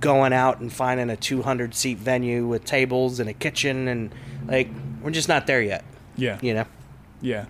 going 0.00 0.32
out 0.32 0.58
and 0.60 0.72
finding 0.72 1.08
a 1.10 1.16
200 1.16 1.74
seat 1.74 1.96
venue 1.98 2.46
with 2.46 2.64
tables 2.64 3.20
and 3.20 3.28
a 3.30 3.32
kitchen 3.32 3.86
and 3.86 4.12
like 4.48 4.68
we're 5.00 5.10
just 5.12 5.28
not 5.28 5.46
there 5.46 5.62
yet. 5.62 5.84
Yeah. 6.16 6.38
You 6.42 6.54
know. 6.54 6.64
Yeah. 7.20 7.46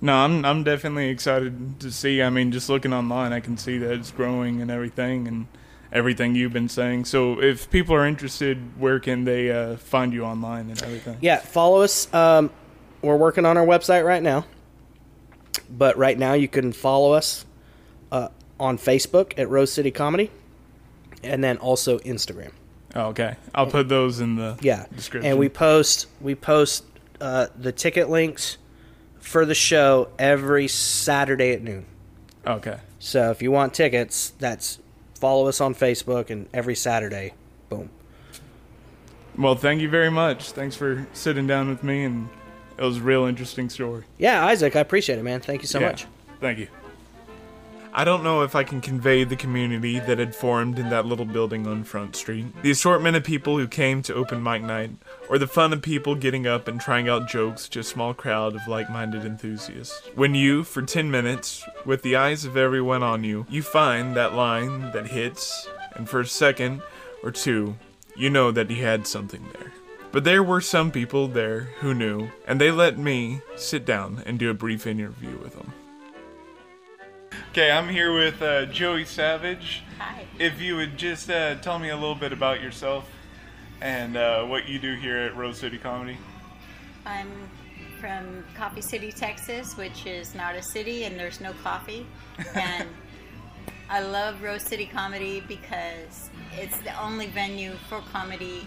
No, 0.00 0.14
I'm 0.14 0.44
I'm 0.44 0.64
definitely 0.64 1.08
excited 1.10 1.78
to 1.80 1.90
see. 1.90 2.22
I 2.22 2.30
mean, 2.30 2.52
just 2.52 2.68
looking 2.68 2.92
online, 2.92 3.32
I 3.32 3.40
can 3.40 3.56
see 3.56 3.78
that 3.78 3.92
it's 3.92 4.10
growing 4.10 4.62
and 4.62 4.70
everything, 4.70 5.28
and 5.28 5.46
everything 5.92 6.34
you've 6.34 6.52
been 6.54 6.68
saying. 6.70 7.04
So, 7.04 7.40
if 7.42 7.70
people 7.70 7.94
are 7.94 8.06
interested, 8.06 8.78
where 8.80 8.98
can 8.98 9.24
they 9.24 9.50
uh, 9.50 9.76
find 9.76 10.12
you 10.12 10.24
online 10.24 10.70
and 10.70 10.82
everything? 10.82 11.18
Yeah, 11.20 11.38
follow 11.40 11.82
us. 11.82 12.12
Um, 12.14 12.50
we're 13.02 13.16
working 13.16 13.44
on 13.44 13.58
our 13.58 13.66
website 13.66 14.04
right 14.06 14.22
now, 14.22 14.46
but 15.68 15.96
right 15.98 16.18
now 16.18 16.32
you 16.32 16.48
can 16.48 16.72
follow 16.72 17.12
us 17.12 17.44
uh, 18.10 18.28
on 18.58 18.78
Facebook 18.78 19.34
at 19.38 19.48
Rose 19.50 19.70
City 19.72 19.90
Comedy, 19.90 20.30
and 21.22 21.44
then 21.44 21.58
also 21.58 21.98
Instagram. 22.00 22.52
Oh, 22.94 23.08
okay. 23.08 23.36
I'll 23.54 23.66
put 23.66 23.88
those 23.88 24.18
in 24.20 24.36
the 24.36 24.58
Yeah, 24.62 24.86
description. 24.96 25.30
and 25.30 25.38
we 25.38 25.48
post 25.50 26.06
we 26.22 26.34
post 26.34 26.84
uh, 27.20 27.48
the 27.56 27.70
ticket 27.70 28.08
links 28.08 28.56
for 29.20 29.44
the 29.46 29.54
show 29.54 30.08
every 30.18 30.66
Saturday 30.68 31.52
at 31.52 31.62
noon. 31.62 31.86
okay. 32.46 32.78
So 32.98 33.30
if 33.30 33.40
you 33.40 33.50
want 33.50 33.72
tickets, 33.72 34.34
that's 34.38 34.78
follow 35.14 35.46
us 35.48 35.60
on 35.60 35.74
Facebook, 35.74 36.28
and 36.30 36.48
every 36.52 36.74
Saturday, 36.74 37.32
boom. 37.70 37.88
Well, 39.38 39.54
thank 39.54 39.80
you 39.80 39.88
very 39.88 40.10
much. 40.10 40.52
Thanks 40.52 40.76
for 40.76 41.06
sitting 41.14 41.46
down 41.46 41.68
with 41.68 41.82
me, 41.82 42.04
and 42.04 42.28
it 42.76 42.82
was 42.82 42.98
a 42.98 43.00
real 43.02 43.24
interesting 43.24 43.70
story. 43.70 44.04
Yeah, 44.18 44.44
Isaac, 44.44 44.76
I 44.76 44.80
appreciate 44.80 45.18
it, 45.18 45.22
man. 45.22 45.40
Thank 45.40 45.62
you 45.62 45.68
so 45.68 45.78
Yeah. 45.80 45.86
much. 45.88 46.06
Thank 46.40 46.58
you. 46.58 46.68
I 47.92 48.04
don't 48.04 48.22
know 48.22 48.42
if 48.42 48.54
I 48.54 48.62
can 48.62 48.80
convey 48.80 49.24
the 49.24 49.34
community 49.34 49.98
that 49.98 50.20
had 50.20 50.34
formed 50.34 50.78
in 50.78 50.90
that 50.90 51.06
little 51.06 51.24
building 51.24 51.66
on 51.66 51.82
Front 51.82 52.14
Street, 52.14 52.46
the 52.62 52.70
assortment 52.70 53.16
of 53.16 53.24
people 53.24 53.58
who 53.58 53.66
came 53.66 54.00
to 54.02 54.14
open 54.14 54.44
mic 54.44 54.62
night, 54.62 54.92
or 55.28 55.38
the 55.38 55.48
fun 55.48 55.72
of 55.72 55.82
people 55.82 56.14
getting 56.14 56.46
up 56.46 56.68
and 56.68 56.80
trying 56.80 57.08
out 57.08 57.28
jokes 57.28 57.68
to 57.70 57.80
a 57.80 57.84
small 57.84 58.14
crowd 58.14 58.54
of 58.54 58.68
like 58.68 58.88
minded 58.90 59.24
enthusiasts. 59.24 60.08
When 60.14 60.36
you, 60.36 60.62
for 60.62 60.82
10 60.82 61.10
minutes, 61.10 61.64
with 61.84 62.02
the 62.02 62.14
eyes 62.14 62.44
of 62.44 62.56
everyone 62.56 63.02
on 63.02 63.24
you, 63.24 63.44
you 63.50 63.60
find 63.60 64.14
that 64.14 64.34
line 64.34 64.92
that 64.92 65.08
hits, 65.08 65.68
and 65.94 66.08
for 66.08 66.20
a 66.20 66.26
second 66.26 66.82
or 67.24 67.32
two, 67.32 67.76
you 68.16 68.30
know 68.30 68.52
that 68.52 68.70
you 68.70 68.84
had 68.84 69.08
something 69.08 69.44
there. 69.54 69.72
But 70.12 70.22
there 70.22 70.44
were 70.44 70.60
some 70.60 70.92
people 70.92 71.26
there 71.26 71.70
who 71.80 71.92
knew, 71.92 72.30
and 72.46 72.60
they 72.60 72.70
let 72.70 72.98
me 72.98 73.40
sit 73.56 73.84
down 73.84 74.22
and 74.26 74.38
do 74.38 74.48
a 74.48 74.54
brief 74.54 74.86
interview 74.86 75.36
with 75.38 75.56
them. 75.56 75.72
Okay, 77.50 77.72
I'm 77.72 77.88
here 77.88 78.12
with 78.12 78.40
uh, 78.42 78.66
Joey 78.66 79.04
Savage. 79.04 79.82
Hi. 79.98 80.24
If 80.38 80.60
you 80.60 80.76
would 80.76 80.96
just 80.96 81.28
uh, 81.28 81.56
tell 81.56 81.80
me 81.80 81.88
a 81.88 81.96
little 81.96 82.14
bit 82.14 82.32
about 82.32 82.60
yourself 82.60 83.10
and 83.80 84.16
uh, 84.16 84.44
what 84.44 84.68
you 84.68 84.78
do 84.78 84.94
here 84.94 85.16
at 85.16 85.36
Rose 85.36 85.58
City 85.58 85.76
Comedy. 85.76 86.16
I'm 87.04 87.28
from 87.98 88.44
Coffee 88.54 88.80
City, 88.80 89.10
Texas, 89.10 89.76
which 89.76 90.06
is 90.06 90.32
not 90.32 90.54
a 90.54 90.62
city 90.62 91.02
and 91.02 91.18
there's 91.18 91.40
no 91.40 91.52
coffee. 91.64 92.06
And 92.54 92.88
I 93.88 93.98
love 93.98 94.40
Rose 94.44 94.62
City 94.62 94.86
Comedy 94.86 95.42
because 95.48 96.30
it's 96.52 96.78
the 96.82 96.96
only 97.02 97.26
venue 97.26 97.72
for 97.88 97.98
comedy 98.12 98.64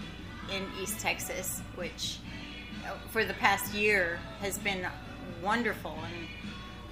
in 0.52 0.62
East 0.78 1.00
Texas, 1.00 1.62
which 1.76 2.18
uh, 2.86 2.90
for 3.08 3.24
the 3.24 3.32
past 3.34 3.72
year 3.72 4.18
has 4.42 4.58
been 4.58 4.86
wonderful. 5.42 5.98
And 6.04 6.28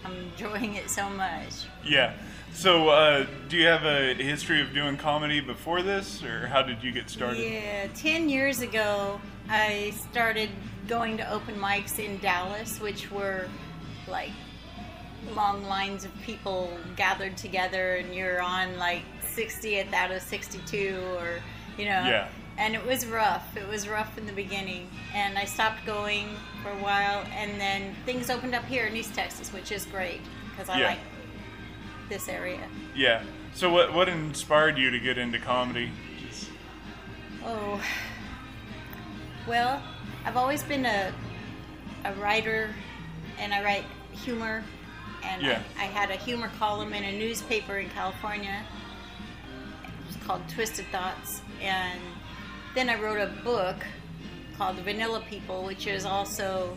I'm 0.04 0.16
enjoying 0.16 0.74
it 0.74 0.90
so 0.90 1.08
much. 1.08 1.66
Yeah. 1.84 2.14
So, 2.54 2.90
uh, 2.90 3.26
do 3.48 3.56
you 3.56 3.66
have 3.66 3.84
a 3.84 4.14
history 4.14 4.60
of 4.60 4.74
doing 4.74 4.96
comedy 4.96 5.40
before 5.40 5.82
this, 5.82 6.22
or 6.22 6.46
how 6.48 6.62
did 6.62 6.82
you 6.82 6.92
get 6.92 7.08
started? 7.08 7.38
Yeah, 7.38 7.86
10 7.94 8.28
years 8.28 8.60
ago, 8.60 9.20
I 9.48 9.94
started 10.10 10.50
going 10.86 11.16
to 11.16 11.32
open 11.32 11.54
mics 11.56 11.98
in 11.98 12.18
Dallas, 12.18 12.78
which 12.80 13.10
were 13.10 13.48
like 14.06 14.30
long 15.34 15.64
lines 15.64 16.04
of 16.04 16.10
people 16.22 16.76
gathered 16.94 17.36
together, 17.36 17.94
and 17.96 18.14
you're 18.14 18.42
on 18.42 18.76
like 18.78 19.02
60th 19.34 19.92
out 19.94 20.10
of 20.10 20.20
62, 20.20 21.02
or 21.16 21.40
you 21.78 21.86
know. 21.86 22.04
Yeah. 22.04 22.28
And 22.58 22.74
it 22.74 22.84
was 22.84 23.06
rough. 23.06 23.56
It 23.56 23.66
was 23.66 23.88
rough 23.88 24.18
in 24.18 24.26
the 24.26 24.32
beginning, 24.32 24.88
and 25.14 25.38
I 25.38 25.46
stopped 25.46 25.86
going 25.86 26.28
for 26.62 26.70
a 26.70 26.76
while, 26.82 27.24
and 27.32 27.60
then 27.60 27.94
things 28.06 28.30
opened 28.30 28.54
up 28.54 28.64
here 28.64 28.86
in 28.86 28.96
East 28.96 29.14
Texas, 29.14 29.52
which 29.52 29.72
is 29.72 29.84
great 29.86 30.20
because 30.50 30.68
I 30.68 30.78
Yeah. 30.80 30.86
like 30.88 30.98
this 32.08 32.28
area. 32.28 32.60
Yeah. 32.94 33.22
So, 33.54 33.70
what 33.70 33.92
what 33.92 34.08
inspired 34.08 34.78
you 34.78 34.90
to 34.90 34.98
get 34.98 35.18
into 35.18 35.38
comedy? 35.38 35.90
Oh, 37.44 37.80
well, 39.46 39.82
I've 40.24 40.36
always 40.36 40.62
been 40.62 40.86
a 40.86 41.12
a 42.04 42.12
writer, 42.14 42.74
and 43.38 43.52
I 43.54 43.62
write 43.62 43.84
humor, 44.12 44.64
and 45.24 45.42
Yeah. 45.42 45.60
I, 45.78 45.82
I 45.82 45.86
had 45.86 46.10
a 46.10 46.16
humor 46.16 46.50
column 46.58 46.92
in 46.94 47.04
a 47.04 47.12
newspaper 47.12 47.78
in 47.78 47.88
California. 47.90 48.64
It 49.84 50.06
was 50.06 50.16
called 50.24 50.42
Twisted 50.48 50.86
Thoughts, 50.90 51.42
and 51.60 52.00
then 52.74 52.88
I 52.88 53.00
wrote 53.00 53.18
a 53.20 53.26
book 53.42 53.76
called 54.56 54.76
The 54.76 54.82
Vanilla 54.82 55.22
People, 55.28 55.64
which 55.64 55.86
is 55.86 56.04
also 56.04 56.76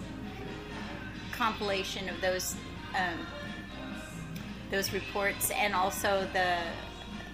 compilation 1.31 2.09
of 2.09 2.19
those 2.21 2.55
um, 2.97 3.25
those 4.71 4.93
reports, 4.93 5.51
and 5.51 5.73
also 5.75 6.27
the 6.33 6.57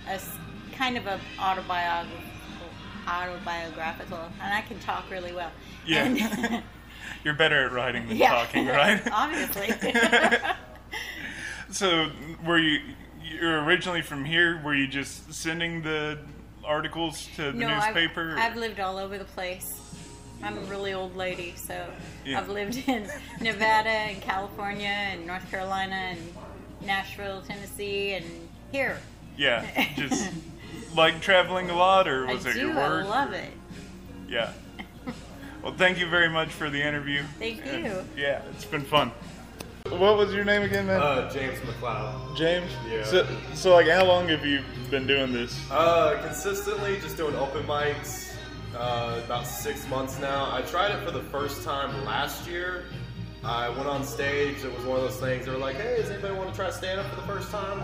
a 0.08 0.20
kind 0.76 0.98
of 0.98 1.06
a 1.08 1.20
autobiographical 1.40 2.18
autobiographical, 3.08 4.20
and 4.42 4.54
I 4.54 4.62
can 4.62 4.80
talk 4.80 5.10
really 5.10 5.34
well. 5.34 5.52
Yeah. 5.86 6.06
And- 6.06 6.64
You're 7.24 7.34
better 7.34 7.66
at 7.66 7.72
writing 7.72 8.08
than 8.08 8.18
yeah, 8.18 8.30
talking, 8.30 8.68
right? 8.68 9.02
Obviously. 9.12 9.74
so, 11.72 12.10
were 12.46 12.58
you 12.60 12.80
you're 13.24 13.64
originally 13.64 14.02
from 14.02 14.24
here? 14.24 14.62
Were 14.64 14.76
you 14.76 14.88
just 14.88 15.34
sending 15.34 15.82
the 15.82 16.20
articles 16.64 17.28
to 17.36 17.52
the 17.52 17.54
no, 17.54 17.68
I've, 17.68 17.96
newspaper? 17.96 18.36
or- 18.36 18.40
I've 18.40 18.56
lived 18.56 18.80
all 18.80 18.98
over 18.98 19.18
the 19.18 19.26
place. 19.26 19.81
I'm 20.44 20.58
a 20.58 20.62
really 20.62 20.94
old 20.94 21.16
lady, 21.16 21.54
so 21.56 21.86
Yeah. 22.26 22.40
I've 22.40 22.50
lived 22.50 22.84
in 22.88 23.08
Nevada 23.40 23.90
and 23.90 24.22
California 24.22 24.88
and 24.88 25.26
North 25.28 25.50
Carolina 25.52 25.96
and 25.96 26.20
Nashville, 26.86 27.42
Tennessee, 27.42 28.14
and 28.14 28.26
here. 28.72 28.98
yeah, 29.38 29.66
just 29.96 30.32
like 30.96 31.22
traveling 31.22 31.70
a 31.70 31.76
lot, 31.76 32.08
or 32.08 32.28
I 32.28 32.34
was 32.34 32.46
it 32.46 32.54
do. 32.54 32.60
your 32.60 32.76
work? 32.76 33.06
I 33.06 33.10
love 33.10 33.34
it. 33.34 33.52
Yeah. 34.28 34.52
Well, 35.64 35.76
thank 35.78 36.00
you 36.00 36.10
very 36.10 36.28
much 36.28 36.50
for 36.50 36.72
the 36.72 36.82
interview. 36.82 37.22
Thank 37.38 37.64
And, 37.68 37.86
you. 37.86 38.04
yeah, 38.18 38.42
it's 38.50 38.66
been 38.66 38.82
fun. 38.82 39.12
What 39.90 40.18
was 40.18 40.34
your 40.34 40.44
name 40.44 40.64
again, 40.64 40.88
man? 40.88 41.00
Uh, 41.00 41.32
James 41.32 41.60
McLeod. 41.60 42.36
James. 42.36 42.72
yeah. 42.90 43.04
So, 43.06 43.28
so, 43.54 43.74
like, 43.76 43.88
how 43.88 44.04
long 44.06 44.28
have 44.30 44.44
you 44.44 44.62
been 44.90 45.06
doing 45.06 45.32
this? 45.32 45.56
Uh, 45.70 46.20
consistently 46.26 46.98
just 47.00 47.16
doing 47.16 47.36
open 47.36 47.62
mics. 47.66 48.31
Uh, 48.76 49.22
about 49.26 49.46
six 49.46 49.88
months 49.90 50.18
now. 50.20 50.50
I 50.52 50.62
tried 50.62 50.92
it 50.92 51.04
for 51.04 51.12
the 51.12 51.24
first 51.24 51.64
time 51.64 52.06
last 52.06 52.48
year. 52.48 52.86
I 53.44 53.70
went 53.70 53.88
on 53.88 54.06
stage. 54.06 54.64
It 54.64 54.74
was 54.74 54.86
one 54.86 54.98
of 54.98 55.04
those 55.04 55.20
things. 55.20 55.46
They 55.46 55.52
were 55.52 55.58
like, 55.58 55.76
"Hey, 55.76 55.98
does 55.98 56.10
anybody 56.10 56.36
want 56.36 56.50
to 56.52 56.56
try 56.56 56.70
stand 56.70 57.00
up 57.00 57.08
for 57.10 57.16
the 57.18 57.28
first 57.28 57.52
time?" 57.52 57.82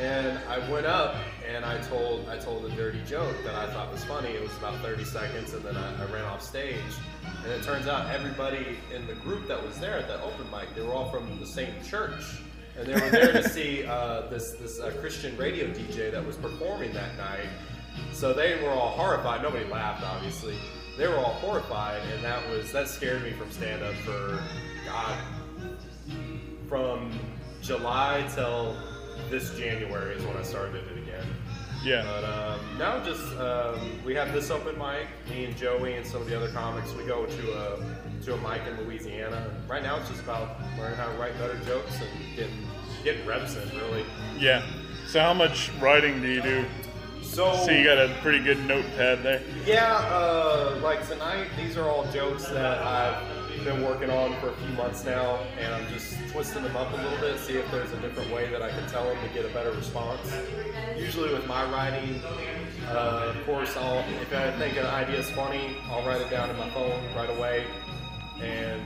And 0.00 0.38
I 0.48 0.58
went 0.70 0.86
up 0.86 1.16
and 1.48 1.64
I 1.64 1.78
told 1.80 2.28
I 2.28 2.36
told 2.36 2.64
a 2.66 2.70
dirty 2.76 3.00
joke 3.06 3.34
that 3.44 3.54
I 3.54 3.68
thought 3.72 3.90
was 3.90 4.04
funny. 4.04 4.28
It 4.28 4.42
was 4.42 4.54
about 4.58 4.76
30 4.80 5.04
seconds, 5.04 5.54
and 5.54 5.64
then 5.64 5.76
I, 5.76 6.02
I 6.02 6.04
ran 6.12 6.24
off 6.24 6.42
stage. 6.42 6.76
And 7.44 7.52
it 7.52 7.62
turns 7.62 7.86
out 7.86 8.10
everybody 8.14 8.78
in 8.94 9.06
the 9.06 9.14
group 9.14 9.48
that 9.48 9.64
was 9.64 9.78
there 9.78 9.98
at 9.98 10.08
that 10.08 10.20
open 10.20 10.50
mic, 10.50 10.74
they 10.74 10.82
were 10.82 10.92
all 10.92 11.10
from 11.10 11.38
the 11.40 11.46
same 11.46 11.72
church. 11.88 12.22
and 12.78 12.86
they 12.86 12.94
were 12.94 13.10
there 13.10 13.32
to 13.32 13.48
see 13.56 13.84
uh, 13.86 14.22
this 14.28 14.52
this 14.52 14.78
uh, 14.78 14.92
Christian 15.00 15.36
radio 15.38 15.68
DJ 15.68 16.10
that 16.12 16.24
was 16.24 16.36
performing 16.36 16.92
that 16.92 17.16
night. 17.16 17.48
So 18.12 18.32
they 18.32 18.62
were 18.62 18.70
all 18.70 18.90
horrified. 18.90 19.42
Nobody 19.42 19.64
laughed, 19.64 20.02
obviously. 20.02 20.56
They 20.96 21.06
were 21.06 21.16
all 21.16 21.34
horrified, 21.34 22.02
and 22.12 22.24
that 22.24 22.48
was 22.50 22.72
that 22.72 22.88
scared 22.88 23.22
me 23.22 23.30
from 23.32 23.50
stand 23.52 23.82
up 23.82 23.94
for 23.96 24.42
God 24.84 25.16
from 26.68 27.12
July 27.62 28.28
till 28.34 28.76
this 29.30 29.56
January 29.56 30.14
is 30.14 30.24
when 30.24 30.36
I 30.36 30.42
started 30.42 30.84
it 30.90 30.98
again. 30.98 31.26
Yeah. 31.84 32.04
But 32.04 32.24
um, 32.24 32.78
now 32.78 33.04
just 33.04 33.36
um, 33.38 34.04
we 34.04 34.14
have 34.14 34.32
this 34.32 34.50
open 34.50 34.76
mic. 34.78 35.06
Me 35.30 35.44
and 35.44 35.56
Joey 35.56 35.94
and 35.94 36.06
some 36.06 36.22
of 36.22 36.28
the 36.28 36.36
other 36.36 36.50
comics. 36.50 36.92
We 36.94 37.04
go 37.04 37.26
to 37.26 37.52
a 37.52 38.24
to 38.24 38.34
a 38.34 38.36
mic 38.38 38.62
in 38.66 38.84
Louisiana. 38.84 39.54
Right 39.68 39.82
now 39.82 39.98
it's 39.98 40.08
just 40.08 40.22
about 40.22 40.56
learning 40.78 40.96
how 40.96 41.06
to 41.06 41.16
write 41.18 41.38
better 41.38 41.58
jokes 41.64 42.00
and 42.00 42.36
getting 42.36 42.66
getting 43.04 43.26
reps 43.26 43.56
in. 43.56 43.68
Really. 43.78 44.04
Yeah. 44.38 44.66
So 45.06 45.20
how 45.20 45.34
much 45.34 45.70
writing 45.80 46.20
do 46.20 46.28
you 46.28 46.42
do? 46.42 46.64
So 47.28 47.54
So 47.64 47.70
you 47.70 47.84
got 47.84 47.98
a 47.98 48.12
pretty 48.20 48.42
good 48.42 48.58
notepad 48.66 49.22
there. 49.22 49.42
Yeah, 49.64 49.96
uh, 50.10 50.80
like 50.82 51.06
tonight, 51.06 51.48
these 51.56 51.76
are 51.76 51.88
all 51.88 52.04
jokes 52.10 52.48
that 52.48 52.78
I've 52.78 53.64
been 53.64 53.82
working 53.84 54.10
on 54.10 54.34
for 54.40 54.48
a 54.48 54.56
few 54.56 54.74
months 54.74 55.04
now, 55.04 55.36
and 55.60 55.74
I'm 55.74 55.86
just 55.92 56.16
twisting 56.32 56.62
them 56.62 56.76
up 56.76 56.90
a 56.92 56.96
little 56.96 57.18
bit, 57.18 57.38
see 57.38 57.54
if 57.54 57.70
there's 57.70 57.92
a 57.92 58.00
different 58.00 58.32
way 58.32 58.50
that 58.50 58.62
I 58.62 58.70
can 58.70 58.88
tell 58.88 59.04
them 59.04 59.16
to 59.22 59.34
get 59.34 59.44
a 59.44 59.52
better 59.52 59.70
response. 59.72 60.20
Usually 60.96 61.32
with 61.32 61.46
my 61.46 61.70
writing, 61.70 62.22
uh, 62.88 63.34
of 63.36 63.46
course, 63.46 63.76
I'll 63.76 63.98
if 64.20 64.32
I 64.32 64.50
think 64.58 64.76
an 64.78 64.86
idea 64.86 65.18
is 65.18 65.30
funny, 65.30 65.76
I'll 65.90 66.06
write 66.06 66.22
it 66.22 66.30
down 66.30 66.50
in 66.50 66.56
my 66.56 66.70
phone 66.70 67.04
right 67.14 67.30
away, 67.30 67.66
and 68.40 68.80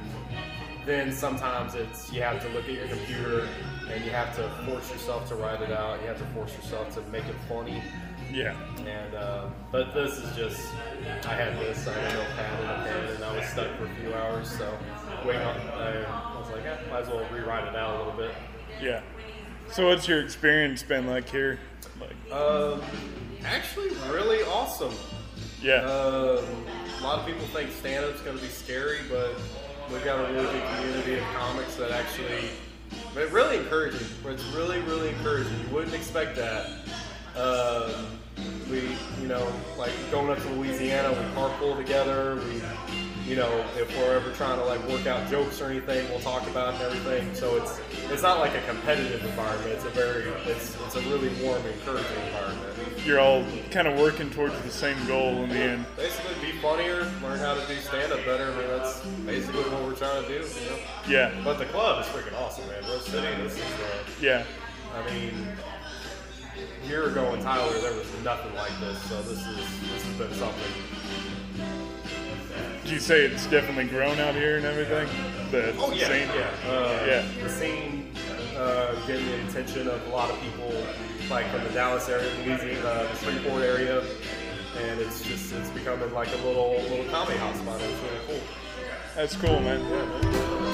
then 0.84 1.12
sometimes 1.12 1.74
it's 1.74 2.12
you 2.12 2.22
have 2.22 2.43
to 2.43 2.49
look 2.49 2.64
at 2.64 2.72
your 2.72 2.88
computer 2.88 3.49
and 3.88 4.05
you 4.05 4.11
have 4.11 4.34
to 4.34 4.49
force 4.66 4.90
yourself 4.90 5.28
to 5.28 5.34
write 5.36 5.61
it 5.62 5.70
out. 5.70 6.01
You 6.01 6.09
have 6.09 6.18
to 6.18 6.24
force 6.34 6.55
yourself 6.57 6.93
to 6.95 7.03
make 7.11 7.24
it 7.26 7.36
funny. 7.49 7.82
Yeah. 8.33 8.55
And 8.87 9.14
uh, 9.14 9.47
but 9.70 9.93
this 9.95 10.18
is 10.18 10.35
just 10.37 10.61
I 11.26 11.35
had 11.35 11.59
this, 11.59 11.87
I 11.87 11.93
had 11.93 12.14
no 12.14 12.24
pad 12.37 12.61
and 12.61 12.70
a 12.70 12.85
pen, 13.09 13.14
and 13.16 13.24
I 13.24 13.37
was 13.37 13.47
stuck 13.49 13.76
for 13.76 13.85
a 13.87 13.95
few 14.01 14.14
hours. 14.14 14.51
So 14.51 14.76
waiting 15.24 15.43
on, 15.43 15.57
I, 15.74 16.03
I 16.05 16.39
was 16.41 16.51
like, 16.51 16.64
eh, 16.64 16.76
might 16.91 17.01
as 17.03 17.09
well 17.09 17.26
rewrite 17.33 17.68
it 17.68 17.76
out 17.76 17.95
a 17.97 17.99
little 17.99 18.12
bit. 18.18 18.35
Yeah. 18.80 19.03
So 19.70 19.87
what's 19.89 20.09
your 20.09 20.20
experience 20.22 20.83
been 20.83 21.07
like 21.07 21.28
here? 21.28 21.59
Like, 22.01 22.33
Um, 22.33 22.80
actually, 23.45 23.91
really 24.11 24.43
awesome. 24.45 24.93
yeah. 25.62 25.83
Um, 25.83 26.45
a 26.99 27.03
lot 27.03 27.18
of 27.20 27.26
people 27.26 27.47
think 27.49 27.70
stand-up's 27.72 28.20
going 28.22 28.37
to 28.37 28.43
be 28.43 28.49
scary, 28.51 28.99
but 29.11 29.35
we've 29.91 30.05
got 30.05 30.18
a 30.28 30.33
really 30.33 30.47
good 30.53 30.68
community 30.76 31.14
of 31.18 31.24
comics 31.35 31.76
that 31.76 31.91
actually, 31.91 32.49
but 33.14 33.30
really 33.30 33.59
encouraging. 33.59 34.07
It's 34.26 34.45
really, 34.55 34.80
really 34.80 35.11
encouraging. 35.11 35.53
You 35.68 35.74
wouldn't 35.74 35.95
expect 35.95 36.37
that. 36.37 36.66
Um, 37.37 38.18
we, 38.70 38.97
you 39.20 39.28
know, 39.28 39.47
like 39.78 39.93
going 40.11 40.30
up 40.30 40.38
to 40.43 40.49
Louisiana, 40.51 41.11
we 41.11 41.24
carpool 41.36 41.76
together. 41.76 42.40
We, 42.47 42.62
you 43.28 43.36
know, 43.36 43.64
if 43.78 43.88
we're 43.97 44.16
ever 44.16 44.32
trying 44.32 44.59
to 44.59 44.64
like 44.64 44.86
work 44.88 45.07
out 45.07 45.30
jokes 45.30 45.61
or 45.61 45.66
anything, 45.66 46.09
we'll 46.11 46.20
talk 46.20 46.47
about 46.49 46.74
and 46.74 46.82
everything. 46.82 47.34
So 47.34 47.57
it's 47.57 47.80
it's 48.11 48.22
not 48.22 48.40
like 48.40 48.55
a 48.55 48.61
competitive 48.62 49.24
environment. 49.24 49.70
It's 49.70 49.84
a 49.84 49.90
very, 49.90 50.24
it's 50.47 50.76
it's 50.86 50.97
a 50.97 51.01
really 51.03 51.30
warm, 51.43 51.64
encouraging 51.64 52.16
environment. 52.26 52.68
You're 53.07 53.20
all 53.20 53.45
kind 53.70 53.86
of 53.86 53.99
working 53.99 54.28
towards 54.30 54.61
the 54.62 54.70
same 54.70 54.97
goal 55.07 55.45
in 55.45 55.51
the 55.51 55.57
end. 55.57 55.86
Basically, 55.97 56.34
be 56.40 56.59
funnier, 56.59 57.11
learn 57.22 57.38
how 57.38 57.55
to 57.55 57.66
do 57.66 57.76
stand 57.80 58.12
up 58.12 58.24
better. 58.24 58.51
I 58.53 58.57
mean, 58.57 58.68
that's 58.68 59.01
basically 59.24 59.62
what 59.62 59.82
we're 59.84 59.95
trying 59.95 60.22
to 60.22 60.28
do, 60.28 60.34
you 60.34 60.70
know. 60.70 60.78
Yeah. 61.09 61.32
But 61.45 61.59
the 61.59 61.66
club 61.66 62.05
is 62.05 62.11
freaking 62.11 62.38
awesome, 62.40 62.66
man. 62.68 62.82
Rose 62.84 63.07
City, 63.07 63.43
this 63.43 63.55
is, 63.55 63.61
uh, 63.61 64.05
Yeah. 64.20 64.45
I 64.95 65.11
mean, 65.11 65.49
year 66.86 67.09
ago 67.09 67.32
in 67.34 67.42
Tyler, 67.42 67.72
there 67.80 67.94
was 67.94 68.07
nothing 68.24 68.55
like 68.55 68.78
this, 68.80 69.00
so 69.03 69.20
this 69.22 69.38
is 69.46 69.57
this 69.57 70.03
has 70.05 70.16
been 70.18 70.34
something. 70.34 70.72
Did 72.82 72.90
you 72.90 72.98
say 73.00 73.24
it's 73.26 73.46
definitely 73.46 73.84
grown 73.84 74.18
out 74.18 74.34
here 74.34 74.57
and 74.57 74.66
everything? 74.66 75.09
The 75.50 75.74
Oh 75.78 75.92
yeah, 75.92 76.07
scene? 76.09 76.28
yeah, 76.34 76.70
uh, 76.70 77.05
Yeah. 77.07 77.24
The 77.42 77.48
scene 77.48 78.12
uh, 78.57 78.94
getting 79.07 79.26
the 79.26 79.48
attention 79.48 79.88
of 79.88 80.05
a 80.07 80.11
lot 80.11 80.30
of 80.30 80.40
people, 80.40 80.72
like 81.30 81.46
from 81.50 81.62
the 81.64 81.70
Dallas 81.70 82.09
area, 82.09 82.28
Louisiana, 82.44 82.86
uh, 82.88 83.03
the 83.12 83.16
Shreveport 83.18 83.62
area, 83.62 84.03
and 84.82 85.00
it's 85.00 85.22
just 85.22 85.53
it's 85.53 85.70
becoming 85.70 86.12
like 86.12 86.28
a 86.32 86.36
little 86.46 86.72
little 86.82 87.05
comedy 87.11 87.38
hotspot. 87.38 87.80
It's 87.80 88.03
really 88.03 88.26
cool. 88.26 88.40
That's 89.14 89.36
cool, 89.36 89.61
man. 89.61 89.80
Yeah, 89.80 90.05
man. 90.07 90.71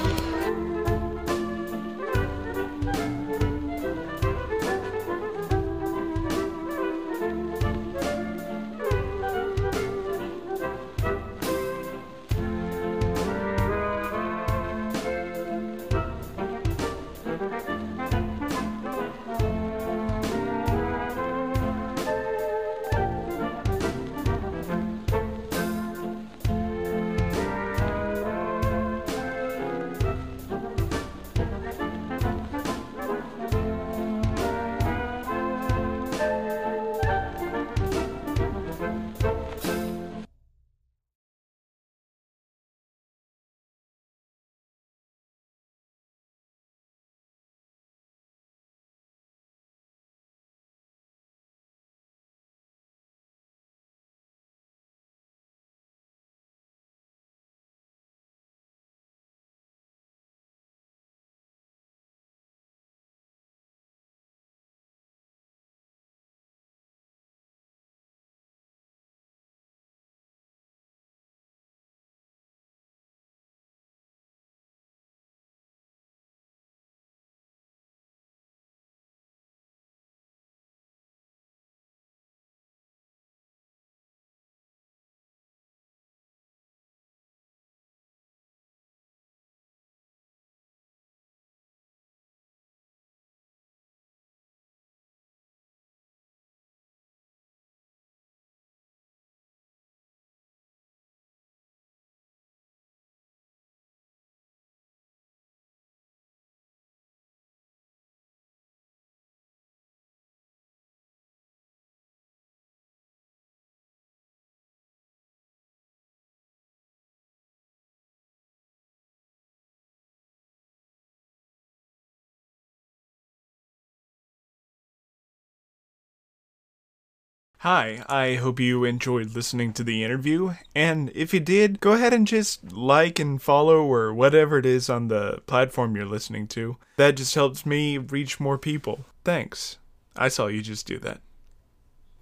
Hi, 127.63 128.05
I 128.07 128.35
hope 128.35 128.57
you 128.61 128.85
enjoyed 128.85 129.35
listening 129.35 129.73
to 129.73 129.83
the 129.83 130.01
interview. 130.01 130.53
And 130.73 131.11
if 131.13 131.33
you 131.33 131.41
did, 131.41 131.81
go 131.81 131.91
ahead 131.91 132.13
and 132.13 132.25
just 132.25 132.71
like 132.71 133.19
and 133.19 133.41
follow 133.41 133.83
or 133.83 134.13
whatever 134.13 134.59
it 134.59 134.65
is 134.65 134.89
on 134.89 135.09
the 135.09 135.41
platform 135.45 135.93
you're 135.93 136.05
listening 136.05 136.47
to. 136.49 136.77
That 136.95 137.17
just 137.17 137.35
helps 137.35 137.65
me 137.65 137.97
reach 137.97 138.39
more 138.39 138.57
people. 138.57 139.03
Thanks. 139.25 139.77
I 140.15 140.29
saw 140.29 140.47
you 140.47 140.61
just 140.61 140.87
do 140.87 140.99
that. 140.99 141.19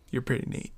You're 0.10 0.24
pretty 0.24 0.50
neat. 0.50 0.74